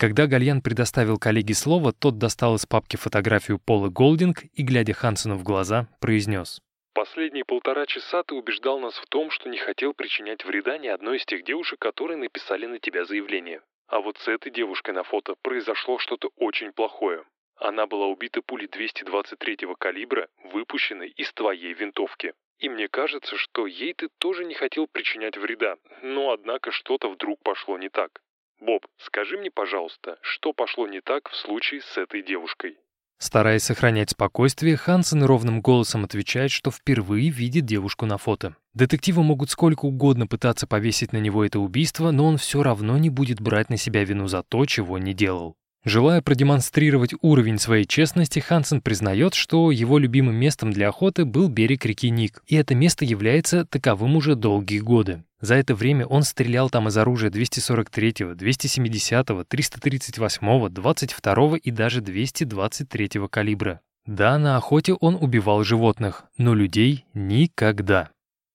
[0.04, 5.36] Когда Гальян предоставил коллеге слово, тот достал из папки фотографию Пола Голдинг и, глядя Хансену
[5.36, 6.60] в глаза, произнес.
[6.92, 11.16] Последние полтора часа ты убеждал нас в том, что не хотел причинять вреда ни одной
[11.16, 13.62] из тех девушек, которые написали на тебя заявление.
[13.88, 17.24] А вот с этой девушкой на фото произошло что-то очень плохое.
[17.56, 22.34] Она была убита пулей 223-го калибра, выпущенной из твоей винтовки.
[22.58, 27.40] И мне кажется, что ей ты тоже не хотел причинять вреда, но однако что-то вдруг
[27.42, 28.20] пошло не так.
[28.64, 32.78] Боб, скажи мне, пожалуйста, что пошло не так в случае с этой девушкой?
[33.18, 38.56] Стараясь сохранять спокойствие, Хансен ровным голосом отвечает, что впервые видит девушку на фото.
[38.72, 43.10] Детективы могут сколько угодно пытаться повесить на него это убийство, но он все равно не
[43.10, 45.56] будет брать на себя вину за то, чего не делал.
[45.84, 51.84] Желая продемонстрировать уровень своей честности, Хансен признает, что его любимым местом для охоты был берег
[51.84, 55.24] реки Ник, и это место является таковым уже долгие годы.
[55.42, 63.28] За это время он стрелял там из оружия 243-го, 270-го, 338-го, 22-го и даже 223-го
[63.28, 63.80] калибра.
[64.06, 68.08] Да, на охоте он убивал животных, но людей никогда.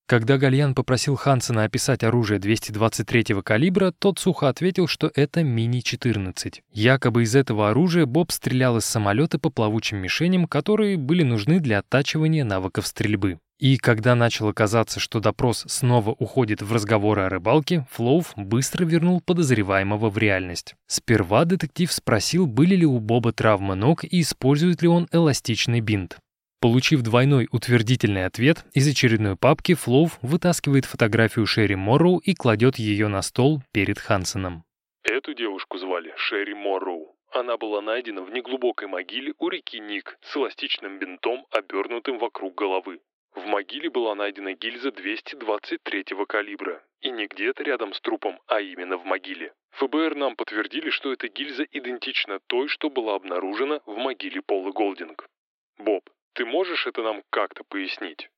[0.09, 6.61] Когда Гальян попросил Хансена описать оружие 223-го калибра, тот сухо ответил, что это Мини-14.
[6.73, 11.77] Якобы из этого оружия Боб стрелял из самолета по плавучим мишеням, которые были нужны для
[11.77, 13.37] оттачивания навыков стрельбы.
[13.59, 19.21] И когда начало казаться, что допрос снова уходит в разговоры о рыбалке, Флоув быстро вернул
[19.21, 20.73] подозреваемого в реальность.
[20.87, 26.17] Сперва детектив спросил, были ли у Боба травмы ног и использует ли он эластичный бинт.
[26.61, 33.07] Получив двойной утвердительный ответ, из очередной папки Флоув вытаскивает фотографию Шерри Морроу и кладет ее
[33.07, 34.65] на стол перед Хансеном.
[35.03, 37.15] Эту девушку звали Шерри Морроу.
[37.31, 42.99] Она была найдена в неглубокой могиле у реки Ник с эластичным бинтом, обернутым вокруг головы.
[43.35, 46.83] В могиле была найдена гильза 223-го калибра.
[46.99, 49.53] И не где-то рядом с трупом, а именно в могиле.
[49.77, 55.29] ФБР нам подтвердили, что эта гильза идентична той, что была обнаружена в могиле Пола Голдинг.
[55.77, 58.29] Боб, ты можешь это нам как-то пояснить?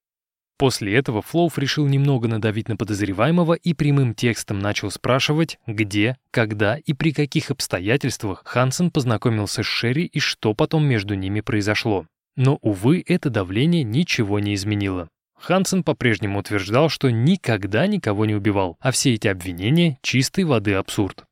[0.61, 6.77] После этого Флоуф решил немного надавить на подозреваемого и прямым текстом начал спрашивать, где, когда
[6.77, 12.05] и при каких обстоятельствах Хансен познакомился с Шерри и что потом между ними произошло.
[12.35, 15.09] Но, увы, это давление ничего не изменило.
[15.35, 21.25] Хансен по-прежнему утверждал, что никогда никого не убивал, а все эти обвинения— чистой воды абсурд.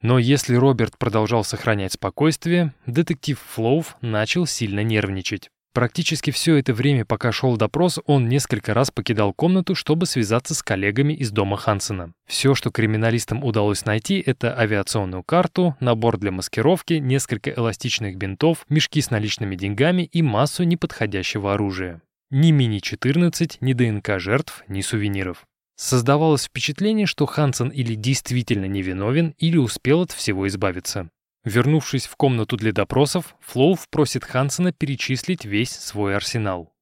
[0.00, 5.50] Но если Роберт продолжал сохранять спокойствие, детектив Флоув начал сильно нервничать.
[5.76, 10.62] Практически все это время, пока шел допрос, он несколько раз покидал комнату, чтобы связаться с
[10.62, 12.14] коллегами из дома Хансена.
[12.26, 19.02] Все, что криминалистам удалось найти, это авиационную карту, набор для маскировки, несколько эластичных бинтов, мешки
[19.02, 22.00] с наличными деньгами и массу неподходящего оружия.
[22.30, 25.44] Ни Мини-14, ни ДНК жертв, ни сувениров.
[25.76, 31.10] Создавалось впечатление, что Хансен или действительно невиновен, или успел от всего избавиться.
[31.46, 36.72] Вернувшись в комнату для допросов, Флоув просит Хансена перечислить весь свой арсенал.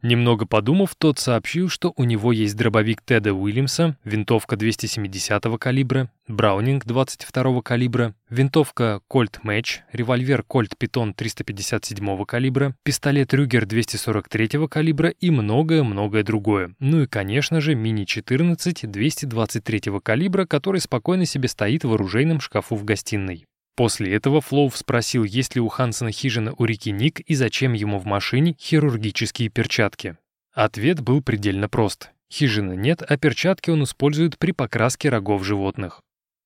[0.00, 6.84] Немного подумав, тот сообщил, что у него есть дробовик Теда Уильямса, винтовка 270 калибра, Браунинг
[6.84, 15.30] 22 калибра, винтовка Colt Match, револьвер Colt Python 357 калибра, пистолет Рюгер 243 калибра и
[15.30, 16.76] многое-многое другое.
[16.78, 22.84] Ну и, конечно же, Мини-14 223 калибра, который спокойно себе стоит в оружейном шкафу в
[22.84, 23.46] гостиной.
[23.74, 27.98] После этого Флоув спросил, есть ли у Хансена хижина у реки Ник и зачем ему
[27.98, 30.16] в машине хирургические перчатки.
[30.52, 32.10] Ответ был предельно прост.
[32.30, 36.02] Хижины нет, а перчатки он использует при покраске рогов животных.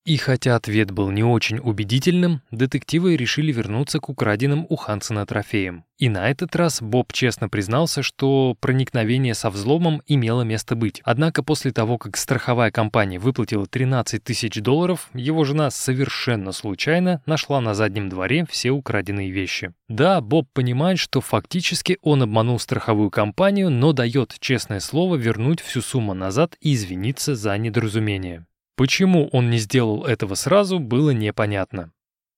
[0.07, 5.85] И хотя ответ был не очень убедительным, детективы решили вернуться к украденным у Хансена трофеям.
[5.99, 11.03] И на этот раз Боб честно признался, что проникновение со взломом имело место быть.
[11.05, 17.61] Однако после того, как страховая компания выплатила 13 тысяч долларов, его жена совершенно случайно нашла
[17.61, 19.73] на заднем дворе все украденные вещи.
[19.89, 25.83] Да, Боб понимает, что фактически он обманул страховую компанию, но дает честное слово вернуть всю
[25.83, 28.47] сумму назад и извиниться за недоразумение.
[28.77, 31.93] Почему он не сделал этого сразу, было непонятно.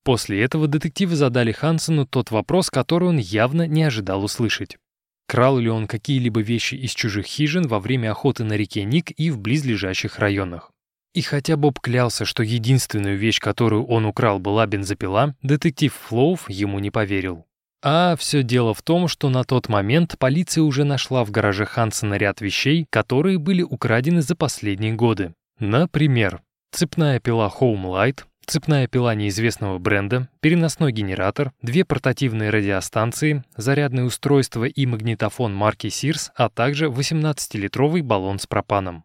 [0.05, 4.79] После этого детективы задали Хансену тот вопрос, который он явно не ожидал услышать.
[5.27, 9.31] Крал ли он какие-либо вещи из чужих хижин во время охоты на реке Ник и
[9.31, 10.71] в близлежащих районах?
[11.13, 16.79] И хотя Боб клялся, что единственную вещь, которую он украл, была бензопила, детектив Флоув ему
[16.79, 17.45] не поверил.
[17.83, 22.15] А все дело в том, что на тот момент полиция уже нашла в гараже Хансена
[22.15, 25.35] ряд вещей, которые были украдены за последние годы.
[25.61, 26.41] Например,
[26.71, 34.67] цепная пила Home Light, цепная пила неизвестного бренда, переносной генератор, две портативные радиостанции, зарядное устройство
[34.67, 39.03] и магнитофон марки Sears, а также 18-литровый баллон с пропаном.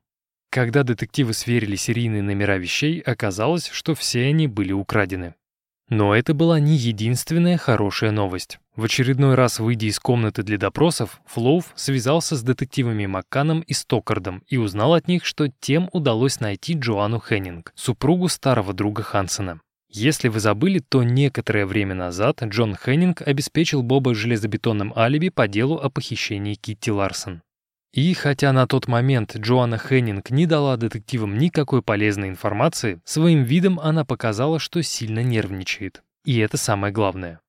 [0.51, 5.33] Когда детективы сверили серийные номера вещей, оказалось, что все они были украдены.
[5.93, 8.57] Но это была не единственная хорошая новость.
[8.75, 14.41] В очередной раз, выйдя из комнаты для допросов, Флоув связался с детективами Макканом и Стокардом
[14.47, 19.59] и узнал от них, что тем удалось найти Джоанну Хеннинг, супругу старого друга Хансена.
[19.87, 25.75] Если вы забыли, то некоторое время назад Джон Хеннинг обеспечил Боба железобетонным алиби по делу
[25.75, 27.43] о похищении Китти Ларсон.
[27.93, 33.79] И хотя на тот момент Джоанна Хеннинг не дала детективам никакой полезной информации, своим видом
[33.79, 36.01] она показала, что сильно нервничает.
[36.25, 37.39] И это самое главное.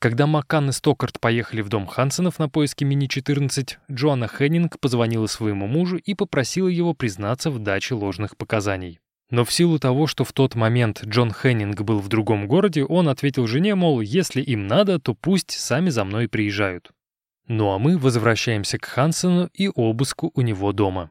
[0.00, 5.66] Когда Маккан и Стокарт поехали в дом Хансенов на поиски Мини-14, Джоанна Хеннинг позвонила своему
[5.66, 9.00] мужу и попросила его признаться в даче ложных показаний.
[9.30, 13.08] Но в силу того, что в тот момент Джон Хеннинг был в другом городе, он
[13.08, 16.90] ответил жене, мол, если им надо, то пусть сами за мной приезжают.
[17.46, 21.10] Ну а мы возвращаемся к Хансену и обыску у него дома.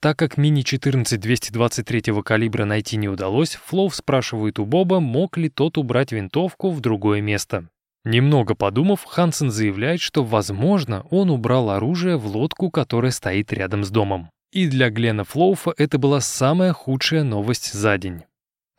[0.00, 5.78] Так как мини-14 223 калибра найти не удалось, Флоу спрашивает у Боба, мог ли тот
[5.78, 7.68] убрать винтовку в другое место.
[8.04, 13.90] Немного подумав, Хансен заявляет, что, возможно, он убрал оружие в лодку, которая стоит рядом с
[13.90, 14.28] домом.
[14.52, 18.24] И для Глена Флоуфа это была самая худшая новость за день.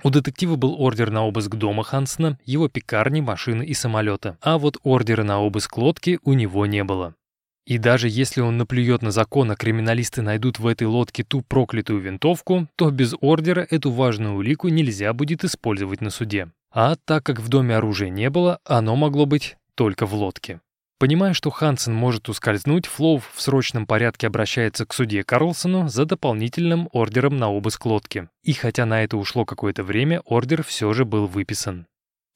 [0.06, 4.77] У детектива был ордер на обыск дома Хансена, его пекарни, машины и самолета, а вот
[4.84, 7.15] ордера на обыск лодки у него не было.
[7.65, 12.02] И даже если он наплюет на закон, а криминалисты найдут в этой лодке ту проклятую
[12.02, 16.52] винтовку, то без ордера эту важную улику нельзя будет использовать на суде.
[16.72, 20.61] А так как в доме оружия не было, оно могло быть только в лодке.
[20.98, 26.88] Понимая, что Хансен может ускользнуть, Флоу в срочном порядке обращается к судье Карлсону за дополнительным
[26.94, 28.30] ордером на обыск лодки.
[28.44, 31.86] И хотя на это ушло какое-то время, ордер все же был выписан.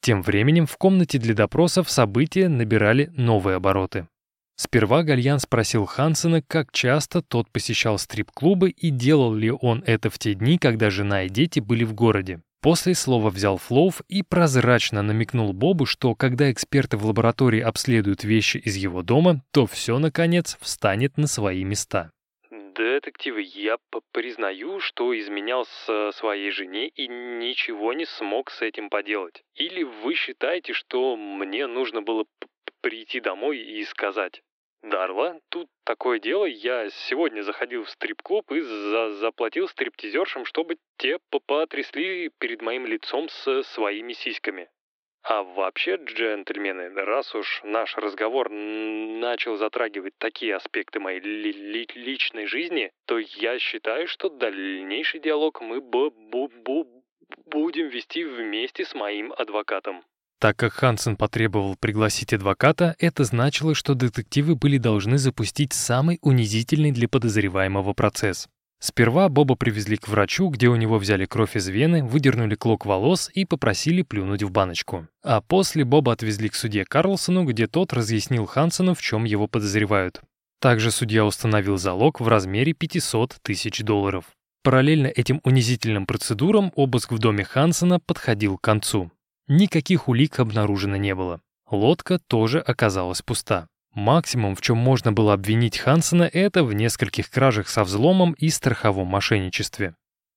[0.02, 4.08] Тем временем в комнате для допросов события набирали новые обороты.
[4.56, 10.18] Сперва Гальян спросил Хансена, как часто тот посещал стрип-клубы и делал ли он это в
[10.18, 12.42] те дни, когда жена и дети были в городе.
[12.62, 18.58] После слова взял Флоув и прозрачно намекнул Бобу, что когда эксперты в лаборатории обследуют вещи
[18.58, 22.12] из его дома, то все, наконец, встанет на свои места.
[22.50, 23.78] «Детективы, я
[24.12, 29.42] признаю, что изменял с своей жене и ничего не смог с этим поделать.
[29.54, 32.26] Или вы считаете, что мне нужно было
[32.82, 34.42] прийти домой и сказать?»
[34.82, 41.18] Дарла, тут такое дело, я сегодня заходил в стрип-клуб и за заплатил стриптизершам, чтобы те
[41.46, 44.70] потрясли перед моим лицом с своими сиськами.
[45.22, 52.46] А вообще, джентльмены, раз уж наш разговор начал затрагивать такие аспекты моей ли ли личной
[52.46, 57.04] жизни, то я считаю, что дальнейший диалог мы б бу бу
[57.44, 60.04] будем вести вместе с моим адвокатом.
[60.40, 66.92] Так как Хансен потребовал пригласить адвоката, это значило, что детективы были должны запустить самый унизительный
[66.92, 68.48] для подозреваемого процесс.
[68.80, 73.30] Сперва Боба привезли к врачу, где у него взяли кровь из вены, выдернули клок волос
[73.34, 75.06] и попросили плюнуть в баночку.
[75.22, 80.22] А после Боба отвезли к судье Карлсону, где тот разъяснил Хансену, в чем его подозревают.
[80.58, 84.24] Также судья установил залог в размере 500 тысяч долларов.
[84.62, 89.10] Параллельно этим унизительным процедурам обыск в доме Хансена подходил к концу.
[89.48, 91.40] Никаких улик обнаружено не было.
[91.70, 93.68] Лодка тоже оказалась пуста.
[93.94, 99.08] Максимум, в чем можно было обвинить Хансена, это в нескольких кражах со взломом и страховом
[99.08, 99.94] мошенничестве.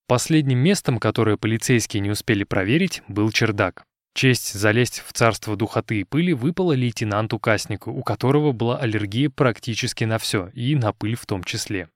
[0.08, 3.86] Последним местом, которое полицейские не успели проверить, был чердак.
[4.16, 10.04] Честь залезть в царство духоты и пыли выпала лейтенанту Каснику, у которого была аллергия практически
[10.04, 11.90] на все, и на пыль в том числе.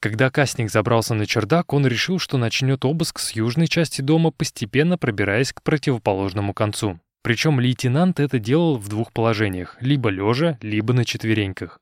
[0.00, 4.96] Когда Касник забрался на чердак, он решил, что начнет обыск с южной части дома, постепенно
[4.96, 7.00] пробираясь к противоположному концу.
[7.22, 11.80] Причем лейтенант это делал в двух положениях, либо лежа, либо на четвереньках.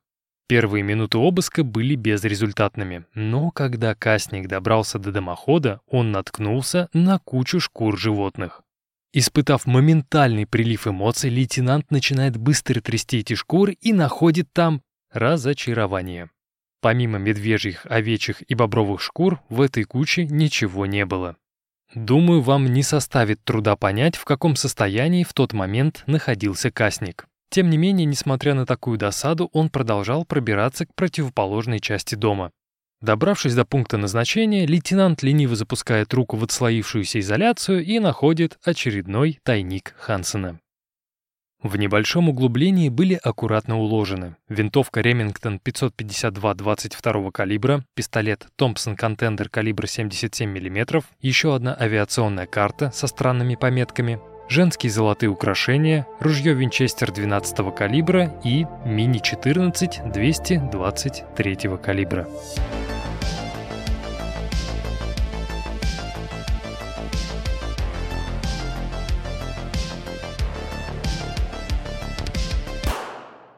[0.49, 7.61] Первые минуты обыска были безрезультатными, но когда Касник добрался до дымохода, он наткнулся на кучу
[7.61, 8.63] шкур животных.
[9.13, 14.83] Испытав моментальный прилив эмоций, лейтенант начинает быстро трясти эти шкуры и находит там
[15.13, 16.31] разочарование.
[16.81, 21.37] Помимо медвежьих, овечьих и бобровых шкур, в этой куче ничего не было.
[21.95, 27.27] Думаю, вам не составит труда понять, в каком состоянии в тот момент находился Касник.
[27.51, 32.51] Тем не менее, несмотря на такую досаду, он продолжал пробираться к противоположной части дома.
[33.01, 39.95] Добравшись до пункта назначения, лейтенант лениво запускает руку в отслоившуюся изоляцию и находит очередной тайник
[39.99, 40.59] Хансена.
[41.63, 49.87] В небольшом углублении были аккуратно уложены винтовка Ремингтон 552 22 калибра, пистолет Томпсон Контендер калибра
[49.87, 57.75] 77 мм, еще одна авиационная карта со странными пометками, женские золотые украшения, ружье Винчестер 12
[57.75, 62.29] калибра и Мини-14 223 калибра.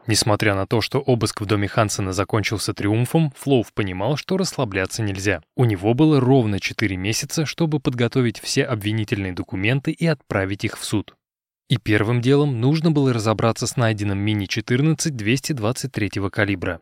[0.08, 5.42] Несмотря на то, что обыск в доме Хансена закончился триумфом, Флоув понимал, что расслабляться нельзя.
[5.54, 10.84] У него было ровно 4 месяца, чтобы подготовить все обвинительные документы и отправить их в
[10.84, 11.14] суд.
[11.68, 16.80] И первым делом нужно было разобраться с найденным мини-14 223 калибра.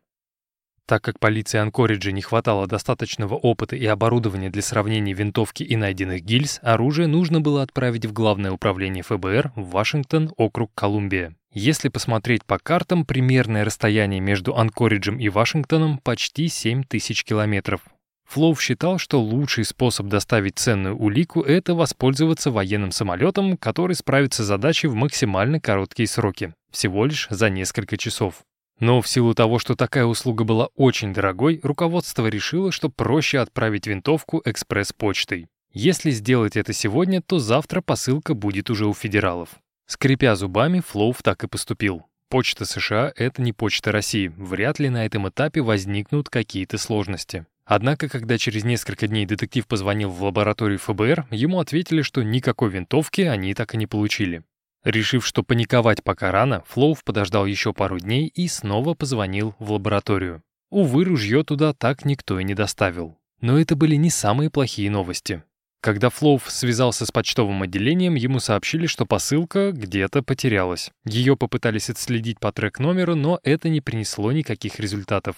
[0.86, 6.22] Так как полиции Анкориджа не хватало достаточного опыта и оборудования для сравнения винтовки и найденных
[6.22, 11.34] гильз, оружие нужно было отправить в Главное управление ФБР в Вашингтон, округ Колумбия.
[11.58, 17.80] Если посмотреть по картам, примерное расстояние между Анкориджем и Вашингтоном почти 7 тысяч километров.
[18.28, 24.46] Флоу считал, что лучший способ доставить ценную улику– это воспользоваться военным самолетом, который справится с
[24.46, 28.42] задачей в максимально короткие сроки, всего лишь за несколько часов.
[28.78, 33.86] Но в силу того, что такая услуга была очень дорогой, руководство решило, что проще отправить
[33.86, 35.46] винтовку экспресс-почтой.
[35.72, 39.58] Если сделать это сегодня, то завтра посылка будет уже у федералов.
[39.86, 42.04] Скрипя зубами, Флоув так и поступил.
[42.28, 47.46] Почта США— это не почта России, вряд ли на этом этапе возникнут какие-то сложности.
[47.64, 53.22] Однако, когда через несколько дней детектив позвонил в лабораторию ФБР, ему ответили, что никакой винтовки
[53.22, 54.42] они так и не получили.
[54.84, 60.42] Решив, что паниковать пока рано, Флоув подождал еще пару дней и снова позвонил в лабораторию.
[60.70, 63.16] Увы, ружье туда так никто и не доставил.
[63.40, 65.42] Но это были не самые плохие новости.
[65.86, 70.90] Когда Флоув связался с почтовым отделением, ему сообщили, что посылка где-то потерялась.
[71.04, 75.36] Ее попытались отследить по трек-номеру, но это не принесло никаких результатов.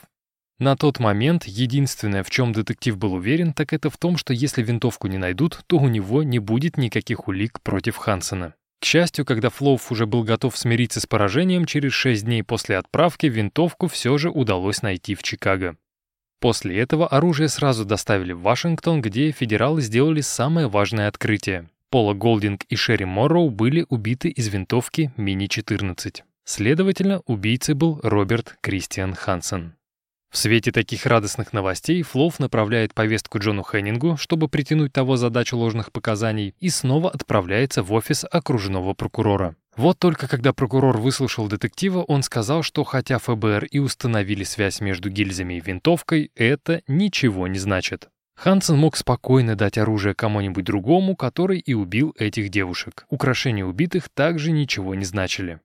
[0.58, 4.62] На тот момент единственное, в чем детектив был уверен, так это в том, что если
[4.62, 8.54] винтовку не найдут, то у него не будет никаких улик против Хансена.
[8.80, 13.26] К счастью, когда Флоуф уже был готов смириться с поражением, через шесть дней после отправки
[13.26, 15.76] винтовку все же удалось найти в Чикаго.
[16.40, 21.68] После этого оружие сразу доставили в Вашингтон, где федералы сделали самое важное открытие.
[21.90, 26.22] Пола Голдинг и Шерри Морроу были убиты из винтовки Мини-14.
[26.44, 29.77] Следовательно, убийцей был Роберт Кристиан Хансен.
[30.30, 35.90] В свете таких радостных новостей Флоуф направляет повестку Джону Хеннингу, чтобы притянуть того задачу ложных
[35.90, 39.56] показаний, и снова отправляется в офис окружного прокурора.
[39.76, 45.08] Вот только когда прокурор выслушал детектива, он сказал, что хотя ФБР и установили связь между
[45.08, 48.08] гильзами и винтовкой, это ничего не значит.
[48.34, 53.04] Хансен мог спокойно дать оружие кому-нибудь другому, который и убил этих девушек.
[53.08, 55.60] Украшения убитых также ничего не значили.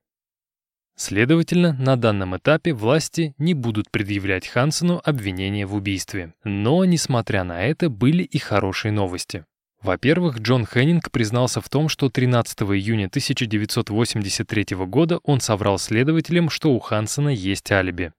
[0.96, 6.34] Следовательно, на данном этапе власти не будут предъявлять Хансену обвинения в убийстве.
[6.44, 9.46] Но, несмотря на это, были и хорошие новости.
[9.82, 16.72] Во-первых, Джон Хеннинг признался в том, что 13 июня 1983 года он соврал следователям, что
[16.72, 18.14] у Хансена есть алиби.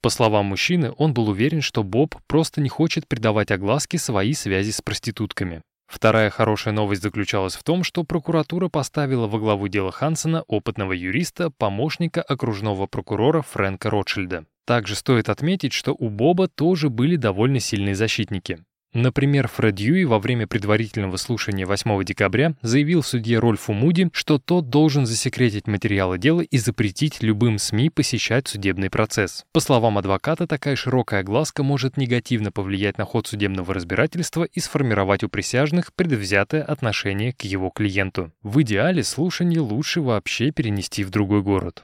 [0.00, 4.70] По словам мужчины, он был уверен, что Боб просто не хочет придавать огласке свои связи
[4.70, 5.62] с проститутками.
[5.94, 11.50] Вторая хорошая новость заключалась в том, что прокуратура поставила во главу дела Хансена опытного юриста,
[11.50, 14.44] помощника окружного прокурора Фрэнка Ротшильда.
[14.66, 18.64] Также стоит отметить, что у Боба тоже были довольно сильные защитники.
[18.94, 24.70] Например, Фред Юи во время предварительного слушания 8 декабря заявил судье Рольфу Муди, что тот
[24.70, 29.44] должен засекретить материалы дела и запретить любым СМИ посещать судебный процесс.
[29.52, 35.24] По словам адвоката, такая широкая огласка может негативно повлиять на ход судебного разбирательства и сформировать
[35.24, 38.30] у присяжных предвзятое отношение к его клиенту.
[38.44, 41.82] В идеале слушание лучше вообще перенести в другой город.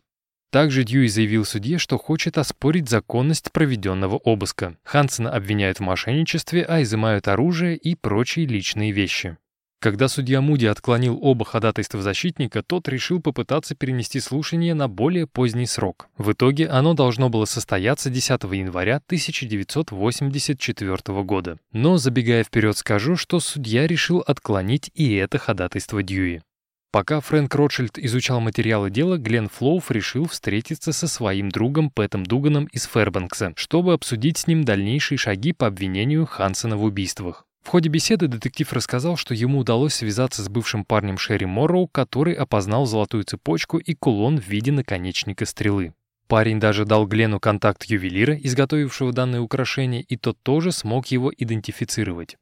[0.51, 4.77] Также Дьюи заявил судье, что хочет оспорить законность проведенного обыска.
[4.83, 9.37] Хансена обвиняют в мошенничестве, а изымают оружие и прочие личные вещи.
[9.81, 15.65] Когда судья Муди отклонил оба ходатайства защитника, тот решил попытаться перенести слушание на более поздний
[15.65, 16.11] срок.
[16.19, 21.57] В итоге оно должно было состояться 10 января 1984 года.
[21.73, 26.43] Но, забегая вперед, скажу, что судья решил отклонить и это ходатайство Дьюи.
[26.93, 32.65] Пока Фрэнк Ротшильд изучал материалы дела, Глен Флоуф решил встретиться со своим другом Пэтом Дуганом
[32.73, 37.47] из Фэрбанкса, чтобы обсудить с ним дальнейшие шаги по обвинению Хансена в убийствах.
[37.63, 42.35] В ходе беседы детектив рассказал, что ему удалось связаться с бывшим парнем Шерри Морроу, который
[42.35, 45.95] опознал золотую цепочку и кулон в виде наконечника стрелы.
[46.27, 52.37] Парень даже дал Глену контакт ювелира, изготовившего данное украшение, и тот тоже смог его идентифицировать.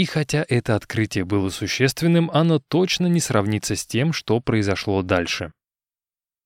[0.00, 5.52] И хотя это открытие было существенным, оно точно не сравнится с тем, что произошло дальше.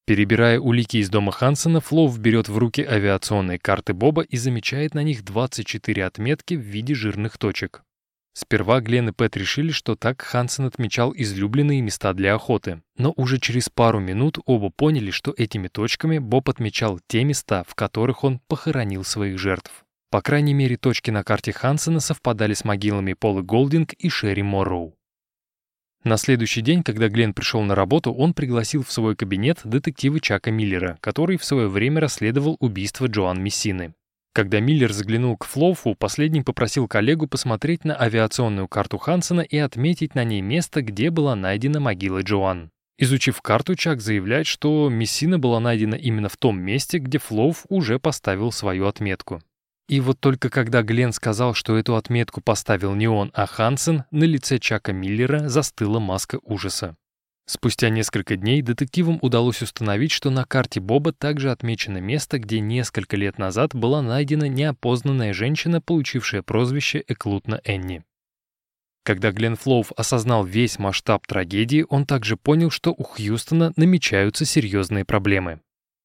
[0.07, 5.05] Перебирая улики из дома Хансена, Флоу берет в руки авиационные карты Боба и замечает на
[5.05, 7.85] них 24 отметки в виде жирных точек.
[8.33, 12.83] Сперва Глен и Пэт решили, что так Хансен отмечал излюбленные места для охоты.
[12.99, 17.77] Но уже через пару минут оба поняли, что этими точками Боб отмечал те места, в
[17.77, 19.84] которых он похоронил своих жертв.
[20.15, 24.95] По крайней мере, точки на карте Хансена совпадали с могилами Полы Голдинг и Шерри Морроу.
[26.05, 30.53] На следующий день, когда Глен пришел на работу, он пригласил в свой кабинет детектива Чака
[30.53, 33.95] Миллера, который в свое время расследовал убийство Джоан Мессины.
[34.33, 40.15] Когда Миллер заглянул к Флоуфу, последний попросил коллегу посмотреть на авиационную карту Хансена и отметить
[40.15, 42.71] на ней место, где была найдена могила Джоан.
[42.99, 47.99] Изучив карту, Чак заявляет, что Мессина была найдена именно в том месте, где Флоуф уже
[47.99, 49.43] поставил свою отметку.
[49.89, 54.25] И вот только когда Глен сказал, что эту отметку поставил не он, а Хансен, на
[54.25, 56.97] лице Чака Миллера застыла маска ужаса.
[57.47, 63.19] Спустя несколько дней детективам удалось установить, что на карте Боба также отмечено место, где несколько
[63.19, 68.03] лет назад была найдена неопознанная женщина, получившая прозвище Эклутна Энни.
[69.05, 75.05] Когда Глен Флоув осознал весь масштаб трагедии, он также понял, что у Хьюстона намечаются серьезные
[75.05, 75.61] проблемы.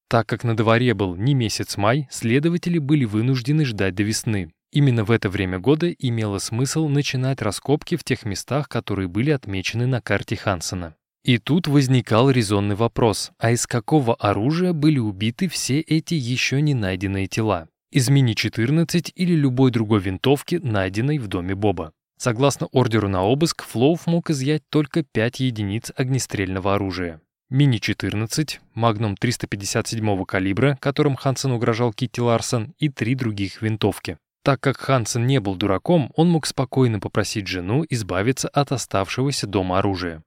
[0.09, 4.51] Так как на дворе был не месяц май, следователи были вынуждены ждать до весны.
[4.71, 9.85] Именно в это время года имело смысл начинать раскопки в тех местах, которые были отмечены
[9.85, 10.95] на карте Хансена.
[11.23, 16.73] И тут возникал резонный вопрос, а из какого оружия были убиты все эти еще не
[16.73, 17.67] найденные тела?
[17.91, 21.91] Из Мини-14 или любой другой винтовки, найденной в доме Боба?
[22.17, 27.21] Согласно ордеру на обыск, Флоуф мог изъять только 5 единиц огнестрельного оружия.
[27.51, 34.19] Мини-14, Магнум 357 калибра, которым Хансен угрожал Китти Ларсон, и три других винтовки.
[34.43, 39.79] Так как Хансен не был дураком, он мог спокойно попросить жену избавиться от оставшегося дома
[39.79, 40.21] оружия.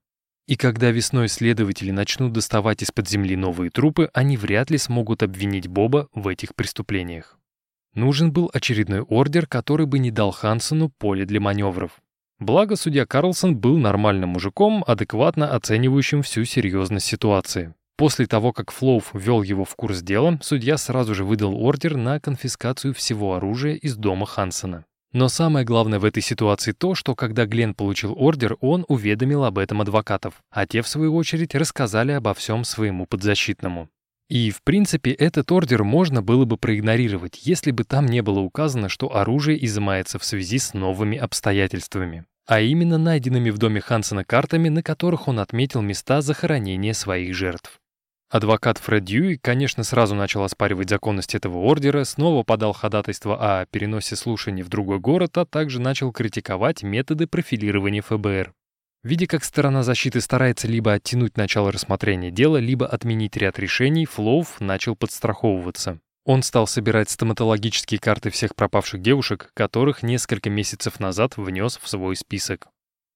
[0.49, 5.69] И когда весной следователи начнут доставать из-под земли новые трупы, они вряд ли смогут обвинить
[5.69, 7.39] Боба в этих преступлениях.
[7.95, 12.02] Нужен был очередной ордер, который бы не дал Хансену поле для маневров.
[12.43, 17.73] Благо, судья Карлсон был нормальным мужиком, адекватно оценивающим всю серьезность ситуации.
[17.97, 22.19] После того, как Флоуф ввел его в курс дела, судья сразу же выдал ордер на
[22.19, 24.85] конфискацию всего оружия из дома Хансена.
[25.13, 29.57] Но самое главное в этой ситуации то, что когда Глен получил ордер, он уведомил об
[29.57, 33.89] этом адвокатов, а те, в свою очередь, рассказали обо всем своему подзащитному.
[34.29, 38.89] И, в принципе, этот ордер можно было бы проигнорировать, если бы там не было указано,
[38.89, 42.25] что оружие изымается в связи с новыми обстоятельствами.
[42.47, 47.81] А именно найденными в доме Хансена картами, на которых он отметил места захоронения своих жертв.
[48.31, 54.17] Адвокат Фред Дьюи, конечно, сразу начал оспаривать законность этого ордера, снова подал ходатайство о переносе
[54.17, 58.55] слушаний в другой город, а также начал критиковать методы профилирования ФБР.
[59.05, 64.61] Видя, как сторона защиты старается либо оттянуть начало рассмотрения дела, либо отменить ряд решений, Флоув
[64.61, 66.01] начал подстраховываться.
[66.25, 72.15] Он стал собирать стоматологические карты всех пропавших девушек, которых несколько месяцев назад внес в свой
[72.15, 72.69] список.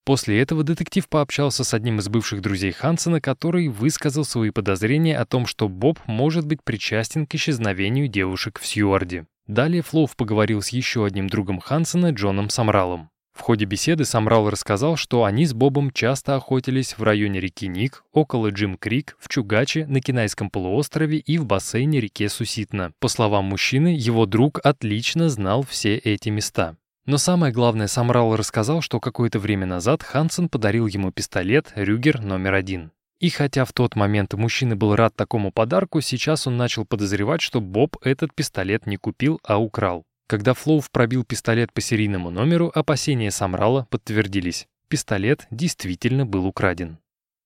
[0.04, 5.26] После этого детектив пообщался с одним из бывших друзей Хансена, который высказал свои подозрения о
[5.26, 9.26] том, что Боб может быть причастен к исчезновению девушек в Сьюарде.
[9.48, 13.10] Далее Флоув поговорил с еще одним другом Хансена, Джоном Самралом.
[13.36, 18.02] В ходе беседы Самрал рассказал, что они с Бобом часто охотились в районе реки Ник,
[18.12, 22.92] около Джим-Крик, в Чугаче, на Кинайском полуострове и в бассейне реке Суситна.
[22.98, 26.76] По словам мужчины, его друг отлично знал все эти места.
[27.04, 32.54] Но самое главное, Самрал рассказал, что какое-то время назад Хансен подарил ему пистолет «Рюгер номер
[32.54, 32.90] один».
[33.20, 37.60] И хотя в тот момент мужчина был рад такому подарку, сейчас он начал подозревать, что
[37.60, 40.04] Боб этот пистолет не купил, а украл.
[40.26, 44.66] Когда Флоув пробил пистолет по серийному номеру, опасения Самрала подтвердились.
[44.88, 46.98] Пистолет действительно был украден.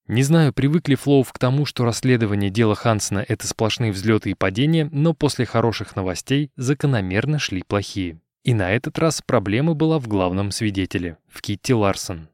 [0.07, 4.89] Не знаю, привыкли Флоув к тому, что расследование дела Хансена— это сплошные взлеты и падения,
[4.93, 8.19] но после хороших новостей закономерно шли плохие.
[8.43, 12.29] И на этот раз проблема была в главном свидетеле— в Китти Ларсон.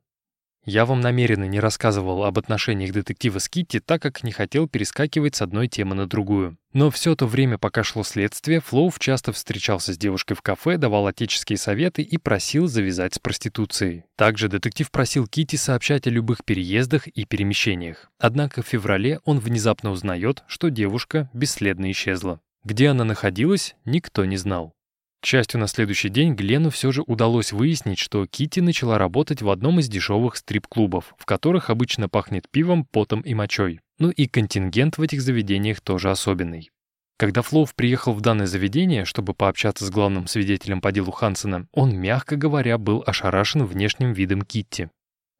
[0.67, 5.37] Я вам намеренно не рассказывал об отношениях детектива с Китти, так как не хотел перескакивать
[5.37, 6.59] с одной темы на другую.
[6.73, 11.07] Но все то время, пока шло следствие, Флоув часто встречался с девушкой в кафе, давал
[11.07, 14.07] отеческие советы и просил завязать с проституцией.
[14.17, 18.11] Также детектив просил Китти сообщать о любых переездах и перемещениях.
[18.19, 22.41] Однако в феврале он внезапно узнает, что девушка бесследно исчезла.
[22.65, 24.76] Где она находилась, никто не знал.
[25.21, 29.51] К счастью, на следующий день Глену все же удалось выяснить, что Кити начала работать в
[29.51, 33.81] одном из дешевых стрип-клубов, в которых обычно пахнет пивом, потом и мочой.
[33.99, 36.71] Ну и контингент в этих заведениях тоже особенный.
[37.19, 41.97] Когда Флоув приехал в данное заведение, чтобы пообщаться с главным свидетелем по делу Хансена, он,
[41.97, 44.91] мягко говоря, был ошарашен внешним видом Китти.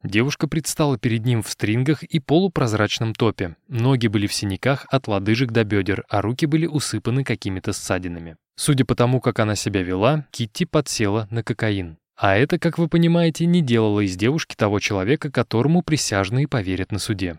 [0.03, 3.57] Девушка предстала перед ним в стрингах и полупрозрачном топе.
[3.69, 8.37] Ноги были в синяках от лодыжек до бедер, а руки были усыпаны какими-то ссадинами.
[8.57, 11.99] Судя по тому, как она себя вела, Китти подсела на кокаин.
[12.17, 16.99] А это, как вы понимаете, не делало из девушки того человека, которому присяжные поверят на
[16.99, 17.37] суде.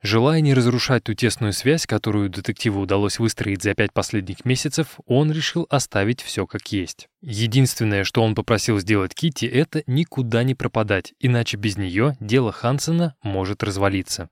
[0.00, 5.32] Желая не разрушать ту тесную связь, которую детективу удалось выстроить за пять последних месяцев, он
[5.32, 7.08] решил оставить все как есть.
[7.20, 13.16] Единственное, что он попросил сделать Китти, это никуда не пропадать, иначе без нее дело Хансена
[13.24, 14.30] может развалиться.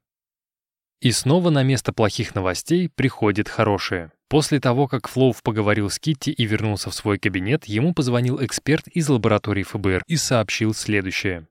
[1.00, 4.12] И снова на место плохих новостей приходит хорошее.
[4.28, 8.88] После того, как Флоув поговорил с Китти и вернулся в свой кабинет, ему позвонил эксперт
[8.88, 11.46] из лаборатории ФБР и сообщил следующее.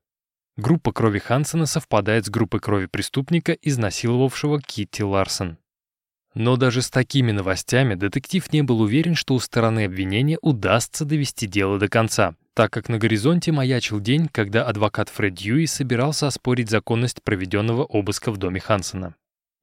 [0.57, 5.57] Группа крови Хансена совпадает с группой крови преступника, изнасиловавшего Китти Ларсон.
[6.34, 11.48] Но даже с такими новостями детектив не был уверен, что у стороны обвинения удастся довести
[11.48, 16.69] дело до конца, так как на горизонте маячил день, когда адвокат Фред Дьюи собирался оспорить
[16.69, 19.15] законность проведенного обыска в доме Хансена.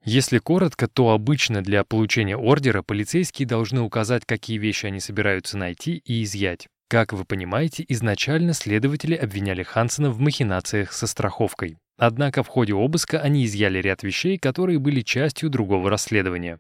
[0.05, 6.03] Если коротко, то обычно для получения ордера полицейские должны указать, какие вещи они собираются найти
[6.05, 6.69] и изъять.
[6.93, 11.79] Как вы понимаете, изначально следователи обвиняли Хансена в махинациях со страховкой.
[11.97, 16.59] Однако в ходе обыска они изъяли ряд вещей, которые были частью другого расследования.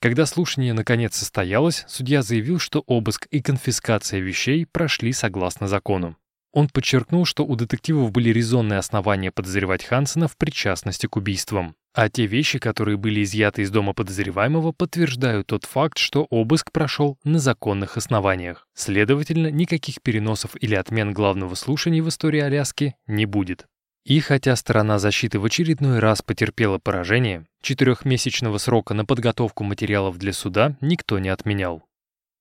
[0.00, 6.16] Когда слушание наконец состоялось, судья заявил, что обыск и конфискация вещей прошли согласно закону.
[6.52, 11.74] Он подчеркнул, что у детективов были резонные основания подозревать Хансена в причастности к убийствам.
[11.94, 17.18] А те вещи, которые были изъяты из дома подозреваемого, подтверждают тот факт, что обыск прошел
[17.22, 18.66] на законных основаниях.
[18.74, 23.66] Следовательно, никаких переносов или отмен главного слушания в истории Аляски не будет.
[24.04, 30.32] И хотя сторона защиты в очередной раз потерпела поражение, четырехмесячного срока на подготовку материалов для
[30.32, 31.84] суда никто не отменял.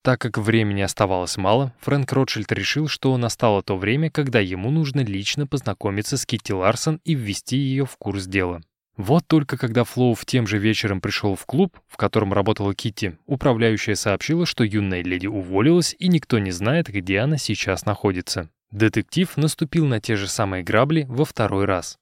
[0.01, 5.01] Так как времени оставалось мало, Фрэнк Ротшильд решил, что настало то время, когда ему нужно
[5.01, 8.61] лично познакомиться с Китти Ларсон и ввести ее в курс дела.
[8.95, 13.95] Вот только когда Флоув тем же вечером пришел в клуб, в котором работала Китти, управляющая
[13.95, 18.49] сообщила, что юная леди уволилась и никто не знает, где она сейчас находится.
[18.69, 21.97] Детектив наступил на те же самые грабли во второй раз.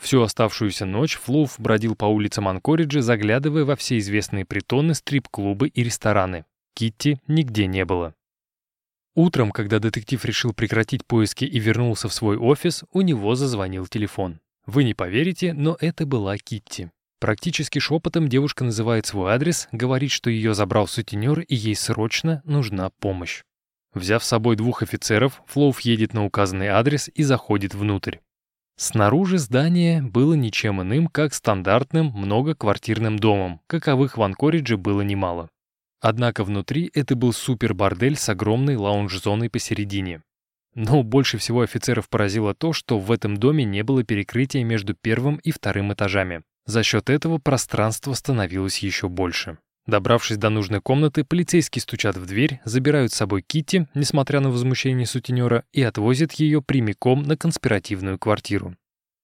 [0.00, 5.82] Всю оставшуюся ночь Флоув бродил по улицам Анкориджа, заглядывая во все известные притоны, стрип-клубы и
[5.82, 6.44] рестораны.
[6.74, 8.14] Китти нигде не было.
[9.14, 14.40] Утром, когда детектив решил прекратить поиски и вернулся в свой офис, у него зазвонил телефон.
[14.66, 16.90] Вы не поверите, но это была Китти.
[17.20, 22.90] Практически шепотом девушка называет свой адрес, говорит, что ее забрал сутенер и ей срочно нужна
[23.00, 23.42] помощь.
[23.94, 28.18] Взяв с собой двух офицеров, Флоув едет на указанный адрес и заходит внутрь.
[28.76, 35.48] Снаружи здание было ничем иным, как стандартным многоквартирным домом, каковых в Анкоридже было немало.
[36.00, 40.22] Однако внутри это был супер-бордель с огромной лаунж-зоной посередине.
[40.74, 45.36] Но больше всего офицеров поразило то, что в этом доме не было перекрытия между первым
[45.36, 46.42] и вторым этажами.
[46.66, 49.58] За счет этого пространство становилось еще больше.
[49.86, 55.06] Добравшись до нужной комнаты, полицейские стучат в дверь, забирают с собой Китти, несмотря на возмущение
[55.06, 58.76] сутенера, и отвозят ее прямиком на конспиративную квартиру.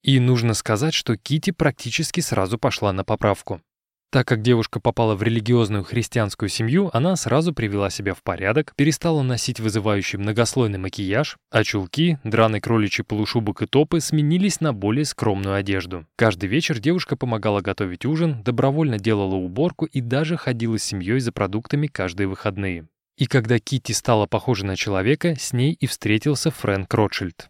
[0.03, 3.63] И нужно сказать, что Китти практически сразу пошла на поправку.
[4.11, 9.23] Так как девушка попала в религиозную христианскую семью, она сразу привела себя в порядок, перестала
[9.23, 15.55] носить вызывающий многослойный макияж, а чулки, драный кроличий полушубок и топы сменились на более скромную
[15.55, 16.07] одежду.
[16.16, 21.31] Каждый вечер девушка помогала готовить ужин, добровольно делала уборку и даже ходила с семьей за
[21.31, 22.89] продуктами каждые выходные.
[23.16, 27.50] И когда Китти стала похожа на человека, с ней и встретился Фрэнк Ротшильд.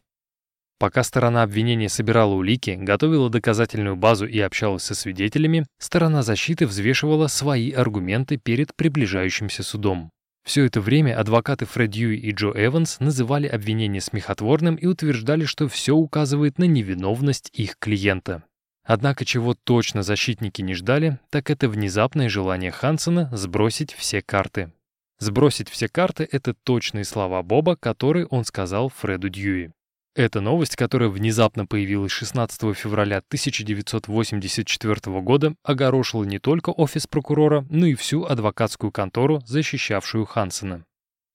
[0.81, 7.27] Пока сторона обвинения собирала улики, готовила доказательную базу и общалась со свидетелями, сторона защиты взвешивала
[7.27, 10.11] свои аргументы перед приближающимся судом.
[10.43, 15.69] Все это время адвокаты Фред Юи и Джо Эванс называли обвинение смехотворным и утверждали, что
[15.69, 18.45] все указывает на невиновность их клиента.
[18.83, 24.73] Однако чего точно защитники не ждали, так это внезапное желание Хансона сбросить все карты.
[25.19, 29.73] Сбросить все карты— это точные слова Боба, которые он сказал Фреду Дьюи.
[30.17, 37.87] Эта новость, которая внезапно появилась 16 февраля 1984 года, огорошила не только офис прокурора, но
[37.87, 40.85] и всю адвокатскую контору, защищавшую Хансена.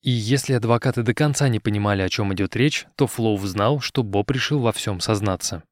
[0.04, 4.04] И если адвокаты до конца не понимали, о чем идет речь, то Флоу знал, что
[4.04, 5.64] Боб решил во всем сознаться.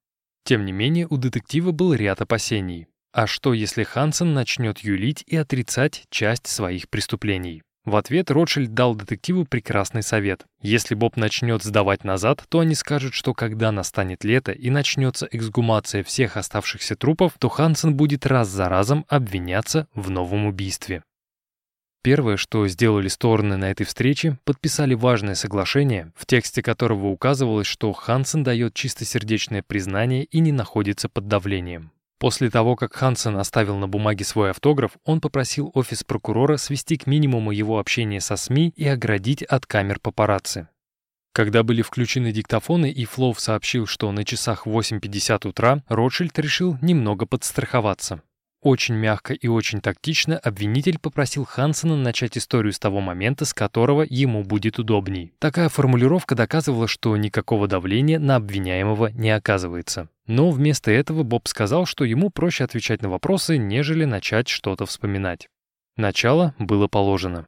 [0.46, 2.88] Тем не менее, у детектива был ряд опасений.
[3.12, 7.64] А что, если Хансен начнет юлить и отрицать часть своих преступлений?
[7.86, 10.46] В ответ Ротшильд дал детективу прекрасный совет.
[10.62, 16.02] Если Боб начнет сдавать назад, то они скажут, что когда настанет лето и начнется эксгумация
[16.04, 21.04] всех оставшихся трупов, то Хансен будет раз за разом обвиняться в новом убийстве.
[22.04, 27.94] Первое, что сделали стороны на этой встрече, подписали важное соглашение, в тексте которого указывалось, что
[27.94, 31.93] Хансен дает чистосердечное признание и не находится под давлением.
[32.20, 37.08] После того, как Хансен оставил на бумаге свой автограф, он попросил офис прокурора свести к
[37.08, 40.68] минимуму его общение со СМИ и оградить от камер папарацци.
[41.34, 47.26] Когда были включены диктофоны и Флоу сообщил, что на часах 8.50 утра, Ротшильд решил немного
[47.26, 48.22] подстраховаться.
[48.64, 54.06] Очень мягко и очень тактично обвинитель попросил Хансена начать историю с того момента, с которого
[54.10, 55.34] ему будет удобней.
[55.40, 60.08] Такая формулировка доказывала, что никакого давления на обвиняемого не оказывается.
[60.28, 65.50] Но вместо этого Боб сказал, что ему проще отвечать на вопросы, нежели начать что-то вспоминать.
[65.98, 67.46] Начало было положено.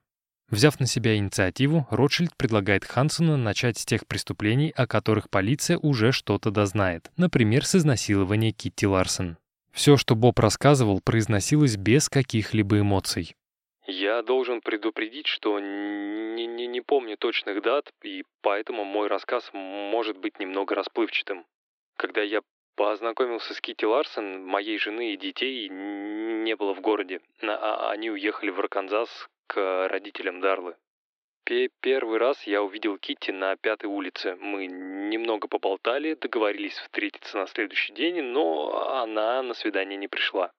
[0.49, 6.11] Взяв на себя инициативу, Ротшильд предлагает Хансену начать с тех преступлений, о которых полиция уже
[6.11, 9.37] что-то дознает, например, с изнасилования Китти Ларсон.
[9.75, 13.35] Все, что Боб рассказывал, произносилось без каких-либо эмоций.
[13.85, 20.17] Я должен предупредить, что не, не, не помню точных дат, и поэтому мой рассказ может
[20.17, 21.45] быть немного расплывчатым.
[21.97, 22.39] Когда я
[22.77, 27.19] познакомился с Кити Ларсон, моей жены и детей не было в городе.
[27.41, 29.09] А они уехали в Арканзас
[29.47, 30.77] к родителям Дарлы.
[31.45, 34.35] Первый раз я увидел Китти на Пятой улице.
[34.41, 40.51] Мы немного поболтали, договорились встретиться на следующий день, но она на свидание не пришла.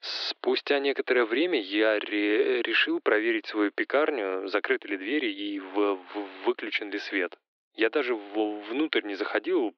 [0.00, 6.44] Спустя некоторое время я ре решил проверить свою пекарню, закрыты ли двери и в в
[6.44, 7.38] выключен ли свет.
[7.74, 9.76] Я даже внутрь не заходил,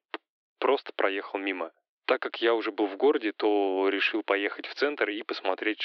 [0.57, 1.71] просто проехал мимо.
[2.05, 5.81] Так как я уже был в городе, то решил поехать в центр и посмотреть,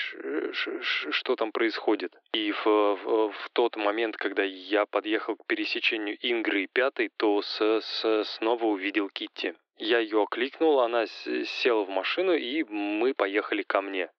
[0.52, 2.12] что там происходит.
[2.32, 7.40] И в, в, в тот момент, когда я подъехал к пересечению Ингры и Пятой, то
[7.40, 9.54] с, с, снова увидел Китти.
[9.78, 14.10] Я ее окликнул, она села в машину, и мы поехали ко мне.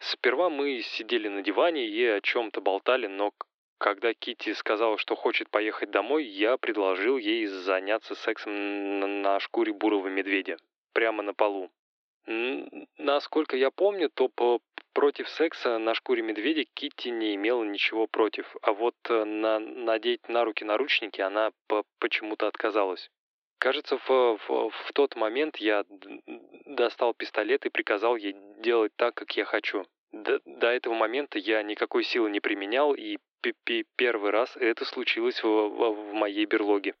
[0.00, 3.32] Сперва мы сидели на диване и о чем-то болтали, но
[3.78, 9.72] когда Китти сказала, что хочет поехать домой, я предложил ей заняться сексом на, на шкуре
[9.72, 10.56] бурого медведя
[10.92, 11.70] прямо на полу.
[12.98, 14.60] Насколько я помню, то по
[14.92, 20.28] против секса на шкуре медведя Китти не имела ничего против, а вот э, на надеть
[20.28, 23.10] на руки наручники она по почему-то отказалась.
[23.58, 25.84] Кажется, в, в, в тот момент я
[26.66, 29.86] достал пистолет и приказал ей делать так, как я хочу.
[30.12, 33.18] До, до этого момента я никакой силы не применял, и
[33.96, 36.94] первый раз это случилось в, в, в моей берлоге.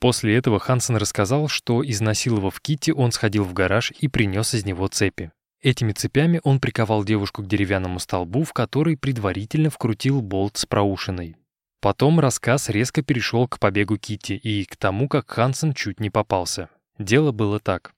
[0.00, 4.88] После этого Хансен рассказал, что, изнасиловав Китти, он сходил в гараж и принес из него
[4.88, 5.30] цепи.
[5.62, 11.36] Этими цепями он приковал девушку к деревянному столбу, в который предварительно вкрутил болт с проушиной.
[11.82, 16.70] Потом рассказ резко перешел к побегу Кити и к тому, как Хансен чуть не попался.
[16.98, 17.92] Дело было так.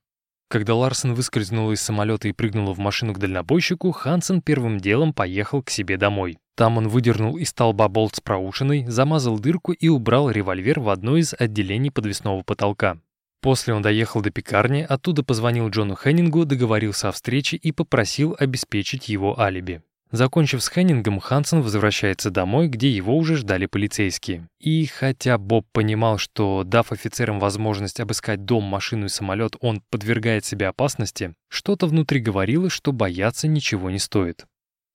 [0.53, 5.63] Когда Ларсен выскользнула из самолета и прыгнула в машину к дальнобойщику, Хансен первым делом поехал
[5.63, 6.37] к себе домой.
[6.55, 11.17] Там он выдернул из столба болт с проушиной, замазал дырку и убрал револьвер в одно
[11.17, 12.99] из отделений подвесного потолка.
[13.41, 19.09] После он доехал до пекарни, оттуда позвонил Джону Хеннингу, договорился о встрече и попросил обеспечить
[19.09, 19.81] его алиби.
[20.13, 24.47] Закончив с Хеннингом, Хансен возвращается домой, где его уже ждали полицейские.
[24.59, 30.45] И хотя Боб понимал, что, дав офицерам возможность обыскать дом, машину и самолет, он подвергает
[30.45, 34.45] себя опасности, что-то внутри говорило, что бояться ничего не стоит.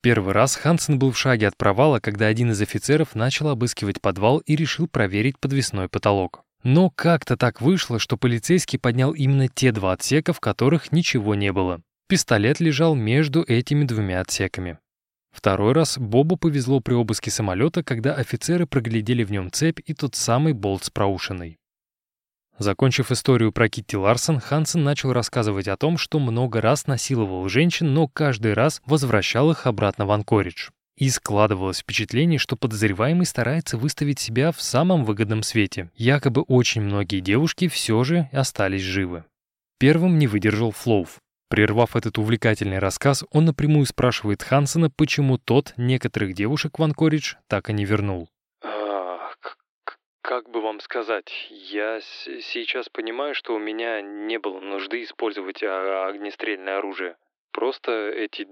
[0.02, 4.38] Первый раз Хансен был в шаге от провала, когда один из офицеров начал обыскивать подвал
[4.38, 6.42] и решил проверить подвесной потолок.
[6.62, 11.50] Но как-то так вышло, что полицейский поднял именно те два отсека, в которых ничего не
[11.50, 11.80] было.
[12.06, 14.78] Пистолет лежал между этими двумя отсеками.
[15.38, 20.16] Второй раз Бобу повезло при обыске самолета, когда офицеры проглядели в нем цепь и тот
[20.16, 21.58] самый болт с проушиной.
[22.58, 27.94] Закончив историю про Китти Ларсон, Хансен начал рассказывать о том, что много раз насиловал женщин,
[27.94, 30.70] но каждый раз возвращал их обратно в Анкоридж.
[30.96, 35.88] И складывалось впечатление, что подозреваемый старается выставить себя в самом выгодном свете.
[35.94, 39.22] Якобы очень многие девушки все же остались живы.
[39.78, 41.20] Первым не выдержал Флоув.
[41.48, 47.70] Прервав этот увлекательный рассказ, он напрямую спрашивает Хансена, почему тот некоторых девушек в Анкоридж так
[47.70, 48.28] и не вернул.
[48.62, 49.30] А,
[50.20, 56.08] как бы вам сказать, я сейчас понимаю, что у меня не было нужды использовать а,
[56.08, 57.16] огнестрельное оружие.
[57.50, 58.46] Просто эти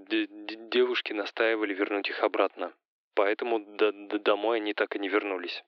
[0.71, 2.73] девушки настаивали вернуть их обратно.
[3.13, 5.63] Поэтому до до домой они так и не вернулись.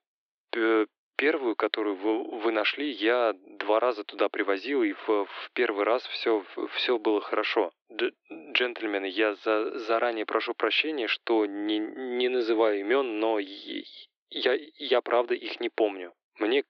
[0.52, 0.88] П
[1.20, 6.02] первую, которую вы, вы нашли, я два раза туда привозил, и в, в первый раз
[6.08, 7.74] все, все было хорошо.
[7.90, 8.12] Дж
[8.54, 15.34] джентльмены, я за, заранее прошу прощения, что не, не называю имен, но я, я правда
[15.34, 16.14] их не помню.
[16.40, 16.64] Мне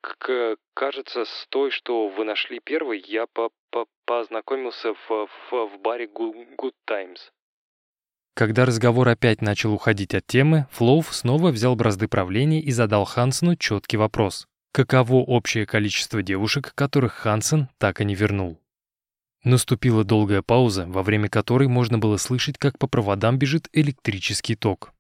[0.74, 6.06] кажется, с той, что вы нашли первой, я по -по познакомился в, в, в баре
[6.06, 7.32] Good Times.
[8.34, 13.56] Когда разговор опять начал уходить от темы, Флоув снова взял бразды правления и задал Хансену
[13.56, 14.48] четкий вопрос.
[14.72, 18.60] Каково общее количество девушек, которых Хансен так и не вернул?
[19.44, 24.94] Наступила долгая пауза, во время которой можно было слышать, как по проводам бежит электрический ток.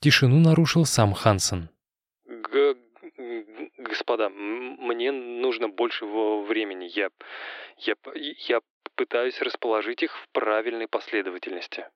[0.00, 1.70] Тишину нарушил сам Хансен
[3.94, 6.86] господа, мне нужно больше времени.
[6.94, 7.10] Я,
[7.78, 7.94] я,
[8.48, 8.60] я
[8.96, 11.86] пытаюсь расположить их в правильной последовательности.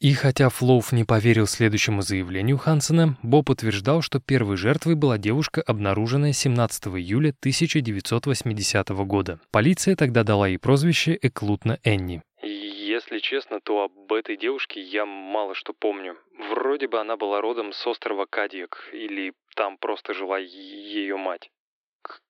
[0.00, 5.60] И хотя Флоуф не поверил следующему заявлению Хансена, Боб утверждал, что первой жертвой была девушка,
[5.60, 9.40] обнаруженная 17 июля 1980 года.
[9.50, 12.22] Полиция тогда дала ей прозвище Эклутна Энни.
[12.42, 16.16] Если честно, то об этой девушке я мало что помню.
[16.50, 21.50] Вроде бы она была родом с острова Кадьяк, или там просто жила ее мать.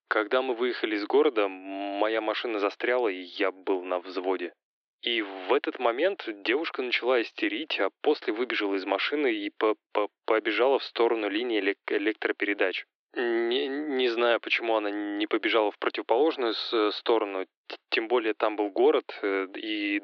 [0.08, 4.54] Когда мы выехали из города, моя машина застряла, и я был на взводе.
[5.02, 10.08] И в этот момент девушка начала истерить, а после выбежала из машины и по -по
[10.26, 12.84] побежала в сторону линии элек электропередач.
[13.14, 16.54] Не, не знаю, почему она не побежала в противоположную
[16.92, 17.46] сторону,
[17.90, 20.00] тем более там был город, э, и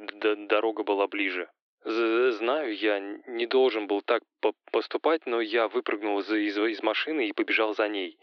[0.49, 1.49] дорога была ближе.
[1.87, 4.23] Знаю, я не должен был так
[4.73, 8.19] поступать, но я выпрыгнул из, из, из машины и побежал за ней.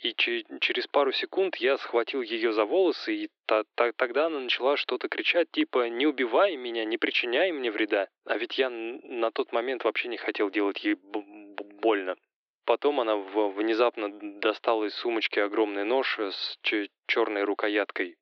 [0.00, 4.76] И через пару секунд я схватил ее за волосы, и та та тогда она начала
[4.76, 8.08] что-то кричать, типа «Не убивай меня, не причиняй мне вреда».
[8.26, 12.16] А ведь я на тот момент вообще не хотел делать ей больно.
[12.64, 14.08] Потом она внезапно
[14.40, 16.58] достала из сумочки огромный нож с
[17.06, 18.16] черной рукояткой.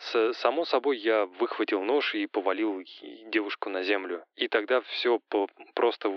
[0.00, 2.82] С, само собой, я выхватил нож и повалил
[3.26, 4.24] девушку на землю.
[4.34, 5.20] И тогда все
[5.74, 6.08] просто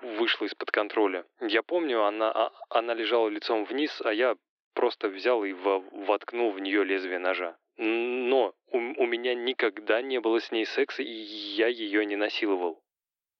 [0.00, 1.24] вышло из-под контроля.
[1.40, 4.36] Я помню, она, а, она лежала лицом вниз, а я
[4.74, 7.56] просто взял и во, воткнул в нее лезвие ножа.
[7.76, 12.82] Но у, у меня никогда не было с ней секса, и я ее не насиловал.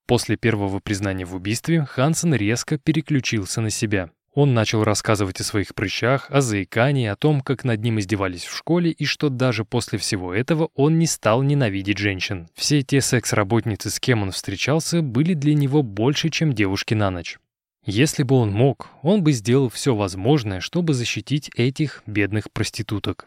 [0.06, 4.10] После первого признания в убийстве Хансен резко переключился на себя.
[4.40, 8.56] Он начал рассказывать о своих прыщах, о заикании, о том, как над ним издевались в
[8.56, 12.46] школе, и что даже после всего этого он не стал ненавидеть женщин.
[12.54, 17.38] Все те секс-работницы, с кем он встречался, были для него больше, чем девушки на ночь.
[17.84, 23.26] Если бы он мог, он бы сделал все возможное, чтобы защитить этих бедных проституток.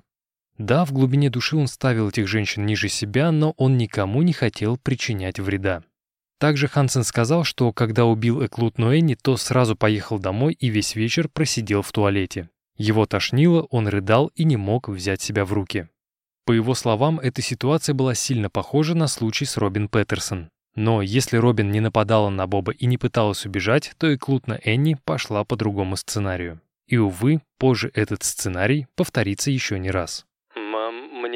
[0.58, 4.78] Да, в глубине души он ставил этих женщин ниже себя, но он никому не хотел
[4.78, 5.84] причинять вреда.
[6.42, 11.30] Также Хансен сказал, что когда убил Эклут Ноэни, то сразу поехал домой и весь вечер
[11.30, 12.50] просидел в туалете.
[12.78, 15.88] Его тошнило, он рыдал и не мог взять себя в руки.
[16.48, 20.50] По его словам, эта ситуация была сильно похожа на случай с Робин Петерсон.
[20.74, 24.98] Но если Робин не нападала на Боба и не пыталась убежать, то и Клутна Энни
[25.06, 26.60] пошла по другому сценарию.
[26.88, 30.26] И, увы, позже этот сценарий повторится еще не раз.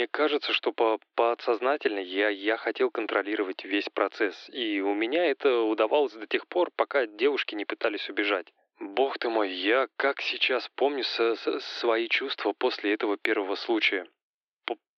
[0.06, 5.62] Мне кажется, что по подсознательно я, я хотел контролировать весь процесс, и у меня это
[5.62, 8.54] удавалось до тех пор, пока девушки не пытались убежать.
[8.80, 14.08] Бог ты мой, я как сейчас помню со, со, свои чувства после этого первого случая.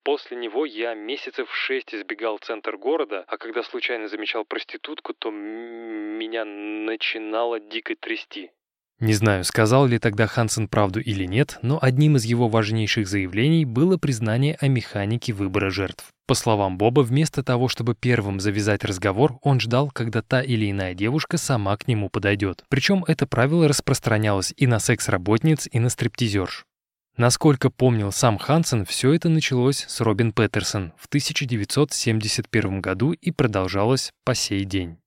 [0.03, 6.43] После него я месяцев шесть избегал центр города, а когда случайно замечал проститутку, то меня
[6.43, 8.51] начинало дико трясти.
[8.99, 13.63] Не знаю, сказал ли тогда Хансен правду или нет, но одним из его важнейших заявлений
[13.63, 16.05] было признание о механике выбора жертв.
[16.25, 20.95] По словам Боба, вместо того, чтобы первым завязать разговор, он ждал, когда та или иная
[20.95, 22.63] девушка сама к нему подойдет.
[22.69, 26.65] Причем это правило распространялось и на секс-работниц, и на стриптизерш.
[27.17, 34.11] Насколько помнил сам Хансен, все это началось с Робин Петерсон в 1971 году и продолжалось
[34.25, 34.97] по сей день.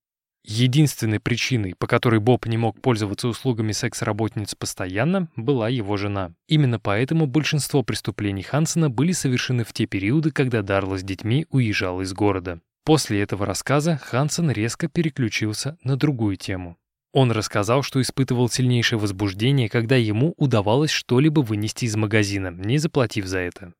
[0.44, 6.32] Единственной причиной, по которой Боб не мог пользоваться услугами секс-работниц постоянно, была его жена.
[6.48, 12.00] Именно поэтому большинство преступлений Хансена были совершены в те периоды, когда Дарла с детьми уезжал
[12.00, 12.60] из города.
[12.84, 16.78] После этого рассказа Хансен резко переключился на другую тему.
[17.12, 23.26] Он рассказал, что испытывал сильнейшее возбуждение, когда ему удавалось что-либо вынести из магазина, не заплатив
[23.26, 23.74] за это.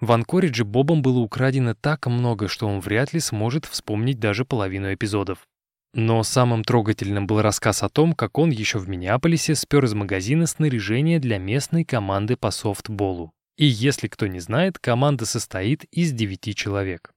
[0.00, 4.92] В Анкоридже Бобом было украдено так много, что он вряд ли сможет вспомнить даже половину
[4.94, 5.46] эпизодов.
[5.92, 10.46] Но самым трогательным был рассказ о том, как он еще в Миннеаполисе спер из магазина
[10.46, 13.32] снаряжение для местной команды по софтболу.
[13.56, 17.12] И если кто не знает, команда состоит из девяти человек.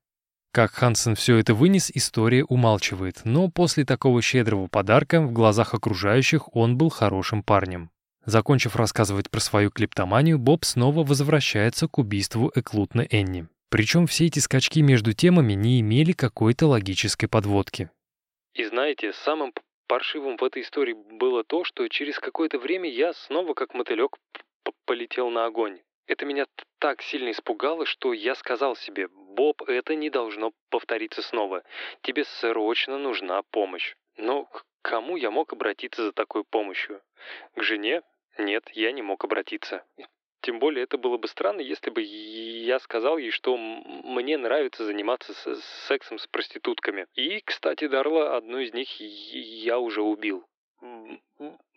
[0.51, 6.55] Как Хансен все это вынес, история умалчивает, но после такого щедрого подарка в глазах окружающих
[6.55, 7.89] он был хорошим парнем.
[8.25, 13.47] Закончив рассказывать про свою клептоманию, Боб снова возвращается к убийству Эклутна Энни.
[13.69, 17.89] Причем все эти скачки между темами не имели какой-то логической подводки.
[18.53, 19.53] И знаете, самым
[19.87, 24.17] паршивым в этой истории было то, что через какое-то время я снова как мотылек
[24.85, 25.81] полетел на огонь.
[26.05, 26.45] Это меня
[26.79, 31.63] так сильно испугало, что я сказал себе, «Боб, это не должно повториться снова.
[32.01, 33.95] Тебе срочно нужна помощь».
[34.17, 37.01] Но к кому я мог обратиться за такой помощью?
[37.55, 38.03] К жене?
[38.37, 39.85] Нет, я не мог обратиться.
[40.43, 45.33] Тем более это было бы странно, если бы я сказал ей, что мне нравится заниматься
[45.87, 47.07] сексом с проститутками.
[47.15, 50.45] И, кстати, Дарла, одну из них я уже убил.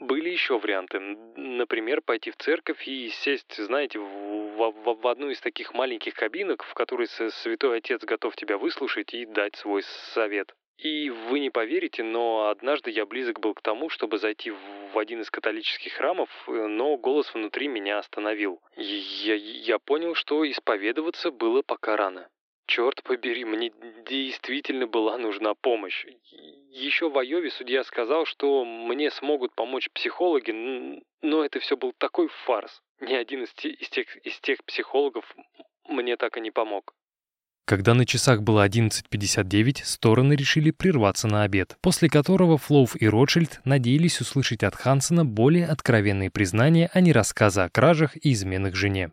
[0.01, 0.99] Были еще варианты.
[0.99, 6.65] Например, пойти в церковь и сесть, знаете, в, в, в одну из таких маленьких кабинок,
[6.65, 10.53] в которой святой отец готов тебя выслушать и дать свой совет.
[10.79, 15.23] И вы не поверите, но однажды я близок был к тому, чтобы зайти в один
[15.23, 18.61] из католических храмов, но голос внутри меня остановил.
[18.77, 22.29] Я, я понял, что исповедоваться было пока рано.
[22.67, 23.73] Черт побери, мне
[24.07, 26.05] действительно была нужна помощь.
[26.71, 32.29] Еще в Айове судья сказал, что мне смогут помочь психологи, но это все был такой
[32.45, 32.83] фарс.
[33.01, 35.25] Ни один из, из, тех, из тех психологов
[35.89, 36.93] мне так и не помог.
[37.67, 43.61] Когда на часах было 11.59, стороны решили прерваться на обед, после которого Флоув и Ротшильд
[43.65, 49.11] надеялись услышать от Хансена более откровенные признания, а не рассказы о кражах и изменах жене.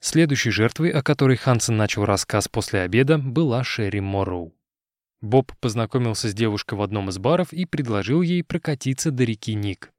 [0.00, 4.52] Следующей жертвой, о которой Хансен начал рассказ после обеда, была Шерри Морроу.
[5.22, 9.92] Боб познакомился с девушкой в одном из баров и предложил ей прокатиться до реки Ник.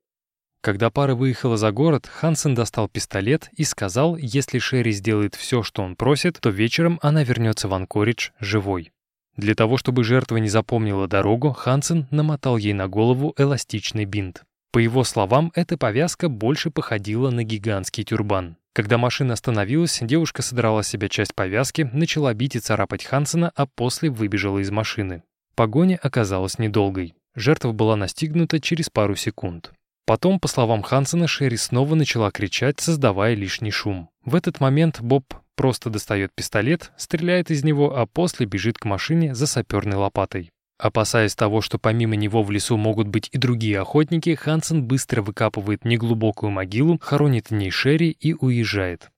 [0.64, 5.84] Когда пара выехала за город, Хансен достал пистолет и сказал, если Шерри сделает все, что
[5.84, 8.94] он просит, то вечером она вернется в Анкоридж живой.
[9.36, 14.44] Для того, чтобы жертва не запомнила дорогу, Хансен намотал ей на голову эластичный бинт.
[14.72, 18.56] По его словам, эта повязка больше походила на гигантский тюрбан.
[18.72, 23.66] Когда машина остановилась, девушка содрала с себя часть повязки, начала бить и царапать Хансена, а
[23.66, 25.24] после выбежала из машины.
[25.56, 27.16] Погоня оказалась недолгой.
[27.36, 29.74] Жертва была настигнута через пару секунд.
[30.06, 34.10] Потом, по словам Хансена, Шерри снова начала кричать, создавая лишний шум.
[34.26, 39.34] В этот момент Боб просто достает пистолет, стреляет из него, а после бежит к машине
[39.34, 40.50] за саперной лопатой.
[40.78, 45.86] Опасаясь того, что помимо него в лесу могут быть и другие охотники, Хансен быстро выкапывает
[45.86, 49.10] неглубокую могилу, хоронит в ней Шерри и уезжает.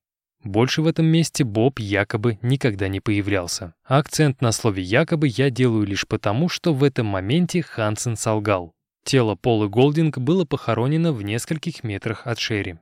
[0.43, 3.73] Больше в этом месте Боб якобы никогда не появлялся.
[3.83, 8.75] акцент на слове «якобы» я делаю лишь потому, что в этом моменте Хансен солгал.
[9.05, 12.79] Тело Полы Голдинг было похоронено в нескольких метрах от Шерри.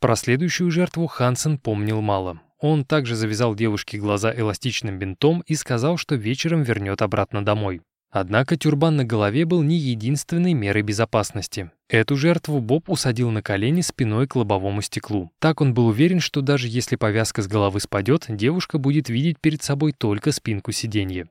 [0.00, 2.40] Про следующую жертву Хансен помнил мало.
[2.58, 7.82] Он также завязал девушке глаза эластичным бинтом и сказал, что вечером вернет обратно домой.
[8.10, 11.70] Однако тюрбан на голове был не единственной мерой безопасности.
[11.88, 15.30] Эту жертву Боб усадил на колени спиной к лобовому стеклу.
[15.38, 19.62] Так он был уверен, что даже если повязка с головы спадет, девушка будет видеть перед
[19.62, 21.28] собой только спинку сиденья.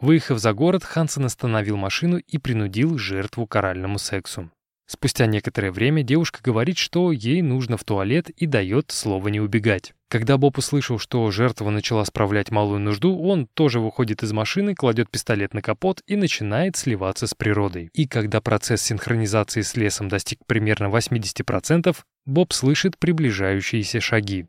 [0.00, 4.50] Выехав за город, Хансен остановил машину и принудил жертву к оральному сексу.
[4.88, 9.94] Спустя некоторое время девушка говорит, что ей нужно в туалет и дает слово не убегать.
[10.08, 15.10] Когда Боб услышал, что жертва начала справлять малую нужду, он тоже выходит из машины, кладет
[15.10, 17.90] пистолет на капот и начинает сливаться с природой.
[17.92, 24.46] И когда процесс синхронизации с лесом достиг примерно 80%, Боб слышит приближающиеся шаги.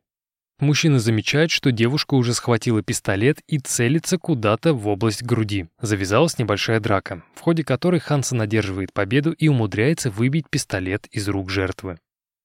[0.60, 5.68] Мужчина замечает, что девушка уже схватила пистолет и целится куда-то в область груди.
[5.80, 11.52] Завязалась небольшая драка, в ходе которой Хансен одерживает победу и умудряется выбить пистолет из рук
[11.52, 12.00] жертвы.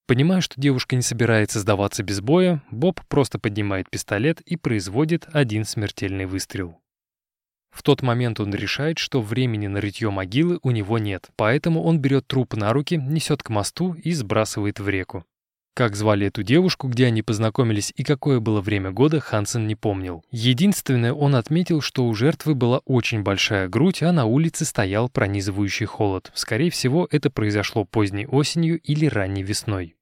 [0.06, 5.64] Понимая, что девушка не собирается сдаваться без боя, Боб просто поднимает пистолет и производит один
[5.64, 6.76] смертельный выстрел.
[7.70, 11.98] В тот момент он решает, что времени на рытье могилы у него нет, поэтому он
[11.98, 15.24] берет труп на руки, несет к мосту и сбрасывает в реку.
[15.74, 20.22] Как звали эту девушку, где они познакомились и какое было время года, Хансен не помнил.
[20.30, 25.86] Единственное, он отметил, что у жертвы была очень большая грудь, а на улице стоял пронизывающий
[25.86, 26.30] холод.
[26.34, 29.96] Скорее всего, это произошло поздней осенью или ранней весной.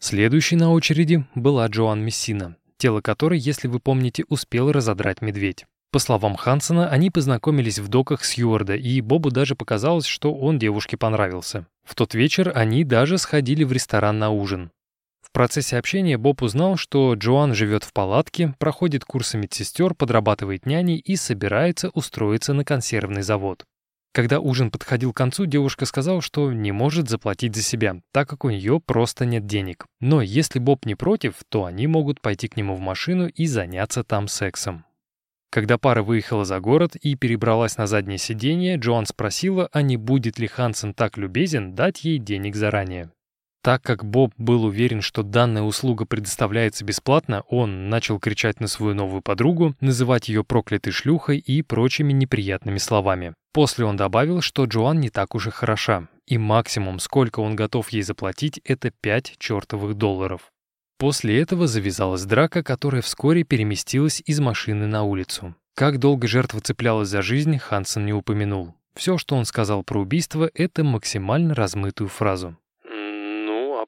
[0.00, 5.66] Следующей на очереди была Джоан Мессина, тело которой, если вы помните, успел разодрать медведь.
[5.92, 10.96] По словам Хансена, они познакомились в доках Сьюарда, и Бобу даже показалось, что он девушке
[10.96, 11.68] понравился.
[11.84, 14.70] В тот вечер они даже сходили в ресторан на ужин.
[15.20, 20.96] В процессе общения Боб узнал, что Джоан живет в палатке, проходит курсы медсестер, подрабатывает няней
[20.96, 23.64] и собирается устроиться на консервный завод.
[24.14, 28.44] Когда ужин подходил к концу, девушка сказала, что не может заплатить за себя, так как
[28.44, 29.86] у нее просто нет денег.
[29.98, 34.04] Но если Боб не против, то они могут пойти к нему в машину и заняться
[34.04, 34.84] там сексом.
[35.54, 40.40] Когда пара выехала за город и перебралась на заднее сиденье, Джоан спросила, а не будет
[40.40, 43.12] ли Хансен так любезен дать ей денег заранее.
[43.62, 48.96] Так как Боб был уверен, что данная услуга предоставляется бесплатно, он начал кричать на свою
[48.96, 53.34] новую подругу, называть ее проклятой шлюхой и прочими неприятными словами.
[53.52, 57.90] После он добавил, что Джоан не так уж и хороша, и максимум, сколько он готов
[57.90, 60.50] ей заплатить, это 5 чертовых долларов.
[60.98, 65.54] После этого завязалась драка, которая вскоре переместилась из машины на улицу.
[65.74, 68.74] Как долго жертва цеплялась за жизнь, Хансен не упомянул.
[68.94, 72.56] Все, что он сказал про убийство, это максимально размытую фразу.
[72.84, 73.86] Ну, а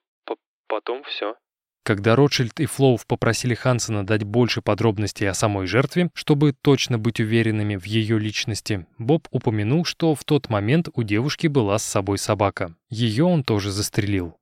[0.69, 1.37] потом все.
[1.85, 7.21] Когда Ротшильд и Флоув попросили Хансена дать больше подробностей о самой жертве, чтобы точно быть
[7.21, 12.19] уверенными в ее личности, Боб упомянул, что в тот момент у девушки была с собой
[12.19, 12.75] собака.
[12.91, 14.37] Ее он тоже застрелил.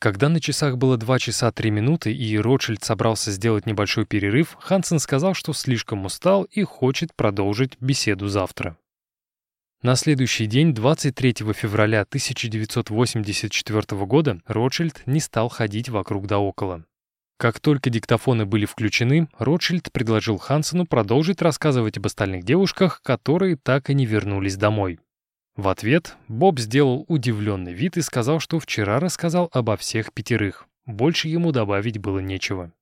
[0.00, 4.98] Когда на часах было 2 часа 3 минуты и Ротшильд собрался сделать небольшой перерыв, Хансен
[4.98, 8.78] сказал, что слишком устал и хочет продолжить беседу завтра.
[9.82, 16.86] На следующий день, 23 февраля 1984 года, Ротшильд не стал ходить вокруг да около.
[17.36, 23.90] Как только диктофоны были включены, Ротшильд предложил Хансену продолжить рассказывать об остальных девушках, которые так
[23.90, 24.98] и не вернулись домой.
[25.60, 30.64] В ответ Боб сделал удивленный вид и сказал, что вчера рассказал обо всех пятерых.
[30.86, 32.72] Больше ему добавить было нечего.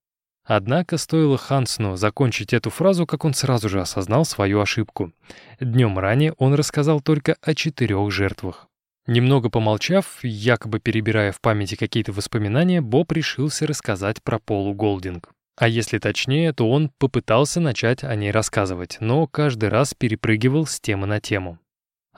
[0.45, 5.11] Однако стоило Хансну закончить эту фразу, как он сразу же осознал свою ошибку.
[5.59, 8.69] Днем ранее он рассказал только о четырех жертвах.
[9.09, 15.31] Немного помолчав, якобы перебирая в памяти какие-то воспоминания, Боб решился рассказать про Полу Голдинг.
[15.57, 20.79] А если точнее, то он попытался начать о ней рассказывать, но каждый раз перепрыгивал с
[20.79, 21.59] темы на тему.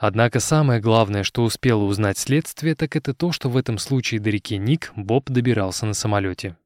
[0.01, 4.31] Однако самое главное, что успело узнать следствие, так это то, что в этом случае до
[4.31, 6.57] реки Ник Боб добирался на самолете.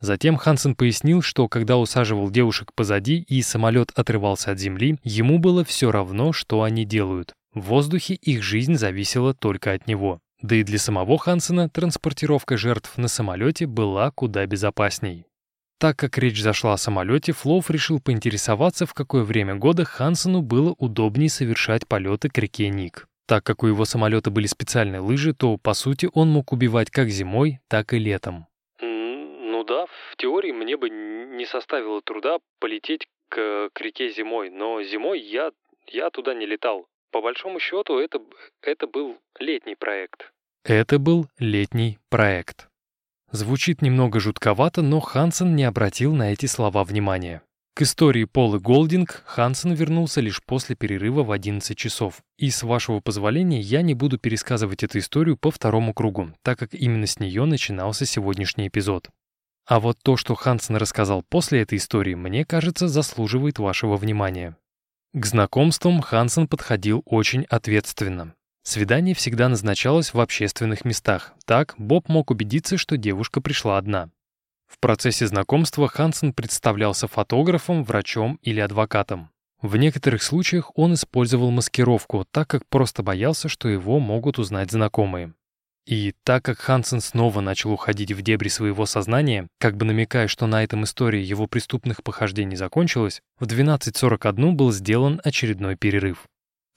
[0.00, 5.66] Затем Хансен пояснил, что когда усаживал девушек позади и самолет отрывался от земли, ему было
[5.66, 7.34] все равно, что они делают.
[7.52, 10.20] В воздухе их жизнь зависела только от него.
[10.40, 15.27] Да и для самого Хансена транспортировка жертв на самолете была куда безопасней.
[15.80, 20.74] Так как речь зашла о самолете, Флоуф решил поинтересоваться, в какое время года Хансену было
[20.76, 23.06] удобнее совершать полеты к реке Ник.
[23.28, 27.10] Так как у его самолета были специальные лыжи, то, по сути, он мог убивать как
[27.10, 28.46] зимой, так и летом.
[28.80, 34.82] Ну да, в теории мне бы не составило труда полететь к, к реке зимой, но
[34.82, 35.52] зимой я,
[35.86, 36.88] я туда не летал.
[37.12, 38.20] По большому счету, это,
[38.62, 40.32] это был летний проект.
[40.64, 42.68] Это был летний проект.
[43.30, 47.42] Звучит немного жутковато, но Хансен не обратил на эти слова внимания.
[47.74, 52.22] К истории Полы Голдинг Хансен вернулся лишь после перерыва в 11 часов.
[52.36, 56.74] И с вашего позволения я не буду пересказывать эту историю по второму кругу, так как
[56.74, 59.10] именно с нее начинался сегодняшний эпизод.
[59.66, 64.56] А вот то, что Хансен рассказал после этой истории, мне кажется, заслуживает вашего внимания.
[65.12, 68.34] К знакомствам Хансен подходил очень ответственно.
[68.62, 71.32] Свидание всегда назначалось в общественных местах.
[71.46, 74.10] Так Боб мог убедиться, что девушка пришла одна.
[74.66, 79.30] В процессе знакомства Хансен представлялся фотографом, врачом или адвокатом.
[79.62, 85.32] В некоторых случаях он использовал маскировку, так как просто боялся, что его могут узнать знакомые.
[85.88, 90.46] И так как Хансен снова начал уходить в дебри своего сознания, как бы намекая, что
[90.46, 96.26] на этом история его преступных похождений закончилась, в 12.41 был сделан очередной перерыв.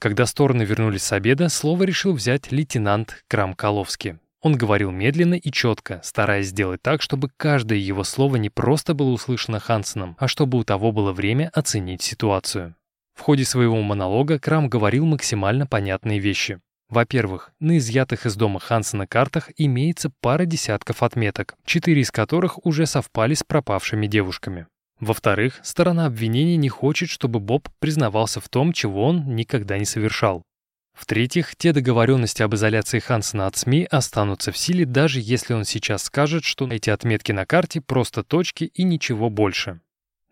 [0.02, 4.16] Когда стороны вернулись с обеда, слово решил взять лейтенант Крамколовский.
[4.40, 9.10] Он говорил медленно и четко, стараясь сделать так, чтобы каждое его слово не просто было
[9.10, 12.74] услышано Хансеном, а чтобы у того было время оценить ситуацию.
[13.14, 16.58] В ходе своего монолога Крам говорил максимально понятные вещи.
[16.88, 22.86] Во-первых, на изъятых из дома Хансена картах имеется пара десятков отметок, четыре из которых уже
[22.86, 24.66] совпали с пропавшими девушками.
[25.02, 30.44] Во-вторых, сторона обвинения не хочет, чтобы Боб признавался в том, чего он никогда не совершал.
[30.96, 36.04] В-третьих, те договоренности об изоляции Хансена от СМИ останутся в силе, даже если он сейчас
[36.04, 39.80] скажет, что эти отметки на карте просто точки и ничего больше.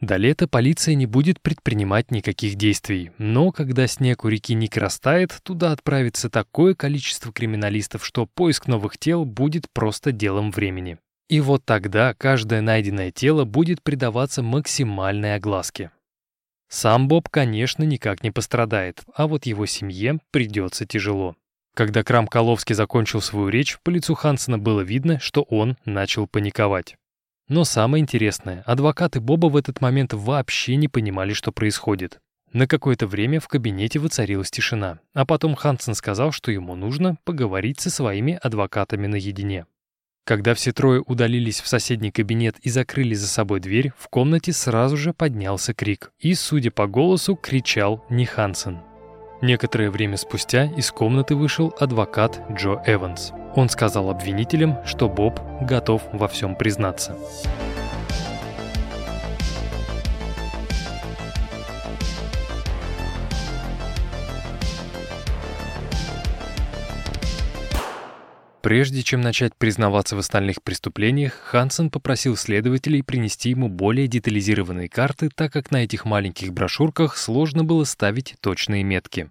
[0.01, 5.37] До лета полиция не будет предпринимать никаких действий, но когда снег у реки Ник растает,
[5.43, 10.99] туда отправится такое количество криминалистов, что поиск новых тел будет просто делом времени.
[11.31, 15.93] И вот тогда каждое найденное тело будет придаваться максимальной огласке.
[16.69, 21.37] Сам Боб, конечно, никак не пострадает, а вот его семье придется тяжело.
[21.77, 26.97] Когда Крам Коловский закончил свою речь, по лицу Хансена было видно, что он начал паниковать.
[27.47, 32.19] Но самое интересное, адвокаты Боба в этот момент вообще не понимали, что происходит.
[32.53, 37.79] На какое-то время в кабинете воцарилась тишина, а потом Хансен сказал, что ему нужно поговорить
[37.79, 39.67] со своими адвокатами наедине.
[40.31, 44.97] Когда все трое удалились в соседний кабинет и закрыли за собой дверь, в комнате сразу
[44.97, 46.13] же поднялся крик.
[46.21, 48.79] И, судя по голосу, кричал не Хансен.
[49.43, 53.33] Некоторое время спустя из комнаты вышел адвокат Джо Эванс.
[53.57, 57.19] Он сказал обвинителям, что Боб готов во всем признаться.
[68.63, 75.31] Прежде чем начать признаваться в остальных преступлениях, Хансен попросил следователей принести ему более детализированные карты,
[75.35, 79.31] так как на этих маленьких брошюрках сложно было ставить точные метки.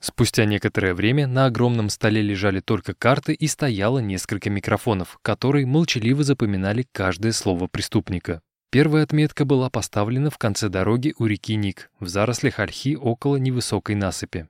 [0.00, 6.22] Спустя некоторое время на огромном столе лежали только карты и стояло несколько микрофонов, которые молчаливо
[6.22, 8.40] запоминали каждое слово преступника.
[8.70, 13.96] Первая отметка была поставлена в конце дороги у реки Ник, в зарослях ольхи около невысокой
[13.96, 14.46] насыпи.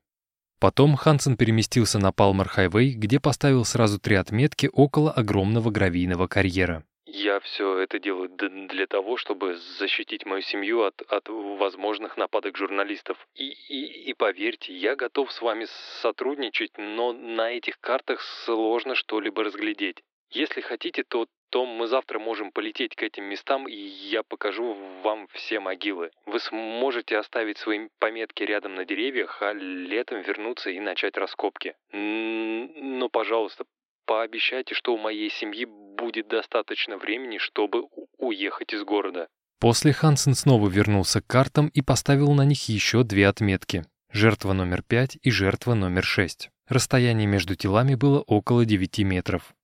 [0.64, 6.84] Потом Хансен переместился на Палмер-хайвей, где поставил сразу три отметки около огромного гравийного карьера.
[7.04, 13.18] Я все это делаю для того, чтобы защитить мою семью от, от возможных нападок журналистов.
[13.34, 15.66] И, и, и поверьте, я готов с вами
[16.00, 20.02] сотрудничать, но на этих картах сложно что-либо разглядеть.
[20.30, 25.28] Если хотите, то, то мы завтра можем полететь к этим местам, и я покажу вам
[25.34, 26.10] все могилы.
[26.26, 31.76] Вы сможете оставить свои пометки рядом на деревьях, а летом вернуться и начать раскопки.
[31.92, 33.66] Но, пожалуйста,
[34.04, 37.84] пообещайте, что у моей семьи будет достаточно времени, чтобы
[38.18, 39.28] уехать из города.
[39.60, 43.84] После Хансен снова вернулся к картам и поставил на них еще две отметки.
[44.10, 46.50] Жертва номер 5 и жертва номер 6.
[46.68, 49.54] Расстояние между телами было около 9 метров.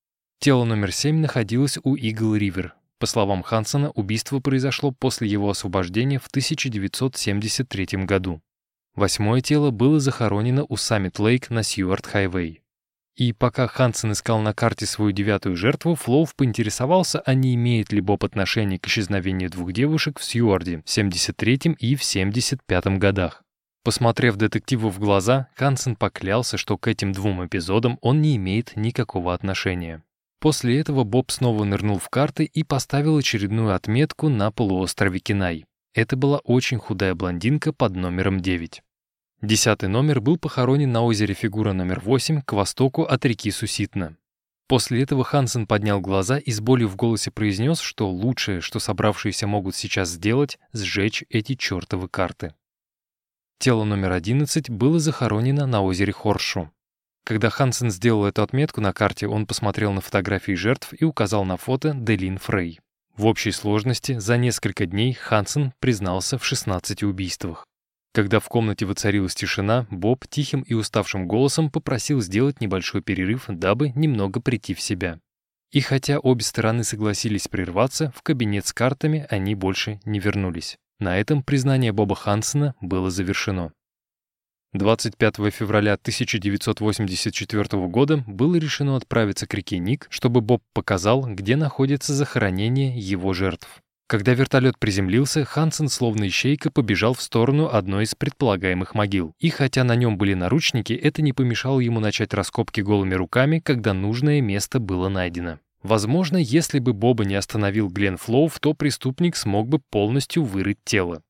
[0.43, 2.75] Тело номер 7 находилось у Игл-Ривер.
[2.99, 8.41] По словам Хансена, убийство произошло после его освобождения в 1973 году.
[8.95, 12.63] Восьмое тело было захоронено у Саммит-Лейк на Сьюард-Хайвей.
[13.17, 18.01] И пока Хансен искал на карте свою девятую жертву, Флоув поинтересовался, а не имеет ли
[18.01, 23.43] Боб отношение к исчезновению двух девушек в Сьюарде в 73 и в 75 годах.
[23.85, 29.35] Посмотрев детективу в глаза, Хансен поклялся, что к этим двум эпизодам он не имеет никакого
[29.35, 30.03] отношения.
[30.41, 35.67] После этого Боб снова нырнул в карты и поставил очередную отметку на полуострове Кинай.
[35.93, 38.83] Это была очень худая блондинка под номером 9.
[39.43, 44.17] Десятый номер был похоронен на озере Фигура номер 8 к востоку от реки Суситна.
[44.67, 49.47] После этого Хансен поднял глаза и с болью в голосе произнес, что лучшее, что собравшиеся
[49.47, 52.55] могут сейчас сделать, сжечь эти чертовы карты.
[53.59, 56.71] Тело номер 11 было захоронено на озере Хоршу.
[57.25, 61.57] Когда Хансен сделал эту отметку на карте, он посмотрел на фотографии жертв и указал на
[61.57, 62.81] фото Делин Фрей.
[63.17, 67.67] В общей сложности за несколько дней Хансен признался в 16 убийствах.
[68.13, 73.91] Когда в комнате воцарилась тишина, Боб тихим и уставшим голосом попросил сделать небольшой перерыв, дабы
[73.91, 75.21] немного прийти в себя.
[75.71, 80.77] И хотя обе стороны согласились прерваться, в кабинет с картами они больше не вернулись.
[80.99, 83.73] На этом признание Боба Хансена было завершено.
[84.73, 92.15] 25 февраля 1984 года было решено отправиться к реке Ник, чтобы Боб показал, где находится
[92.15, 93.69] захоронение его жертв.
[94.07, 99.35] Когда вертолет приземлился, Хансен, словно ищейка, побежал в сторону одной из предполагаемых могил.
[99.41, 103.93] И хотя на нем были наручники, это не помешало ему начать раскопки голыми руками, когда
[103.93, 105.59] нужное место было найдено.
[105.83, 111.23] Возможно, если бы Боба не остановил Глен Флоув, то преступник смог бы полностью вырыть тело.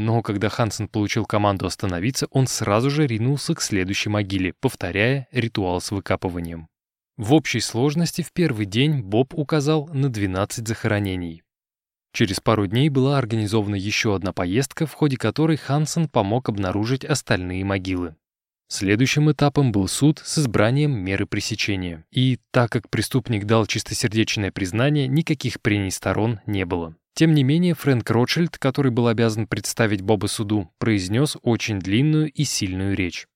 [0.00, 5.80] Но когда Хансен получил команду остановиться, он сразу же ринулся к следующей могиле, повторяя ритуал
[5.80, 6.68] с выкапыванием.
[7.16, 11.42] В общей сложности в первый день Боб указал на 12 захоронений.
[12.12, 17.64] Через пару дней была организована еще одна поездка, в ходе которой Хансен помог обнаружить остальные
[17.64, 18.14] могилы.
[18.68, 22.04] Следующим этапом был суд с избранием меры пресечения.
[22.12, 26.94] И так как преступник дал чистосердечное признание, никаких прений сторон не было.
[27.18, 32.44] Тем не менее, Фрэнк Ротшильд, который был обязан представить Боба суду, произнес очень длинную и
[32.44, 33.26] сильную речь.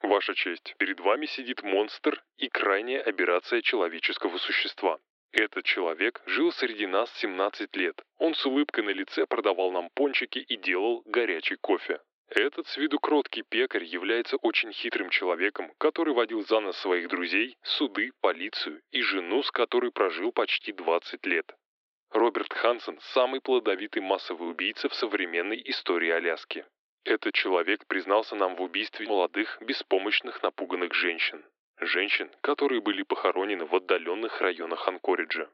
[0.00, 4.96] «Ваша честь, перед вами сидит монстр и крайняя аберрация человеческого существа.
[5.32, 8.00] Этот человек жил среди нас 17 лет.
[8.16, 12.00] Он с улыбкой на лице продавал нам пончики и делал горячий кофе.
[12.30, 17.58] Этот с виду кроткий пекарь является очень хитрым человеком, который водил за нос своих друзей,
[17.64, 21.54] суды, полицию и жену, с которой прожил почти 20 лет.
[22.12, 26.66] Роберт Хансен– самый плодовитый массовый убийца в современной истории Аляски.
[27.04, 31.44] Этот человек признался нам в убийстве молодых, беспомощных, напуганных женщин.
[31.78, 35.48] Женщин, которые были похоронены в отдаленных районах Анкориджа.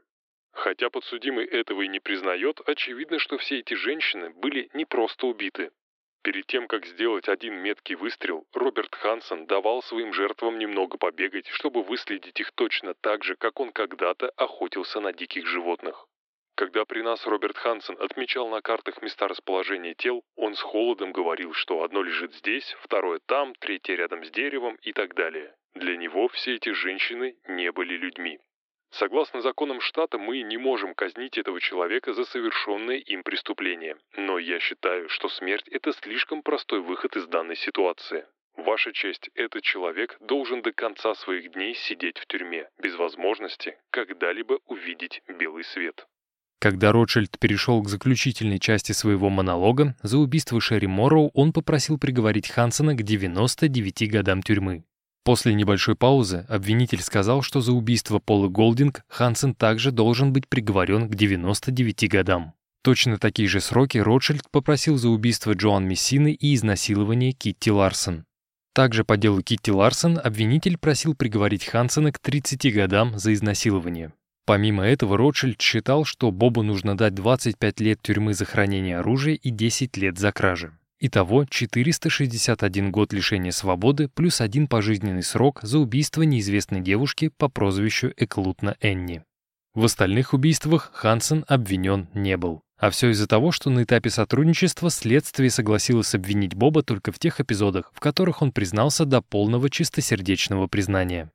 [0.52, 5.73] Хотя подсудимый этого и не признает, очевидно, что все эти женщины были не просто убиты.
[6.23, 11.83] Перед тем, как сделать один меткий выстрел, Роберт Хансен давал своим жертвам немного побегать, чтобы
[11.83, 16.09] выследить их точно так же, как он когда-то охотился на диких животных.
[16.57, 21.52] Когда при нас Роберт Хансен отмечал на картах места расположения тел, он с холодом говорил,
[21.52, 25.55] что одно лежит здесь, второе там, третье рядом с деревом и так далее.
[25.75, 28.39] Для него все эти женщины не были людьми.
[28.89, 33.99] Согласно законам штата, мы не можем казнить этого человека за совершенное им преступление.
[34.17, 38.26] Но я считаю, что смерть– это слишком простой выход из данной ситуации.
[38.55, 44.60] Ваша честь, этот человек должен до конца своих дней сидеть в тюрьме, без возможности когда-либо
[44.65, 46.07] увидеть белый свет.
[46.59, 52.49] Когда Ротшильд перешел к заключительной части своего монолога, за убийство Шерри Морроу он попросил приговорить
[52.49, 54.85] Хансена к 99 годам тюрьмы.
[55.23, 61.09] После небольшой паузы обвинитель сказал, что за убийство Полы Голдинг Хансен также должен быть приговорен
[61.10, 62.55] к 99 годам.
[62.83, 68.25] Точно такие же сроки Ротшильд попросил за убийство Джоан Мессины и изнасилование Китти Ларсон.
[68.73, 74.12] Также по делу Китти Ларсон обвинитель просил приговорить Хансена к 30 годам за изнасилование.
[74.47, 79.50] Помимо этого, Ротшильд считал, что Бобу нужно дать 25 лет тюрьмы за хранение оружия и
[79.50, 80.73] 10 лет за кражи.
[81.00, 88.12] Итого 461 год лишения свободы плюс один пожизненный срок за убийство неизвестной девушки по прозвищу
[88.16, 89.25] Эклутна Энни.
[89.75, 92.62] В остальных убийствах Хансен обвинен не был.
[92.78, 97.41] А все из-за того, что на этапе сотрудничества следствие согласилось обвинить Боба только в тех
[97.41, 101.31] эпизодах, в которых он признался до полного чистосердечного признания.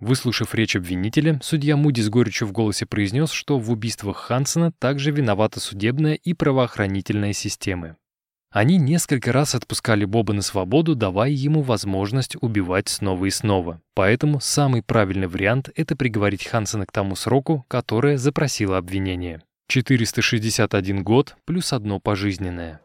[0.00, 5.10] Выслушав речь обвинителя, судья Муди с горечью в голосе произнес, что в убийствах Хансена также
[5.10, 7.96] виновата судебная и правоохранительная системы.
[8.50, 13.80] Они несколько раз отпускали Боба на свободу, давая ему возможность убивать снова и снова.
[13.94, 19.42] Поэтому самый правильный вариант— это приговорить Хансена к тому сроку, которое запросило обвинение.
[19.68, 22.80] 461 год плюс одно пожизненное.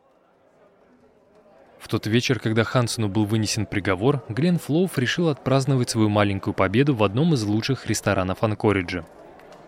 [1.82, 6.94] В тот вечер, когда Хансену был вынесен приговор, Глен Флоуф решил отпраздновать свою маленькую победу
[6.96, 9.04] в одном из лучших ресторанов Анкориджа.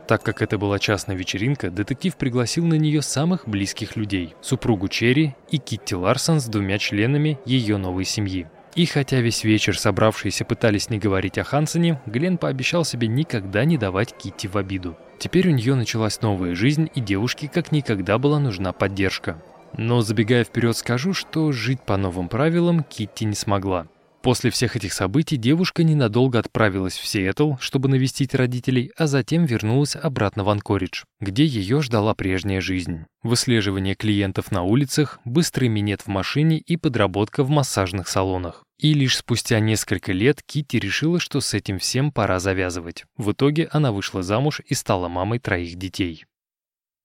[0.08, 5.36] Так как это была частная вечеринка, детектив пригласил на нее самых близких людей– супругу Черри
[5.50, 8.48] и Китти Ларсон с двумя членами ее новой семьи.
[8.76, 13.78] И хотя весь вечер собравшиеся пытались не говорить о Хансене, Глен пообещал себе никогда не
[13.78, 14.98] давать Китти в обиду.
[15.18, 19.42] Теперь у нее началась новая жизнь, и девушке как никогда была нужна поддержка.
[19.78, 23.88] Но забегая вперед скажу, что жить по новым правилам Китти не смогла.
[24.24, 29.98] После всех этих событий девушка ненадолго отправилась в Сиэтл, чтобы навестить родителей, а затем вернулась
[29.98, 33.06] обратно в Анкоридж, где ее ждала прежняя жизнь.
[33.22, 38.64] Выслеживание клиентов на улицах, быстрый минет в машине и подработка в массажных салонах.
[38.80, 43.04] И лишь спустя несколько лет Китти решила, что с этим всем пора завязывать.
[43.18, 46.24] В итоге она вышла замуж и стала мамой троих детей.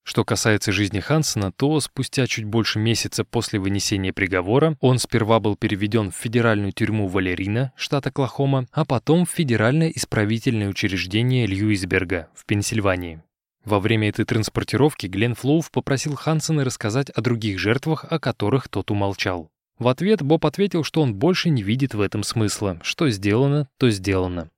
[0.09, 5.55] Что касается жизни Хансена, то спустя чуть больше месяца после вынесения приговора он сперва был
[5.55, 12.47] переведен в федеральную тюрьму Валерина, штат Оклахома, а потом в федеральное исправительное учреждение Льюисберга в
[12.47, 13.23] Пенсильвании.
[13.67, 18.91] Во время этой транспортировки Глен Флоув попросил Хансена рассказать о других жертвах, о которых тот
[18.91, 19.51] умолчал.
[19.79, 22.81] В ответ Боб ответил, что он больше не видит в этом смысла.
[22.83, 24.49] Что сделано, то сделано.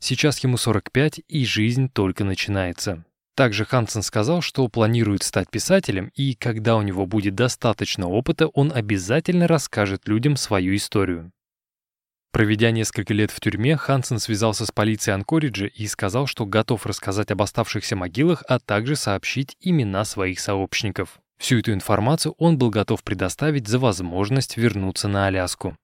[0.00, 3.04] Сейчас ему 45, и жизнь только начинается.
[3.38, 8.72] Также Хансен сказал, что планирует стать писателем, и когда у него будет достаточно опыта, он
[8.74, 11.30] обязательно расскажет людям свою историю.
[12.32, 17.30] Проведя несколько лет в тюрьме, Хансен связался с полицией Анкориджа и сказал, что готов рассказать
[17.30, 21.20] об оставшихся могилах, а также сообщить имена своих сообщников.
[21.38, 25.76] Всю эту информацию он был готов предоставить за возможность вернуться на Аляску.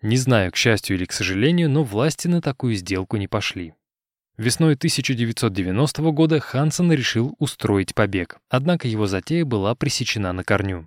[0.00, 3.74] Не знаю, к счастью или к сожалению, но власти на такую сделку не пошли.
[4.38, 10.86] Весной 1990 года Хансен решил устроить побег, однако его затея была пресечена на корню.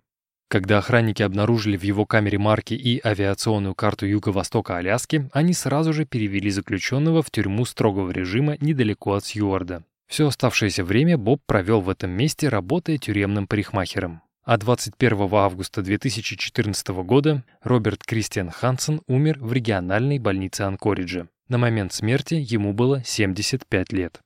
[0.50, 6.06] Когда охранники обнаружили в его камере марки и авиационную карту Юго-Востока Аляски, они сразу же
[6.06, 9.84] перевели заключенного в тюрьму строгого режима недалеко от Сьюарда.
[10.08, 14.22] Все оставшееся время Боб провел в этом месте, работая тюремным парикмахером.
[14.44, 21.28] А 21 августа 2014 года Роберт Кристиан Хансен умер в региональной больнице Анкориджа.
[21.50, 24.22] На момент смерти ему было 75 лет.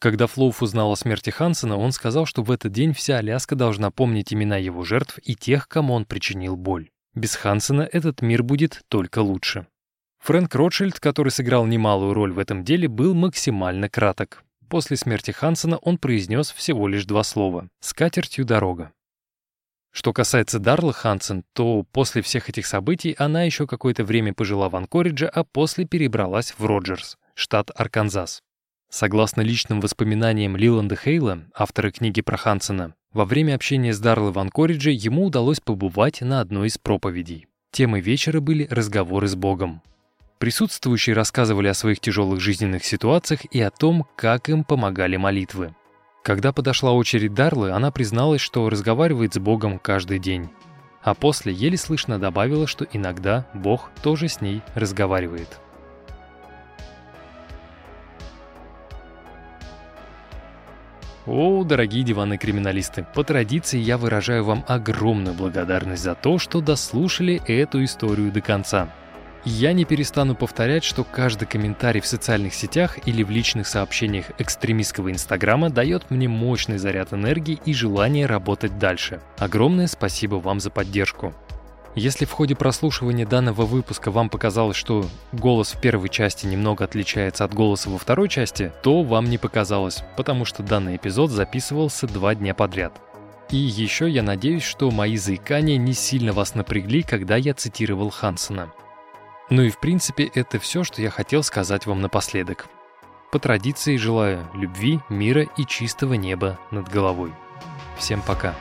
[0.00, 3.90] Когда Флоуф узнал о смерти Хансена, он сказал, что в этот день вся Аляска должна
[3.90, 6.90] помнить имена его жертв и тех, кому он причинил боль.
[7.14, 9.66] Без Хансена этот мир будет только лучше.
[10.20, 14.44] Фрэнк Ротшильд, который сыграл немалую роль в этом деле, был максимально краток.
[14.68, 18.92] После смерти Хансена он произнес всего лишь два слова «С катертью дорога».
[19.90, 24.76] Что касается Дарлы Хансен, то после всех этих событий она еще какое-то время пожила в
[24.76, 28.42] Анкоридже, а после перебралась в Роджерс, штат Арканзас.
[28.90, 34.38] Согласно личным воспоминаниям Лиланда Хейла, автора книги про Хансена, во время общения с Дарлой в
[34.38, 37.46] Анкоридже ему удалось побывать на одной из проповедей.
[37.70, 39.82] Темой вечера были разговоры с Богом.
[40.38, 45.74] Присутствующие рассказывали о своих тяжелых жизненных ситуациях и о том, как им помогали молитвы.
[46.22, 50.50] Когда подошла очередь Дарлы, она призналась, что разговаривает с Богом каждый день.
[51.02, 55.60] А после еле слышно добавила, что иногда Бог тоже с ней разговаривает.
[61.30, 67.42] О, дорогие диванные криминалисты, по традиции я выражаю вам огромную благодарность за то, что дослушали
[67.46, 68.88] эту историю до конца.
[69.44, 75.10] Я не перестану повторять, что каждый комментарий в социальных сетях или в личных сообщениях экстремистского
[75.10, 79.20] инстаграма дает мне мощный заряд энергии и желание работать дальше.
[79.38, 81.34] Огромное спасибо вам за поддержку.
[81.94, 87.44] Если в ходе прослушивания данного выпуска вам показалось, что голос в первой части немного отличается
[87.44, 92.34] от голоса во второй части, то вам не показалось, потому что данный эпизод записывался два
[92.34, 92.92] дня подряд.
[93.50, 98.70] И еще я надеюсь, что мои заикания не сильно вас напрягли, когда я цитировал Хансона.
[99.50, 102.66] Ну и в принципе это все, что я хотел сказать вам напоследок.
[103.30, 107.32] По традиции желаю любви, мира и чистого неба над головой.
[107.98, 108.54] Всем пока.